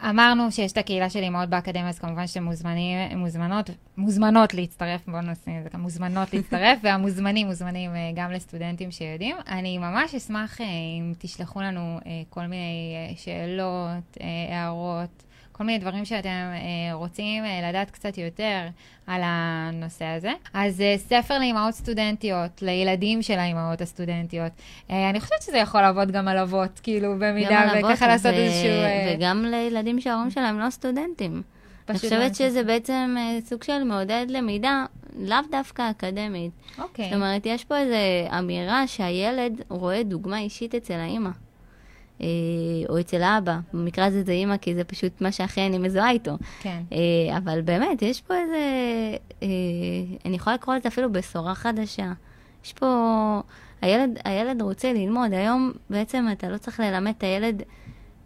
אמרנו 0.10 0.52
שיש 0.52 0.72
את 0.72 0.78
הקהילה 0.78 1.10
של 1.10 1.20
אימהות 1.20 1.50
באקדמיה, 1.50 1.90
אז 1.90 2.00
כמובן 2.00 2.28
שאתם 2.28 2.44
מוזמנים, 2.44 3.18
מוזמנות, 3.18 3.70
מוזמנות 3.98 4.54
להצטרף, 4.54 5.02
בואו 5.08 5.22
נשים 5.22 5.58
את 5.58 5.64
זה 5.64 5.70
כאן, 5.70 5.80
מוזמנות 5.80 6.34
להצטרף, 6.34 6.80
והמוזמנים 6.84 7.48
מוזמנים 7.48 7.96
אה, 7.96 8.12
גם 8.16 8.32
לסטודנטים 8.32 8.92
שיודעים. 8.92 9.36
אני 9.48 9.78
ממש 9.78 10.16
אשמח 10.16 10.62
אה, 10.62 10.66
אם 11.00 11.14
תשלחו 11.18 11.62
לנו 11.62 12.00
אה, 12.06 12.22
כל 12.30 12.42
מיני 12.42 13.14
שאלות, 13.16 14.18
הערות. 14.50 15.24
כל 15.64 15.68
מיני 15.68 15.80
דברים 15.80 16.06
שאתם 16.06 16.30
אה, 16.30 16.94
רוצים 16.94 17.46
אה, 17.46 17.70
לדעת 17.70 17.92
קצת 17.92 18.18
יותר 18.18 18.68
על 19.08 19.22
הנושא 19.24 20.06
הזה. 20.06 20.32
אז 20.54 20.82
אה, 20.82 20.96
ספר 20.98 21.40
לאימהות 21.40 21.74
סטודנטיות, 21.74 22.62
לילדים 22.62 23.22
של 23.22 23.40
האימהות 23.40 23.82
הסטודנטיות. 23.82 24.52
אה, 24.90 25.10
אני 25.10 25.20
חושבת 25.20 25.42
שזה 25.42 25.58
יכול 25.58 25.82
לעבוד 25.82 26.12
גם 26.12 26.28
על 26.28 26.38
אבות, 26.38 26.80
כאילו, 26.84 27.16
במידה, 27.20 27.62
וככה 27.80 28.08
לעשות 28.08 28.32
ו- 28.34 28.38
איזשהו... 28.38 28.70
אה, 28.70 29.16
וגם 29.18 29.46
לילדים 29.46 30.02
שההורים 30.02 30.32
שלהם 30.32 30.60
לא 30.60 30.70
סטודנטים. 30.70 31.32
אני 31.90 31.98
פשוט 31.98 32.12
לא 32.12 32.18
חושבת 32.18 32.36
שזה 32.36 32.64
בעצם 32.64 33.16
אה, 33.18 33.38
סוג 33.46 33.64
של 33.64 33.84
מעודד 33.84 34.26
למידה, 34.30 34.86
לאו 35.20 35.38
דווקא 35.52 35.90
אקדמית. 35.92 36.52
אוקיי. 36.80 37.06
זאת 37.06 37.14
אומרת, 37.14 37.46
יש 37.46 37.64
פה 37.64 37.78
איזו 37.78 38.38
אמירה 38.40 38.88
שהילד 38.88 39.62
רואה 39.70 40.04
דוגמה 40.04 40.40
אישית 40.40 40.76
אצל 40.76 40.94
האימא. 40.94 41.30
אה, 42.22 42.28
או 42.90 43.00
אצל 43.00 43.24
האבא, 43.24 43.60
במקרה 43.74 44.06
הזה 44.06 44.24
זה 44.24 44.32
אימא, 44.32 44.58
כי 44.58 44.76
זה 44.76 44.84
פשוט 44.84 45.22
מה 45.22 45.32
שהכי 45.32 45.62
אני 45.62 45.78
מזוהה 45.78 46.12
איתו. 46.12 46.38
כן. 46.62 46.82
אה, 46.92 47.38
אבל 47.38 47.62
באמת, 47.62 48.02
יש 48.02 48.22
פה 48.22 48.34
איזה, 48.38 48.62
אה, 49.44 49.48
אני 50.26 50.36
יכולה 50.36 50.56
לקרוא 50.56 50.76
לזה 50.76 50.88
אפילו 50.88 51.12
בשורה 51.12 51.56
חדשה. 51.56 52.12
יש 52.66 52.74
פה, 52.74 53.42
הילד, 53.82 54.20
הילד 54.26 54.62
רוצה 54.62 54.94
ללמוד, 54.94 55.34
היום 55.34 55.72
בעצם 55.90 56.26
אתה 56.32 56.50
לא 56.50 56.58
צריך 56.58 56.80
ללמד 56.80 57.14
את 57.18 57.24
הילד 57.24 57.64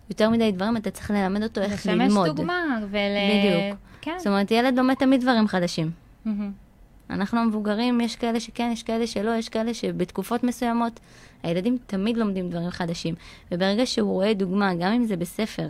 יותר 0.10 0.30
מדי 0.30 0.52
דברים, 0.52 0.78
אתה 0.78 0.92
צריך 0.92 1.12
ללמד 1.12 1.44
אותו 1.44 1.62
איך 1.62 1.74
לשמש 1.74 2.08
ללמוד. 2.12 2.28
דוגמה 2.28 2.80
ול... 2.82 3.00
בדיוק. 3.30 3.80
כן. 4.02 4.16
זאת 4.18 4.28
אומרת, 4.28 4.52
ילד 4.52 4.78
לומד 4.78 4.94
תמיד 4.94 5.22
דברים 5.22 5.48
חדשים. 5.48 5.92
מהמם. 6.26 6.67
אנחנו 7.10 7.40
המבוגרים, 7.40 8.02
יש 8.02 8.16
כאלה 8.16 8.40
שכן, 8.40 8.70
יש 8.74 8.84
כאלה 8.84 9.08
שלא, 9.08 9.32
יש 9.32 9.50
כאלה 9.50 9.74
שבתקופות 9.74 10.44
מסוימות 10.44 11.00
הילדים 11.44 11.78
תמיד 11.88 12.18
לומדים 12.18 12.50
דברים 12.50 12.70
חדשים. 12.70 13.16
וברגע 13.52 13.86
שהוא 13.86 14.12
רואה 14.12 14.34
דוגמה, 14.34 14.76
גם 14.76 14.94
אם 14.94 15.06
זה 15.06 15.18
בספר, 15.18 15.68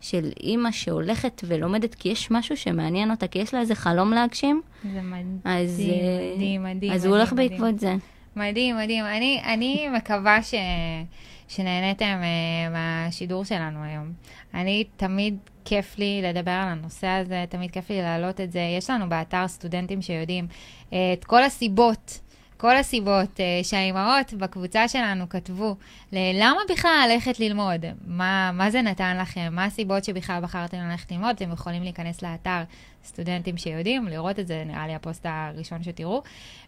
של 0.00 0.30
אימא 0.40 0.70
שהולכת 0.70 1.42
ולומדת 1.44 1.94
כי 1.94 2.08
יש 2.08 2.30
משהו 2.30 2.56
שמעניין 2.56 3.10
אותה, 3.10 3.26
כי 3.26 3.38
יש 3.38 3.54
לה 3.54 3.60
איזה 3.60 3.74
חלום 3.74 4.12
להגשים, 4.12 4.62
זה 4.92 5.02
מדהים, 5.02 5.38
אז, 5.44 5.80
אה, 5.80 6.34
מדהים, 6.34 6.62
מדהים. 6.62 6.92
אז 6.92 7.06
הוא 7.06 7.16
הולך 7.16 7.32
מדהים, 7.32 7.48
בעקבות 7.48 7.78
זה. 7.78 7.94
מדהים, 8.36 8.76
מדהים. 8.76 9.04
אני, 9.04 9.40
אני 9.44 9.88
מקווה 9.96 10.42
ש, 10.42 10.54
שנהניתם 11.48 12.20
uh, 12.20 12.72
מהשידור 12.72 13.44
שלנו 13.44 13.84
היום. 13.84 14.12
אני, 14.54 14.84
תמיד 14.96 15.36
כיף 15.64 15.98
לי 15.98 16.22
לדבר 16.22 16.50
על 16.50 16.68
הנושא 16.68 17.06
הזה, 17.06 17.44
תמיד 17.48 17.70
כיף 17.70 17.90
לי 17.90 18.02
להעלות 18.02 18.40
את 18.40 18.52
זה. 18.52 18.60
יש 18.78 18.90
לנו 18.90 19.08
באתר 19.08 19.48
סטודנטים 19.48 20.02
שיודעים 20.02 20.46
את 20.90 21.24
כל 21.24 21.42
הסיבות. 21.42 22.20
כל 22.56 22.76
הסיבות 22.76 23.36
uh, 23.36 23.66
שהאימהות 23.66 24.34
בקבוצה 24.34 24.88
שלנו 24.88 25.28
כתבו, 25.28 25.76
למה 26.12 26.60
בכלל 26.70 27.08
ללכת 27.12 27.40
ללמוד? 27.40 27.84
מה, 28.06 28.50
מה 28.52 28.70
זה 28.70 28.82
נתן 28.82 29.16
לכם? 29.20 29.48
מה 29.52 29.64
הסיבות 29.64 30.04
שבכלל 30.04 30.40
בחרתם 30.42 30.78
ללכת 30.78 31.12
ללמוד? 31.12 31.30
אתם 31.30 31.52
יכולים 31.52 31.82
להיכנס 31.82 32.22
לאתר 32.22 32.62
סטודנטים 33.04 33.56
שיודעים, 33.56 34.08
לראות 34.08 34.38
את 34.38 34.46
זה, 34.46 34.62
נראה 34.66 34.86
לי 34.86 34.94
הפוסט 34.94 35.26
הראשון 35.28 35.82
שתראו. 35.82 36.22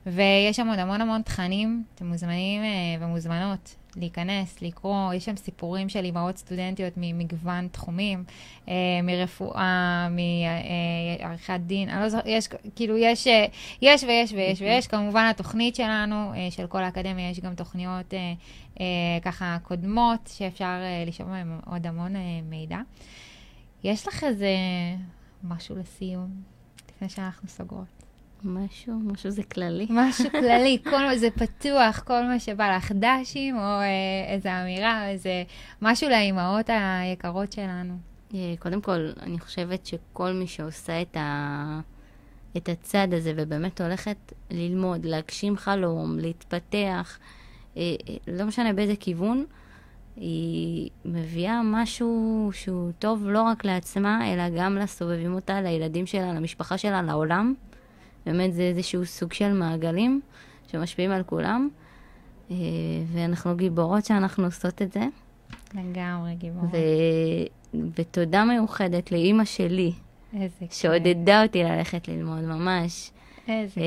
ויש 0.07 0.57
שם 0.57 0.68
עוד 0.68 0.79
המון 0.79 1.01
המון 1.01 1.23
תכנים, 1.23 1.85
אתם 1.95 2.07
מוזמנים 2.07 2.62
uh, 2.62 3.03
ומוזמנות 3.03 3.75
להיכנס, 3.97 4.62
לקרוא, 4.62 5.14
יש 5.14 5.24
שם 5.24 5.36
סיפורים 5.36 5.88
של 5.88 6.05
אימהות 6.05 6.36
סטודנטיות 6.36 6.93
ממגוון 6.97 7.68
תחומים, 7.68 8.24
uh, 8.66 8.68
מרפואה, 9.03 10.09
מעריכת 10.09 11.61
דין, 11.66 11.88
אני 11.88 12.03
לא 12.03 12.09
זוכרת, 12.09 12.26
יש, 12.26 12.49
כאילו, 12.76 12.97
יש, 12.97 13.26
אה, 13.26 13.47
יש 13.82 14.05
ויש 14.05 14.32
ויש 14.32 14.61
ויש, 14.61 14.86
כמובן 14.86 15.26
התוכנית 15.30 15.74
שלנו, 15.74 16.32
uh, 16.32 16.36
של 16.51 16.66
כל 16.66 16.82
האקדמיה, 16.82 17.30
יש 17.30 17.40
גם 17.40 17.55
תוכניות 17.55 18.11
uh, 18.11 18.76
uh, 18.76 18.80
ככה 19.22 19.57
קודמות, 19.62 20.30
שאפשר 20.32 20.80
uh, 21.05 21.09
לשמוע 21.09 21.45
מהן 21.45 21.61
עוד 21.66 21.86
המון 21.86 22.16
uh, 22.16 22.18
מידע. 22.51 22.78
יש 23.84 24.09
לך 24.09 24.24
איזה 24.24 24.49
משהו 25.45 25.76
לסיום, 25.76 26.30
לפני 26.90 27.09
שאנחנו 27.09 27.49
סוגרות? 27.49 28.01
משהו, 28.45 28.95
משהו 28.95 29.30
זה 29.30 29.43
כללי. 29.43 29.86
משהו 29.90 30.30
כללי, 30.40 30.78
כל 30.84 31.05
מה, 31.05 31.18
זה 31.18 31.30
פתוח, 31.30 32.03
כל 32.07 32.22
מה 32.24 32.38
שבא 32.38 32.76
לך, 32.76 32.93
דשים, 32.93 33.57
או 33.57 33.61
אה, 33.61 34.34
איזה 34.34 34.62
אמירה, 34.62 35.09
איזה 35.09 35.43
משהו 35.82 36.09
לאימהות 36.09 36.70
היקרות 36.70 37.53
שלנו. 37.53 37.95
אה, 38.34 38.55
קודם 38.59 38.80
כל, 38.80 39.11
אני 39.20 39.38
חושבת 39.40 39.86
שכל 39.86 40.32
מי 40.32 40.47
שעושה 40.47 41.03
את, 41.03 41.16
ה... 41.16 41.80
את 42.57 42.68
הצד 42.68 43.09
הזה 43.12 43.32
ובאמת 43.36 43.80
הולכת 43.80 44.32
ללמוד, 44.51 45.05
להגשים 45.05 45.57
חלום, 45.57 46.18
להתפתח, 46.18 47.18
אה, 47.76 47.82
לא 48.26 48.45
משנה 48.45 48.72
באיזה 48.72 48.97
כיוון, 48.97 49.45
היא 50.16 50.90
מביאה 51.05 51.61
משהו 51.64 52.51
שהוא 52.53 52.93
טוב 52.99 53.28
לא 53.28 53.43
רק 53.43 53.64
לעצמה, 53.64 54.32
אלא 54.32 54.43
גם 54.57 54.76
לסובבים 54.76 55.34
אותה, 55.34 55.61
לילדים 55.61 56.07
שלה, 56.07 56.32
למשפחה 56.32 56.78
שלה, 56.78 57.03
לעולם. 57.03 57.55
באמת 58.27 58.55
זה 58.55 58.62
איזשהו 58.62 59.07
סוג 59.07 59.33
של 59.33 59.53
מעגלים 59.53 60.20
שמשפיעים 60.66 61.11
על 61.11 61.23
כולם, 61.23 61.68
אה, 62.51 62.57
ואנחנו 63.12 63.57
גיבורות 63.57 64.05
שאנחנו 64.05 64.45
עושות 64.45 64.83
את 64.83 64.93
זה. 64.93 65.07
לגמרי, 65.75 66.35
גיבור. 66.35 66.64
ו... 66.73 66.77
ותודה 67.95 68.45
מיוחדת 68.45 69.12
לאימא 69.12 69.45
שלי, 69.45 69.93
איזה. 70.41 70.66
שעודדה 70.70 71.43
אותי 71.43 71.64
ללכת 71.64 72.09
ללמוד, 72.09 72.41
ממש. 72.41 73.11
איזה 73.49 73.81
אה, 73.81 73.87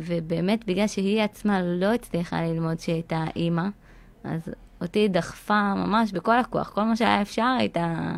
כיף. 0.00 0.04
ובאמת, 0.06 0.64
בגלל 0.64 0.86
שהיא 0.86 1.22
עצמה 1.22 1.62
לא 1.62 1.94
הצליחה 1.94 2.42
ללמוד 2.42 2.76
כשהיא 2.76 2.94
הייתה 2.94 3.24
אימא, 3.36 3.68
אז 4.24 4.48
אותי 4.80 4.98
היא 4.98 5.10
דחפה 5.10 5.74
ממש 5.74 6.12
בכל 6.12 6.38
הכוח, 6.38 6.70
כל 6.70 6.82
מה 6.82 6.96
שהיה 6.96 7.22
אפשר 7.22 7.56
הייתה 7.58 8.14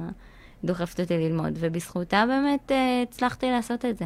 דוחפת 0.65 1.01
אותי 1.01 1.19
ללמוד, 1.19 1.53
ובזכותה 1.55 2.25
באמת 2.29 2.73
אה, 2.73 3.03
הצלחתי 3.03 3.51
לעשות 3.51 3.85
את 3.85 3.97
זה. 3.97 4.05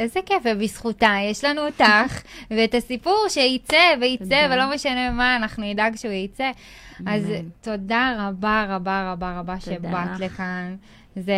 איזה 0.00 0.20
כיף, 0.26 0.42
ובזכותה 0.44 1.14
יש 1.30 1.44
לנו 1.44 1.66
אותך, 1.66 2.22
ואת 2.50 2.74
הסיפור 2.74 3.26
שייצא 3.28 3.94
וייצא. 4.00 4.46
ולא 4.50 4.74
משנה 4.74 5.10
מה, 5.10 5.36
אנחנו 5.36 5.64
נדאג 5.64 5.96
שהוא 5.96 6.12
ייצא. 6.12 6.50
אז. 7.06 7.22
תודה 7.60 8.14
רבה 8.18 8.66
רבה 8.68 9.12
רבה 9.12 9.38
רבה 9.38 9.60
שבאת. 9.60 10.20
לכאן. 10.20 10.76
זה 11.16 11.34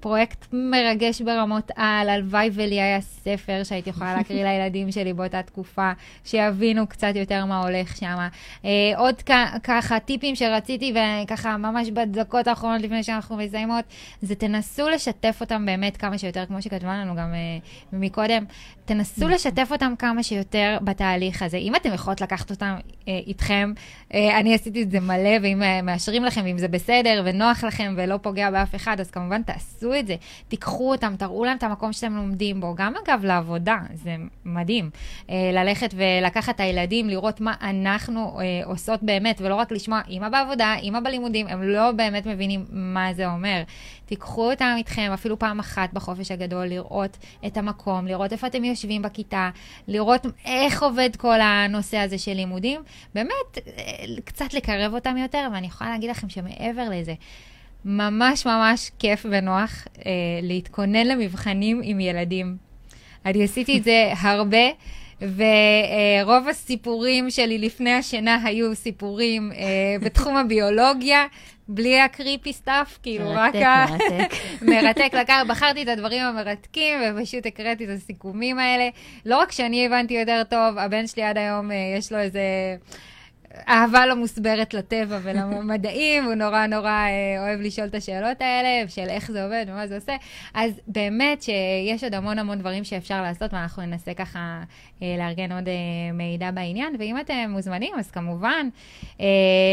פרויקט 0.00 0.46
מרגש 0.52 1.20
ברמות 1.20 1.70
על, 1.76 2.08
הלוואי 2.08 2.50
ולי 2.52 2.80
היה 2.80 3.00
ספר 3.00 3.64
שהייתי 3.64 3.90
יכולה 3.90 4.16
להקריא 4.16 4.44
לילדים 4.48 4.92
שלי 4.92 5.12
באותה 5.12 5.42
תקופה, 5.42 5.92
שיבינו 6.24 6.86
קצת 6.86 7.12
יותר 7.16 7.44
מה 7.44 7.62
הולך 7.62 7.96
שם. 7.96 8.16
אה, 8.64 8.70
עוד 8.96 9.22
כ- 9.26 9.58
ככה 9.64 10.00
טיפים 10.00 10.36
שרציתי, 10.36 10.94
וככה 11.24 11.56
ממש 11.56 11.90
בדקות 11.90 12.46
האחרונות 12.46 12.82
לפני 12.82 13.02
שאנחנו 13.02 13.36
מסיימות, 13.36 13.84
זה 14.22 14.34
תנסו 14.34 14.88
לשתף 14.88 15.36
אותם 15.40 15.66
באמת 15.66 15.96
כמה 15.96 16.18
שיותר, 16.18 16.46
כמו 16.46 16.62
שכתבה 16.62 16.94
לנו 16.94 17.14
גם 17.14 17.34
אה, 17.34 17.58
מקודם, 17.92 18.44
תנסו 18.84 19.28
לשתף 19.28 19.68
אותם 19.72 19.92
כמה 19.98 20.22
שיותר 20.22 20.78
בתהליך 20.84 21.42
הזה. 21.42 21.56
אם 21.56 21.76
אתם 21.76 21.94
יכולות 21.94 22.20
לקחת 22.20 22.50
אותם 22.50 22.74
אה, 23.08 23.20
איתכם, 23.26 23.72
אה, 24.14 24.40
אני 24.40 24.54
עשיתי 24.54 24.82
את 24.82 24.90
זה 24.90 25.00
מלא, 25.00 25.30
ואם 25.42 25.62
אה, 25.62 25.82
מאשרים 25.82 26.24
לכם, 26.24 26.40
ואם 26.44 26.58
זה 26.58 26.68
בסדר 26.68 27.22
ונוח 27.24 27.64
לכם 27.64 27.94
ולא 27.96 28.16
פוגע 28.22 28.50
באף 28.50 28.71
אחד, 28.74 29.00
אז 29.00 29.10
כמובן 29.10 29.42
תעשו 29.42 29.94
את 29.94 30.06
זה. 30.06 30.16
תיקחו 30.48 30.92
אותם, 30.92 31.14
תראו 31.18 31.44
להם 31.44 31.56
את 31.56 31.62
המקום 31.62 31.92
שאתם 31.92 32.16
לומדים 32.16 32.60
בו. 32.60 32.74
גם 32.74 32.94
אגב 33.04 33.24
לעבודה, 33.24 33.78
זה 33.94 34.16
מדהים. 34.44 34.90
אה, 35.30 35.50
ללכת 35.52 35.94
ולקחת 35.94 36.54
את 36.54 36.60
הילדים, 36.60 37.08
לראות 37.08 37.40
מה 37.40 37.54
אנחנו 37.60 38.40
אה, 38.40 38.44
עושות 38.64 39.02
באמת, 39.02 39.40
ולא 39.40 39.54
רק 39.54 39.72
לשמוע 39.72 40.00
אמא 40.10 40.28
בעבודה, 40.28 40.74
אמא 40.82 41.00
בלימודים, 41.00 41.46
הם 41.46 41.62
לא 41.62 41.92
באמת 41.92 42.26
מבינים 42.26 42.64
מה 42.70 43.14
זה 43.14 43.26
אומר. 43.26 43.62
תיקחו 44.06 44.50
אותם 44.50 44.74
איתכם 44.76 45.10
אפילו 45.14 45.38
פעם 45.38 45.58
אחת 45.58 45.92
בחופש 45.92 46.30
הגדול, 46.30 46.66
לראות 46.66 47.16
את 47.46 47.56
המקום, 47.56 48.06
לראות 48.06 48.32
איפה 48.32 48.46
אתם 48.46 48.64
יושבים 48.64 49.02
בכיתה, 49.02 49.50
לראות 49.88 50.26
איך 50.44 50.82
עובד 50.82 51.16
כל 51.16 51.40
הנושא 51.40 51.96
הזה 51.96 52.18
של 52.18 52.32
לימודים. 52.32 52.80
באמת, 53.14 53.58
אה, 53.66 54.04
קצת 54.24 54.54
לקרב 54.54 54.94
אותם 54.94 55.16
יותר, 55.16 55.48
ואני 55.52 55.66
יכולה 55.66 55.90
להגיד 55.90 56.10
לכם 56.10 56.28
שמעבר 56.28 56.88
לזה, 56.90 57.14
ממש 57.84 58.46
ממש 58.46 58.90
כיף 58.98 59.26
ונוח 59.30 59.84
אה, 60.06 60.12
להתכונן 60.42 61.06
למבחנים 61.06 61.80
עם 61.84 62.00
ילדים. 62.00 62.56
אני 63.26 63.44
עשיתי 63.44 63.78
את 63.78 63.84
זה 63.84 64.12
הרבה. 64.20 64.68
ורוב 65.22 66.48
הסיפורים 66.48 67.30
שלי 67.30 67.58
לפני 67.58 67.92
השינה 67.92 68.38
היו 68.44 68.74
סיפורים 68.74 69.52
אה, 69.52 69.96
בתחום 70.04 70.36
הביולוגיה, 70.36 71.26
בלי 71.68 72.00
ה 72.00 72.07
creepy 72.07 72.52
stuff, 72.52 72.98
כאילו 73.02 73.30
רק 73.30 73.54
ה... 73.54 73.86
מרתק. 73.90 74.34
מרתק. 74.68 75.14
לקח, 75.14 75.42
בחרתי 75.48 75.82
את 75.82 75.88
הדברים 75.88 76.22
המרתקים 76.22 76.98
ופשוט 77.16 77.46
הקראתי 77.46 77.84
את 77.84 77.88
הסיכומים 77.90 78.58
האלה. 78.58 78.88
לא 79.26 79.38
רק 79.38 79.52
שאני 79.52 79.86
הבנתי 79.86 80.14
יותר 80.14 80.42
טוב, 80.50 80.78
הבן 80.78 81.06
שלי 81.06 81.22
עד 81.22 81.38
היום 81.38 81.70
אה, 81.70 81.76
יש 81.98 82.12
לו 82.12 82.18
איזה... 82.18 82.40
אהבה 83.68 84.06
לא 84.06 84.16
מוסברת 84.16 84.74
לטבע 84.74 85.18
ולמדעים, 85.22 86.24
הוא 86.24 86.34
נורא 86.34 86.66
נורא 86.66 86.90
אה, 86.90 87.36
אוהב 87.38 87.60
לשאול 87.60 87.86
את 87.86 87.94
השאלות 87.94 88.40
האלה, 88.40 88.88
של 88.88 89.08
איך 89.08 89.30
זה 89.30 89.44
עובד 89.44 89.64
ומה 89.68 89.86
זה 89.86 89.94
עושה. 89.94 90.16
אז 90.54 90.80
באמת 90.86 91.42
שיש 91.42 92.04
עוד 92.04 92.14
המון 92.14 92.38
המון 92.38 92.58
דברים 92.58 92.84
שאפשר 92.84 93.22
לעשות, 93.22 93.54
ואנחנו 93.54 93.82
ננסה 93.82 94.14
ככה 94.14 94.62
אה, 95.02 95.14
לארגן 95.18 95.52
עוד 95.52 95.68
אה, 95.68 96.12
מידע 96.12 96.50
בעניין. 96.50 96.96
ואם 96.98 97.20
אתם 97.20 97.46
מוזמנים, 97.48 97.94
אז 97.98 98.10
כמובן, 98.10 98.68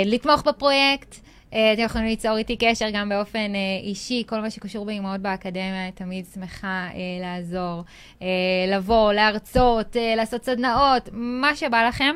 לתמוך 0.06 0.48
בפרויקט. 0.48 1.16
אתם 1.50 1.82
יכולים 1.82 2.08
ליצור 2.08 2.38
איתי 2.38 2.58
קשר 2.60 2.90
גם 2.94 3.10
באופן 3.10 3.52
אישי, 3.84 4.24
כל 4.28 4.42
מה 4.42 4.50
שקשור 4.50 4.86
באימהות 4.86 5.22
באקדמיה, 5.22 5.92
תמיד 5.92 6.26
שמחה 6.34 6.88
אה, 6.94 7.00
לעזור, 7.22 7.84
אה, 8.22 8.28
לבוא, 8.68 9.14
להרצות, 9.14 9.98
אה, 9.98 10.16
לעשות 10.16 10.44
סדנאות, 10.44 11.10
מה 11.14 11.56
שבא 11.56 11.88
לכם. 11.88 12.16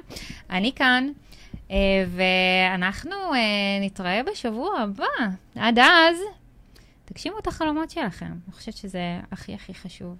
אני 0.49 0.72
כאן, 0.76 1.09
ואנחנו 2.07 3.16
אה, 3.34 3.39
נתראה 3.82 4.22
בשבוע 4.32 4.80
הבא. 4.80 5.05
עד 5.55 5.80
אז, 5.80 6.18
תגשימו 7.05 7.39
את 7.39 7.47
החלומות 7.47 7.89
שלכם. 7.89 8.26
אני 8.26 8.53
חושבת 8.53 8.76
שזה 8.76 9.20
הכי 9.32 9.53
הכי 9.53 9.74
חשוב. 9.74 10.18